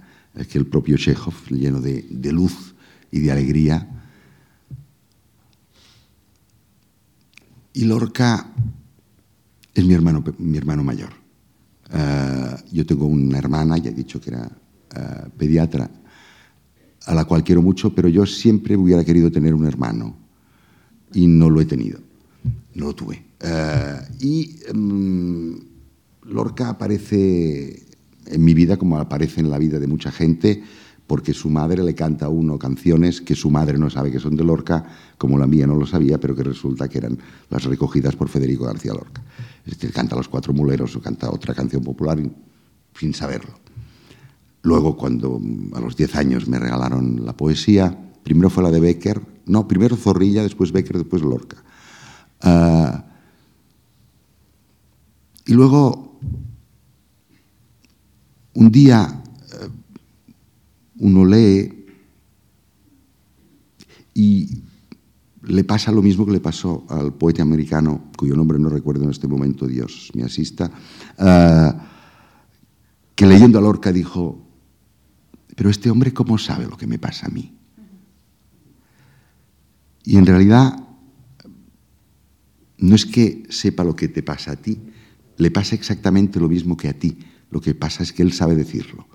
que 0.49 0.59
el 0.59 0.66
propio 0.66 0.97
Chekhov, 0.97 1.35
lleno 1.51 1.80
de, 1.80 2.33
luz 2.33 2.74
y 3.11 3.20
de 3.20 3.33
alegría. 3.33 3.89
Y 7.74 7.85
Lorca 7.85 8.53
es 9.74 9.85
mi 9.85 9.95
hermano, 9.95 10.22
mi 10.39 10.59
hermano 10.59 10.85
mayor. 10.85 11.11
Uh, 11.93 12.57
yo 12.70 12.87
tengo 12.87 13.07
una 13.07 13.39
hermana, 13.39 13.76
ya 13.76 13.91
he 13.91 13.95
dicho 13.95 14.20
que 14.20 14.30
era 14.30 14.47
uh, 14.47 15.28
pediatra, 15.37 15.91
a 17.05 17.14
la 17.14 17.24
cual 17.24 17.45
quiero 17.45 17.61
mucho, 17.61 17.95
pero 17.95 18.09
yo 18.09 18.24
siempre 18.24 18.76
hubiera 18.76 19.05
querido 19.05 19.30
tener 19.30 19.55
un 19.55 19.66
hermano 19.66 20.16
y 21.12 21.26
no 21.26 21.51
lo 21.51 21.61
he 21.61 21.66
tenido, 21.66 22.01
no 22.74 22.87
lo 22.87 22.95
tuve. 22.95 23.32
Uh, 23.43 24.03
y 24.20 24.61
um, 24.72 25.59
Lorca 26.24 26.68
aparece 26.68 27.82
en 28.26 28.45
mi 28.45 28.55
vida 28.55 28.76
como 28.76 28.99
aparece 28.99 29.40
en 29.40 29.51
la 29.51 29.59
vida 29.59 29.80
de 29.80 29.86
mucha 29.86 30.12
gente, 30.12 30.62
porque 31.07 31.34
su 31.34 31.51
madre 31.51 31.82
le 31.82 31.95
canta 31.95 32.26
a 32.26 32.28
uno 32.28 32.59
canciones 32.59 33.20
que 33.20 33.34
su 33.34 33.51
madre 33.51 33.78
no 33.78 33.90
sabe 33.90 34.11
que 34.11 34.20
son 34.20 34.36
de 34.36 34.45
Lorca, 34.45 34.84
como 35.18 35.38
la 35.38 35.47
mía 35.47 35.66
no 35.66 35.74
lo 35.74 35.86
sabía, 35.86 36.18
pero 36.18 36.34
que 36.36 36.45
resulta 36.45 36.88
que 36.88 36.99
eran 36.99 37.18
las 37.51 37.64
recogidas 37.64 38.14
por 38.16 38.28
Federico 38.28 38.64
García 38.64 38.93
Lorca. 38.93 39.22
Es 39.66 39.74
decir, 39.74 39.93
canta 39.93 40.16
Los 40.16 40.28
Cuatro 40.28 40.53
Muleros 40.53 40.95
o 40.97 41.01
canta 41.01 41.30
otra 41.30 41.55
canción 41.55 41.82
popular 41.82 42.18
sin 42.99 43.14
saberlo. 43.14 43.59
Luego, 44.62 44.97
cuando 44.97 45.40
a 45.74 45.80
los 45.80 45.97
diez 45.97 46.14
años 46.14 46.47
me 46.47 46.59
regalaron 46.59 47.24
la 47.24 47.36
poesía, 47.36 47.99
primero 48.22 48.49
fue 48.49 48.62
la 48.62 48.70
de 48.70 48.80
Becker, 48.80 49.20
no, 49.47 49.66
primero 49.66 49.97
Zorrilla, 49.97 50.45
después 50.45 50.70
Becker, 50.70 50.99
después 50.99 51.22
Lorca. 51.22 51.57
Uh, 52.45 53.11
y 55.47 55.53
luego, 55.53 56.18
un 58.55 58.70
día 58.70 59.22
uno 60.99 61.24
lee 61.24 61.86
y 64.14 64.62
le 65.43 65.64
pasa 65.64 65.90
lo 65.90 66.01
mismo 66.01 66.24
que 66.24 66.32
le 66.32 66.40
pasó 66.40 66.86
al 66.88 67.14
poeta 67.14 67.43
americano, 67.43 68.11
cuyo 68.16 68.36
nombre 68.36 68.59
no 68.59 68.68
recuerdo 68.68 69.03
en 69.05 69.11
este 69.11 69.26
momento, 69.26 69.66
Dios 69.66 70.12
me 70.14 70.22
asista, 70.22 70.70
uh, 71.18 71.80
que 73.16 73.26
leyendo 73.26 73.59
a 73.59 73.62
Lorca 73.62 73.93
dijo, 73.93 74.47
pero 75.57 75.70
este 75.70 75.90
hombre 75.90 76.14
cómo 76.14 76.38
sabe 76.38 76.66
lo 76.66 76.76
que 76.76 76.86
me 76.86 77.01
pasa 77.01 77.26
a 77.26 77.30
mí. 77.30 77.53
Y 80.05 80.16
en 80.16 80.26
realidad 80.26 80.88
no 82.78 82.95
es 82.95 83.07
que 83.07 83.45
sepa 83.51 83.82
lo 83.82 83.97
que 83.97 84.09
te 84.09 84.22
pasa 84.22 84.53
a 84.53 84.57
ti, 84.57 84.80
le 85.43 85.51
pasa 85.51 85.74
exactamente 85.74 86.38
lo 86.38 86.49
mismo 86.49 86.76
que 86.76 86.88
a 86.88 86.99
ti, 86.99 87.18
lo 87.51 87.61
que 87.61 87.74
pasa 87.74 88.03
es 88.03 88.12
que 88.12 88.22
él 88.22 88.32
sabe 88.32 88.55
decirlo. 88.55 89.07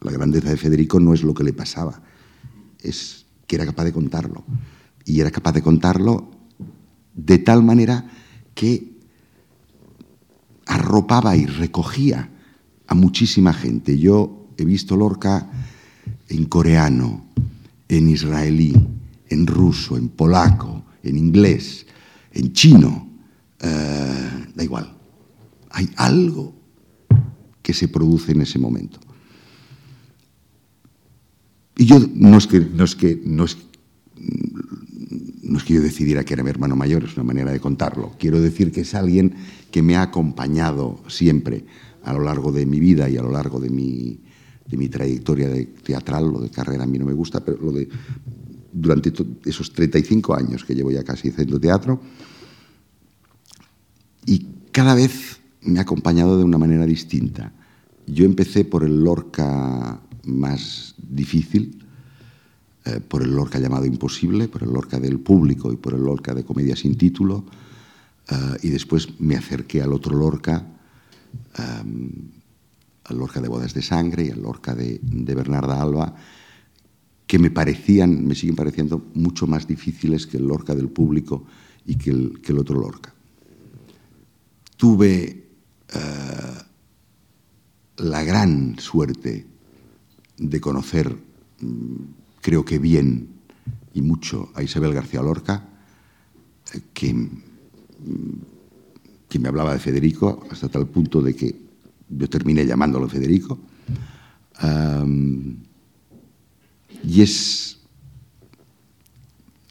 La 0.00 0.10
grandeza 0.10 0.48
de 0.48 0.56
Federico 0.56 0.98
no 0.98 1.12
es 1.12 1.22
lo 1.22 1.34
que 1.34 1.44
le 1.44 1.52
pasaba, 1.52 2.02
es 2.80 3.26
que 3.46 3.56
era 3.56 3.66
capaz 3.66 3.84
de 3.84 3.92
contarlo. 3.92 4.44
Y 5.04 5.20
era 5.20 5.30
capaz 5.30 5.52
de 5.52 5.62
contarlo 5.62 6.30
de 7.14 7.38
tal 7.38 7.62
manera 7.62 8.10
que 8.54 8.96
arropaba 10.66 11.36
y 11.36 11.46
recogía 11.46 12.30
a 12.86 12.94
muchísima 12.94 13.52
gente. 13.52 13.98
Yo 13.98 14.48
he 14.56 14.64
visto 14.64 14.96
Lorca 14.96 15.48
en 16.28 16.46
coreano, 16.46 17.26
en 17.88 18.08
israelí, 18.08 18.74
en 19.28 19.46
ruso, 19.46 19.96
en 19.96 20.08
polaco, 20.08 20.84
en 21.02 21.18
inglés, 21.18 21.86
en 22.32 22.52
chino, 22.52 23.05
eh, 23.66 24.46
da 24.54 24.64
igual. 24.64 24.96
Hay 25.70 25.90
algo 25.96 26.54
que 27.62 27.74
se 27.74 27.88
produce 27.88 28.32
en 28.32 28.42
ese 28.42 28.58
momento. 28.58 29.00
Y 31.76 31.84
yo 31.84 31.98
no 32.14 32.38
es 32.38 32.46
que, 32.46 32.60
no 32.60 32.84
es 32.84 32.94
que, 32.94 33.10
es, 33.10 33.56
no 35.42 35.58
es 35.58 35.64
que 35.64 35.74
yo 35.74 35.82
decidiera 35.82 36.24
que 36.24 36.34
era 36.34 36.42
mi 36.42 36.50
hermano 36.50 36.76
mayor, 36.76 37.04
es 37.04 37.14
una 37.16 37.24
manera 37.24 37.50
de 37.50 37.60
contarlo. 37.60 38.14
Quiero 38.18 38.40
decir 38.40 38.72
que 38.72 38.80
es 38.82 38.94
alguien 38.94 39.34
que 39.70 39.82
me 39.82 39.96
ha 39.96 40.02
acompañado 40.02 41.00
siempre 41.08 41.66
a 42.04 42.12
lo 42.12 42.20
largo 42.20 42.52
de 42.52 42.64
mi 42.64 42.80
vida 42.80 43.10
y 43.10 43.16
a 43.16 43.22
lo 43.22 43.30
largo 43.30 43.60
de 43.60 43.68
mi, 43.68 44.20
de 44.66 44.76
mi 44.76 44.88
trayectoria 44.88 45.48
de 45.48 45.66
teatral, 45.66 46.30
lo 46.30 46.40
de 46.40 46.50
carrera 46.50 46.84
a 46.84 46.86
mí 46.86 46.98
no 46.98 47.04
me 47.04 47.12
gusta, 47.12 47.44
pero 47.44 47.58
lo 47.60 47.72
de 47.72 47.88
durante 48.72 49.12
esos 49.44 49.72
35 49.72 50.34
años 50.34 50.64
que 50.64 50.74
llevo 50.74 50.90
ya 50.90 51.02
casi 51.02 51.30
haciendo 51.30 51.58
teatro, 51.58 52.00
y 54.26 54.48
cada 54.72 54.94
vez 54.94 55.40
me 55.62 55.78
ha 55.78 55.82
acompañado 55.82 56.36
de 56.36 56.44
una 56.44 56.58
manera 56.58 56.84
distinta. 56.84 57.52
Yo 58.06 58.24
empecé 58.24 58.64
por 58.64 58.84
el 58.84 59.02
Lorca 59.02 60.00
más 60.24 60.94
difícil, 60.98 61.84
eh, 62.84 63.00
por 63.00 63.22
el 63.22 63.34
Lorca 63.34 63.58
llamado 63.58 63.86
Imposible, 63.86 64.48
por 64.48 64.62
el 64.62 64.70
Lorca 64.70 65.00
del 65.00 65.20
público 65.20 65.72
y 65.72 65.76
por 65.76 65.94
el 65.94 66.02
Lorca 66.02 66.34
de 66.34 66.44
Comedia 66.44 66.76
sin 66.76 66.96
título, 66.96 67.44
eh, 68.28 68.34
y 68.62 68.68
después 68.68 69.20
me 69.20 69.36
acerqué 69.36 69.82
al 69.82 69.92
otro 69.92 70.16
Lorca, 70.16 70.66
eh, 71.58 71.62
al 73.04 73.18
Lorca 73.18 73.40
de 73.40 73.48
Bodas 73.48 73.74
de 73.74 73.82
Sangre 73.82 74.26
y 74.26 74.30
al 74.30 74.42
Lorca 74.42 74.74
de, 74.74 75.00
Bernarda 75.02 75.80
Alba, 75.80 76.14
que 77.26 77.38
me 77.38 77.50
parecían, 77.50 78.24
me 78.26 78.34
siguen 78.34 78.56
pareciendo 78.56 79.06
mucho 79.14 79.46
más 79.46 79.66
difíciles 79.66 80.26
que 80.26 80.36
el 80.36 80.46
Lorca 80.46 80.74
del 80.74 80.88
público 80.88 81.44
y 81.84 81.96
que 81.96 82.10
el 82.10 82.58
otro 82.58 82.80
Lorca. 82.80 83.15
Tuve 84.76 85.48
uh, 85.94 86.58
la 88.02 88.24
gran 88.24 88.78
suerte 88.78 89.46
de 90.36 90.60
conocer, 90.60 91.16
mm, 91.60 91.96
creo 92.40 92.64
que 92.64 92.78
bien 92.78 93.28
y 93.94 94.02
mucho, 94.02 94.50
a 94.54 94.62
Isabel 94.62 94.92
García 94.92 95.22
Lorca, 95.22 95.68
eh, 96.74 96.80
que, 96.92 97.14
mm, 97.14 97.30
que 99.28 99.38
me 99.38 99.48
hablaba 99.48 99.72
de 99.72 99.78
Federico 99.78 100.46
hasta 100.50 100.68
tal 100.68 100.86
punto 100.86 101.22
de 101.22 101.34
que 101.34 101.56
yo 102.08 102.28
terminé 102.28 102.64
llamándolo 102.66 103.08
Federico. 103.08 103.58
Y 107.06 107.22
es, 107.22 107.78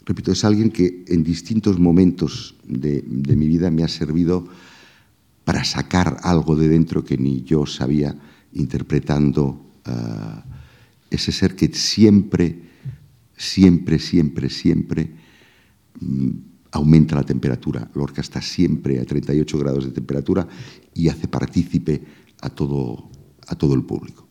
repito, 0.05 0.31
es 0.31 0.45
alguien 0.45 0.71
que 0.71 1.03
en 1.07 1.23
distintos 1.23 1.79
momentos 1.79 2.55
de, 2.63 3.03
mi 3.07 3.47
vida 3.47 3.69
me 3.71 3.83
ha 3.83 3.87
servido 3.87 4.47
para 5.45 5.63
sacar 5.63 6.17
algo 6.23 6.55
de 6.55 6.67
dentro 6.67 7.05
que 7.05 7.17
ni 7.17 7.43
yo 7.43 7.65
sabía 7.65 8.17
interpretando 8.53 9.61
uh, 9.85 10.41
ese 11.09 11.31
ser 11.31 11.55
que 11.55 11.71
siempre, 11.73 12.63
siempre, 13.37 13.99
siempre, 13.99 14.49
siempre 14.49 15.11
mm, 16.01 16.29
aumenta 16.71 17.15
la 17.15 17.23
temperatura. 17.23 17.89
Lorca 17.93 18.21
está 18.21 18.41
siempre 18.41 18.99
a 18.99 19.05
38 19.05 19.57
grados 19.59 19.85
de 19.85 19.91
temperatura 19.91 20.47
y 20.93 21.07
hace 21.09 21.27
partícipe 21.27 22.03
a 22.41 22.49
todo, 22.49 23.09
a 23.47 23.55
todo 23.55 23.75
el 23.75 23.83
público. 23.83 24.27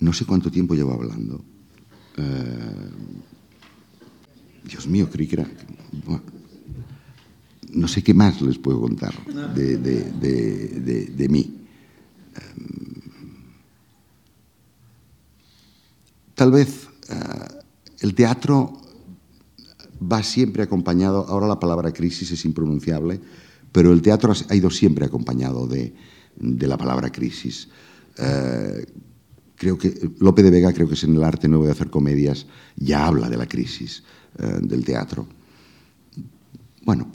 No 0.00 0.12
sé 0.12 0.24
cuánto 0.24 0.50
tiempo 0.50 0.74
llevo 0.74 0.92
hablando. 0.92 1.44
Uh, 2.16 3.28
Dios 4.64 4.86
mío, 4.86 5.08
creí 5.10 5.28
no 7.72 7.88
sé 7.88 8.02
qué 8.02 8.14
más 8.14 8.40
les 8.40 8.58
puedo 8.58 8.80
contar 8.80 9.14
de, 9.54 9.76
de, 9.78 11.06
de, 11.06 11.28
mí. 11.28 11.66
Um, 12.36 12.98
Tal 16.34 16.52
vez 16.52 16.86
uh, 17.10 17.58
el 18.00 18.14
teatro 18.14 18.80
va 20.00 20.22
siempre 20.22 20.62
acompañado, 20.62 21.26
ahora 21.26 21.48
la 21.48 21.58
palabra 21.58 21.92
crisis 21.92 22.30
es 22.30 22.44
impronunciable, 22.44 23.20
pero 23.72 23.92
el 23.92 24.02
teatro 24.02 24.32
ha 24.48 24.54
ido 24.54 24.70
siempre 24.70 25.04
acompañado 25.04 25.66
de, 25.66 25.92
la 26.38 26.78
palabra 26.78 27.10
crisis. 27.10 27.68
Uh, 28.18 28.82
creo 29.58 29.76
que 29.76 30.12
Lope 30.20 30.42
de 30.42 30.50
Vega, 30.50 30.72
creo 30.72 30.86
que 30.86 30.94
es 30.94 31.04
en 31.04 31.16
el 31.16 31.24
arte 31.24 31.48
nuevo 31.48 31.66
de 31.66 31.72
hacer 31.72 31.90
comedias, 31.90 32.46
ya 32.76 33.06
habla 33.06 33.28
de 33.28 33.36
la 33.36 33.46
crisis 33.46 34.04
eh, 34.38 34.60
del 34.62 34.84
teatro. 34.84 35.26
Bueno, 36.84 37.10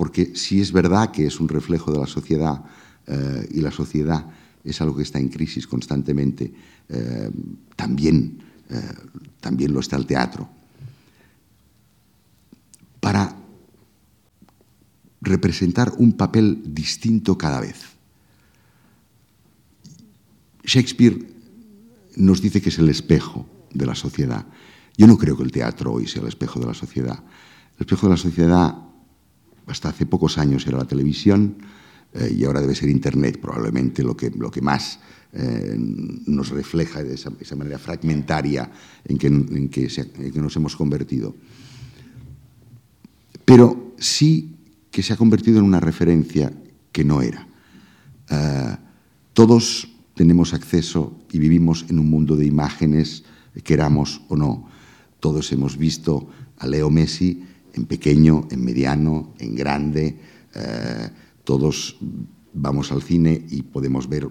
porque 0.00 0.34
si 0.34 0.62
es 0.62 0.72
verdad 0.72 1.10
que 1.10 1.26
es 1.26 1.40
un 1.40 1.48
reflejo 1.50 1.92
de 1.92 1.98
la 1.98 2.06
sociedad 2.06 2.64
eh, 3.06 3.46
y 3.52 3.60
la 3.60 3.70
sociedad 3.70 4.24
es 4.64 4.80
algo 4.80 4.96
que 4.96 5.02
está 5.02 5.18
en 5.18 5.28
crisis 5.28 5.66
constantemente, 5.66 6.50
eh, 6.88 7.30
también, 7.76 8.38
también 9.40 9.74
lo 9.74 9.80
está 9.80 9.96
el 9.96 10.06
teatro. 10.06 10.48
Para 12.98 13.36
representar 15.20 15.92
un 15.98 16.14
papel 16.14 16.62
distinto 16.64 17.36
cada 17.36 17.60
vez. 17.60 17.76
Shakespeare 20.64 21.26
nos 22.16 22.40
dice 22.40 22.62
que 22.62 22.70
es 22.70 22.78
el 22.78 22.88
espejo 22.88 23.44
de 23.74 23.84
la 23.84 23.94
sociedad. 23.94 24.46
Yo 24.96 25.06
no 25.06 25.18
creo 25.18 25.36
que 25.36 25.42
el 25.42 25.52
teatro 25.52 25.92
hoy 25.92 26.06
sea 26.06 26.22
el 26.22 26.28
espejo 26.28 26.58
de 26.58 26.68
la 26.68 26.74
sociedad. 26.74 27.22
El 27.76 27.80
espejo 27.80 28.06
de 28.06 28.12
la 28.12 28.16
sociedad, 28.16 28.89
hasta 29.70 29.88
hace 29.88 30.06
pocos 30.06 30.38
años, 30.38 30.66
era 30.66 30.78
la 30.78 30.84
televisión 30.84 31.56
eh, 32.14 32.34
y 32.36 32.44
ahora 32.44 32.60
debe 32.60 32.74
ser 32.74 32.88
Internet, 32.88 33.40
probablemente 33.40 34.02
lo 34.02 34.16
que, 34.16 34.30
lo 34.30 34.50
que 34.50 34.60
más 34.60 34.98
eh, 35.32 35.76
nos 35.78 36.48
refleja 36.48 37.04
de 37.04 37.14
esa, 37.14 37.56
manera 37.56 37.78
fragmentaria 37.78 38.70
en 39.04 39.16
que, 39.16 39.28
en 39.28 39.68
que, 39.68 40.32
nos 40.34 40.56
hemos 40.56 40.74
convertido. 40.74 41.36
Pero 43.44 43.94
sí 43.98 44.56
que 44.90 45.02
se 45.02 45.12
ha 45.12 45.16
convertido 45.16 45.58
en 45.58 45.64
una 45.64 45.78
referencia 45.78 46.52
que 46.90 47.04
no 47.04 47.22
era. 47.22 47.46
Eh, 48.28 48.76
todos 49.32 49.88
tenemos 50.14 50.52
acceso 50.52 51.16
y 51.30 51.38
vivimos 51.38 51.86
en 51.88 52.00
un 52.00 52.10
mundo 52.10 52.34
de 52.36 52.46
imágenes, 52.46 53.22
queramos 53.62 54.22
o 54.28 54.36
no. 54.36 54.68
Todos 55.20 55.52
hemos 55.52 55.78
visto 55.78 56.28
a 56.58 56.66
Leo 56.66 56.90
Messi 56.90 57.44
en 57.74 57.84
pequeño, 57.86 58.46
en 58.50 58.64
mediano, 58.64 59.34
en 59.38 59.54
grande. 59.54 60.18
Eh, 60.54 61.10
todos 61.44 61.96
vamos 62.52 62.90
al 62.92 63.02
cine 63.02 63.46
y 63.50 63.62
podemos 63.62 64.08
ver 64.08 64.28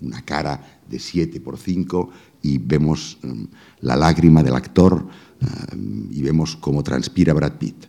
una 0.00 0.22
cara 0.22 0.80
de 0.88 0.98
7 0.98 1.40
por 1.40 1.58
5 1.58 2.10
y 2.42 2.58
vemos 2.58 3.18
mm, 3.22 3.44
la 3.80 3.96
lágrima 3.96 4.42
del 4.42 4.54
actor 4.54 5.06
eh, 5.40 5.46
y 6.10 6.22
vemos 6.22 6.56
cómo 6.56 6.82
transpira 6.82 7.32
Brad 7.32 7.58
Pitt. 7.58 7.86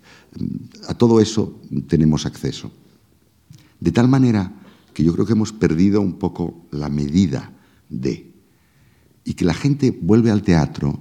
A 0.87 0.93
todo 0.93 1.19
eso 1.19 1.59
tenemos 1.87 2.25
acceso. 2.25 2.71
De 3.79 3.91
tal 3.91 4.07
manera 4.07 4.53
que 4.93 5.03
yo 5.03 5.13
creo 5.13 5.25
que 5.25 5.33
hemos 5.33 5.53
perdido 5.53 6.01
un 6.01 6.13
poco 6.13 6.65
la 6.71 6.89
medida 6.89 7.51
de. 7.89 8.33
Y 9.23 9.33
que 9.33 9.45
la 9.45 9.53
gente 9.53 9.91
vuelve 9.91 10.31
al 10.31 10.41
teatro, 10.41 10.99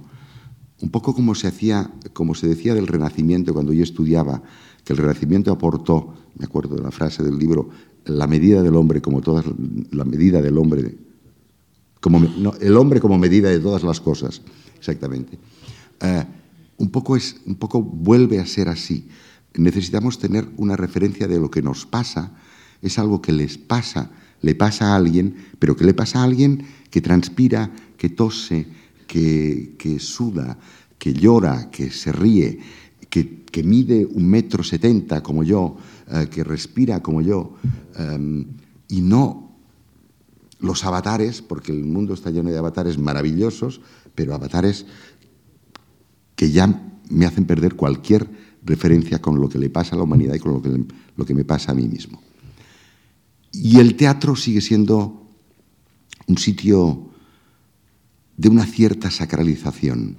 un 0.81 0.89
poco 0.89 1.13
como 1.13 1.35
se 1.35 1.47
hacía, 1.47 1.91
como 2.13 2.35
se 2.35 2.47
decía 2.47 2.73
del 2.73 2.87
Renacimiento 2.87 3.53
cuando 3.53 3.73
yo 3.73 3.83
estudiaba, 3.83 4.41
que 4.83 4.93
el 4.93 4.97
Renacimiento 4.97 5.51
aportó, 5.51 6.13
me 6.37 6.45
acuerdo 6.45 6.75
de 6.75 6.83
la 6.83 6.91
frase 6.91 7.23
del 7.23 7.37
libro, 7.37 7.69
la 8.05 8.27
medida 8.27 8.61
del 8.63 8.75
hombre 8.75 9.01
como 9.01 9.21
todas, 9.21 9.45
la 9.91 10.05
medida 10.05 10.41
del 10.41 10.57
hombre, 10.57 10.95
como, 11.99 12.19
el 12.59 12.77
hombre 12.77 12.99
como 12.99 13.17
medida 13.17 13.49
de 13.49 13.59
todas 13.59 13.83
las 13.83 13.99
cosas, 13.99 14.41
exactamente. 14.77 15.37
Eh, 15.99 16.25
un 16.77 16.89
poco 16.89 17.17
es, 17.17 17.35
un 17.45 17.55
poco 17.55 17.81
vuelve 17.81 18.39
a 18.39 18.45
ser 18.45 18.69
así. 18.69 19.07
Necesitamos 19.55 20.17
tener 20.17 20.47
una 20.55 20.77
referencia 20.77 21.27
de 21.27 21.39
lo 21.39 21.51
que 21.51 21.61
nos 21.61 21.85
pasa 21.85 22.31
es 22.81 22.99
algo 22.99 23.21
que 23.21 23.31
les 23.31 23.57
pasa, 23.57 24.11
le 24.41 24.55
pasa 24.55 24.93
a 24.93 24.95
alguien, 24.95 25.35
pero 25.59 25.75
que 25.75 25.85
le 25.85 25.93
pasa 25.93 26.21
a 26.21 26.23
alguien 26.23 26.65
que 26.89 27.01
transpira, 27.01 27.71
que 27.97 28.09
tose, 28.09 28.67
que, 29.09 29.97
suda, 29.99 30.57
que 30.97 31.13
llora, 31.13 31.69
que 31.71 31.89
se 31.89 32.11
ríe, 32.11 32.59
que, 33.09 33.63
mide 33.63 34.05
un 34.05 34.25
metro 34.25 34.63
setenta 34.63 35.21
como 35.21 35.43
yo, 35.43 35.75
eh, 36.07 36.27
que 36.31 36.45
respira 36.45 37.01
como 37.01 37.21
yo, 37.21 37.55
em, 37.97 38.45
y 38.87 39.01
no 39.01 39.51
los 40.59 40.85
avatares, 40.85 41.41
porque 41.41 41.73
el 41.73 41.83
mundo 41.83 42.13
está 42.13 42.29
lleno 42.29 42.49
de 42.49 42.57
avatares 42.57 42.97
maravillosos, 42.97 43.81
pero 44.15 44.33
avatares 44.33 44.85
que 46.35 46.51
ya 46.51 46.93
me 47.09 47.25
hacen 47.25 47.45
perder 47.45 47.75
cualquier 47.75 48.29
referencia 48.63 49.19
con 49.19 49.41
lo 49.41 49.49
que 49.49 49.57
le 49.57 49.69
pasa 49.69 49.95
a 49.95 49.97
la 49.97 50.03
humanidad 50.03 50.35
y 50.35 50.39
con 50.39 50.53
lo 50.53 50.61
que, 50.61 50.85
lo 51.17 51.25
que 51.25 51.33
me 51.33 51.43
pasa 51.43 51.71
a 51.71 51.75
mí 51.75 51.87
mismo. 51.87 52.21
Y 53.51 53.79
el 53.79 53.95
teatro 53.95 54.35
sigue 54.35 54.61
siendo 54.61 55.27
un 56.27 56.37
sitio 56.37 57.08
de 58.39 58.47
una 58.47 58.65
cierta 58.65 59.11
sacralización, 59.11 60.15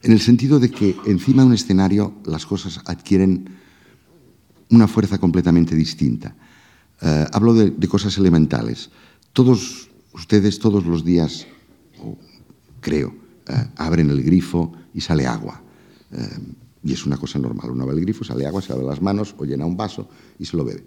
en 0.00 0.12
el 0.12 0.20
sentido 0.20 0.58
de 0.58 0.70
que 0.70 0.96
encima 1.04 1.42
de 1.42 1.48
un 1.48 1.54
escenario 1.54 2.14
las 2.24 2.46
cosas 2.46 2.80
adquieren 2.86 3.50
una 4.70 4.88
fuerza 4.88 5.18
completamente 5.18 5.76
distinta. 5.76 6.34
Eh, 7.02 7.26
hablo 7.32 7.52
de, 7.52 7.86
cosas 7.86 8.16
elementales. 8.16 8.88
Todos 9.34 9.90
ustedes 10.14 10.58
todos 10.58 10.86
los 10.86 11.04
días, 11.04 11.46
creo, 12.80 13.14
eh, 13.48 13.66
abren 13.76 14.08
el 14.08 14.22
grifo 14.22 14.72
y 14.94 15.02
sale 15.02 15.26
agua. 15.26 15.62
Eh, 16.12 16.38
y 16.82 16.94
es 16.94 17.04
una 17.04 17.18
cosa 17.18 17.38
normal. 17.38 17.72
Uno 17.72 17.84
abre 17.84 17.96
el 17.96 18.00
grifo, 18.00 18.24
sale 18.24 18.46
agua, 18.46 18.62
se 18.62 18.70
lava 18.70 18.84
las 18.84 19.02
manos 19.02 19.34
o 19.36 19.44
llena 19.44 19.66
un 19.66 19.76
vaso 19.76 20.08
y 20.38 20.46
se 20.46 20.56
lo 20.56 20.64
bebe. 20.64 20.82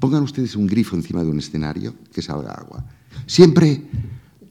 Pongan 0.00 0.22
ustedes 0.22 0.56
un 0.56 0.66
grifo 0.66 0.96
encima 0.96 1.22
de 1.22 1.28
un 1.28 1.38
escenario 1.38 1.94
que 2.10 2.22
salga 2.22 2.52
agua. 2.52 2.84
Siempre 3.26 3.82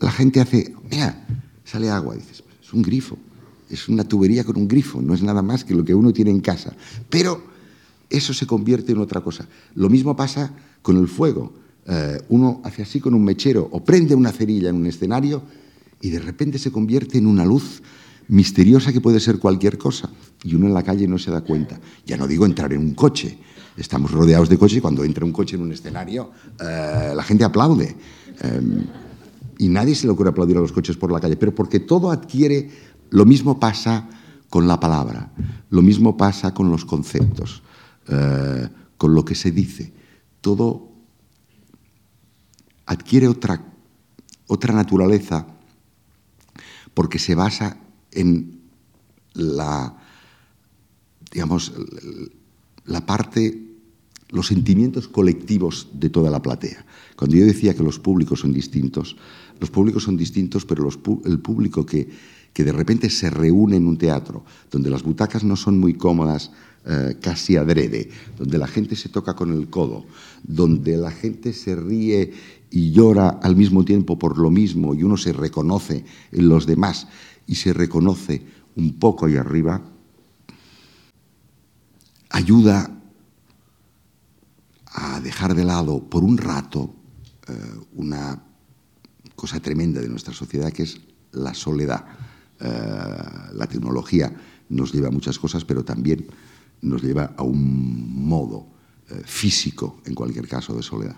la 0.04 0.12
gente 0.12 0.42
hace, 0.42 0.74
mira, 0.92 1.26
sale 1.64 1.90
agua. 1.90 2.16
Dices, 2.16 2.44
es 2.62 2.74
un 2.74 2.82
grifo, 2.82 3.18
es 3.70 3.88
una 3.88 4.04
tubería 4.04 4.44
con 4.44 4.58
un 4.58 4.68
grifo, 4.68 5.02
no 5.02 5.14
es 5.14 5.24
nada 5.24 5.42
más 5.42 5.64
que 5.64 5.74
lo 5.74 5.84
que 5.84 5.96
uno 5.96 6.12
tiene 6.12 6.32
en 6.32 6.42
casa. 6.42 6.74
Pero 7.10 7.42
eso 8.10 8.34
se 8.34 8.46
convierte 8.46 8.92
en 8.92 9.00
otra 9.00 9.22
cosa. 9.22 9.48
Lo 9.76 9.90
mismo 9.90 10.16
pasa 10.16 10.54
con 10.82 10.98
el 10.98 11.08
fuego. 11.08 11.54
Eh, 11.86 12.22
uno 12.30 12.62
hace 12.64 12.84
así 12.84 13.00
con 13.00 13.14
un 13.14 13.24
mechero 13.24 13.68
o 13.72 13.84
prende 13.84 14.14
una 14.14 14.32
cerilla 14.32 14.70
en 14.70 14.76
un 14.76 14.86
escenario 14.86 15.44
y 16.02 16.10
de 16.10 16.20
repente 16.20 16.58
se 16.60 16.72
convierte 16.72 17.18
en 17.18 17.26
una 17.26 17.46
luz 17.46 17.82
misteriosa 18.28 18.94
que 18.94 19.02
puede 19.02 19.20
ser 19.20 19.40
cualquier 19.40 19.78
cosa 19.78 20.10
y 20.44 20.56
uno 20.56 20.68
en 20.68 20.74
la 20.74 20.84
calle 20.84 21.08
no 21.08 21.18
se 21.18 21.32
da 21.32 21.42
cuenta. 21.42 21.80
Ya 22.06 22.18
no 22.18 22.28
digo 22.28 22.46
entrar 22.46 22.72
en 22.74 22.80
un 22.80 22.94
coche, 22.94 23.38
estamos 23.78 24.12
rodeados 24.12 24.50
de 24.50 24.58
coches 24.58 24.78
y 24.78 24.82
cuando 24.82 25.04
entra 25.04 25.26
un 25.26 25.32
coche 25.32 25.56
en 25.56 25.62
un 25.62 25.72
escenario, 25.72 26.32
eh, 26.60 27.14
la 27.16 27.24
gente 27.24 27.44
aplaude. 27.44 27.96
Em, 28.42 28.86
y 29.64 29.70
nadie 29.70 29.96
se 29.96 30.08
le 30.08 30.12
ocurre 30.12 30.30
aplaudir 30.30 30.58
a 30.58 30.60
los 30.60 30.74
coches 30.74 30.98
por 30.98 31.10
la 31.10 31.22
calle, 31.22 31.38
pero 31.38 31.56
porque 31.56 31.80
todo 31.80 32.12
adquiere, 32.12 32.70
lo 33.12 33.26
mismo 33.26 33.62
pasa 33.62 34.10
con 34.50 34.68
la 34.68 34.78
palabra, 34.78 35.32
lo 35.70 35.82
mismo 35.82 36.18
pasa 36.18 36.54
con 36.54 36.70
los 36.70 36.84
conceptos, 36.84 37.64
eh, 38.10 38.68
con 38.98 39.16
lo 39.16 39.24
que 39.24 39.36
se 39.36 39.52
dice. 39.52 39.94
Todo 40.42 40.92
adquiere 42.86 43.30
otra, 43.30 43.64
otra 44.48 44.74
naturaleza 44.74 45.48
porque 46.94 47.18
se 47.18 47.34
basa 47.34 47.78
en 48.12 48.60
la, 49.34 49.96
digamos, 51.32 51.72
la 52.84 53.06
parte, 53.06 53.64
los 54.28 54.48
sentimientos 54.48 55.08
colectivos 55.08 55.88
de 55.94 56.10
toda 56.10 56.30
la 56.30 56.42
platea. 56.42 56.86
Cuando 57.16 57.38
yo 57.38 57.46
decía 57.46 57.74
que 57.74 57.84
los 57.84 58.00
públicos 58.00 58.42
son 58.42 58.52
distintos, 58.52 59.16
los 59.60 59.70
públicos 59.70 60.04
son 60.04 60.18
distintos, 60.18 60.66
pero 60.66 60.88
el 61.26 61.40
público 61.40 61.86
que, 61.86 62.10
que, 62.54 62.64
de 62.64 62.72
repente 62.72 63.10
se 63.10 63.30
reúne 63.30 63.78
en 63.78 63.88
un 63.88 63.98
teatro, 63.98 64.44
donde 64.72 64.90
las 64.90 65.04
butacas 65.04 65.44
no 65.44 65.56
son 65.56 65.80
muy 65.80 65.94
cómodas, 65.94 66.52
eh, 66.86 67.16
casi 67.22 67.56
adrede, 67.56 68.10
donde 68.38 68.58
la 68.58 68.68
gente 68.68 68.98
se 68.98 69.08
toca 69.08 69.36
con 69.36 69.54
el 69.54 69.70
codo, 69.70 70.06
donde 70.44 70.98
la 70.98 71.12
gente 71.12 71.54
se 71.54 71.78
ríe 71.78 72.34
y 72.72 72.92
llora 72.92 73.30
al 73.30 73.56
mismo 73.56 73.86
tiempo 73.86 74.20
por 74.20 74.38
lo 74.38 74.52
mismo 74.52 74.94
y 74.94 75.04
uno 75.04 75.16
se 75.16 75.32
reconoce 75.32 76.04
en 76.34 76.50
los 76.50 76.66
demás 76.66 77.08
y 77.48 77.56
se 77.56 77.72
reconoce 77.72 78.42
un 78.76 79.00
poco 79.00 79.28
ahí 79.28 79.38
arriba, 79.38 79.82
ayuda 82.32 83.00
a 84.88 85.22
dejar 85.22 85.56
de 85.56 85.64
lado 85.64 86.04
por 86.10 86.26
un 86.26 86.38
rato 86.38 86.94
eh, 87.48 87.54
una 87.94 88.44
cosa 89.36 89.60
tremenda 89.60 90.02
de 90.02 90.10
nuestra 90.10 90.34
sociedad 90.34 90.72
que 90.72 90.84
es 90.84 91.00
la 91.32 91.54
soledad. 91.54 92.06
Eh, 92.60 92.68
la 93.54 93.68
tecnología 93.68 94.34
nos 94.70 94.94
lleva 94.94 95.08
a 95.08 95.12
muchas 95.12 95.38
cosas, 95.40 95.66
pero 95.66 95.84
también 95.84 96.28
nos 96.82 97.02
lleva 97.02 97.34
a 97.38 97.44
un 97.44 98.28
modo 98.28 98.68
eh, 99.10 99.22
físico, 99.26 100.02
en 100.06 100.16
cualquier 100.16 100.48
caso, 100.48 100.76
de 100.76 100.84
soledad. 100.84 101.16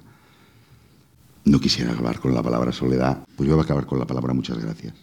No 1.46 1.60
quisiera 1.60 1.92
acabar 1.92 2.20
con 2.20 2.34
la 2.34 2.42
palabra 2.42 2.72
soledad, 2.72 3.24
pues 3.36 3.48
yo 3.48 3.56
voy 3.56 3.62
a 3.62 3.66
acabar 3.66 3.86
con 3.86 4.00
la 4.00 4.08
palabra 4.08 4.34
muchas 4.34 4.58
gracias. 4.58 4.94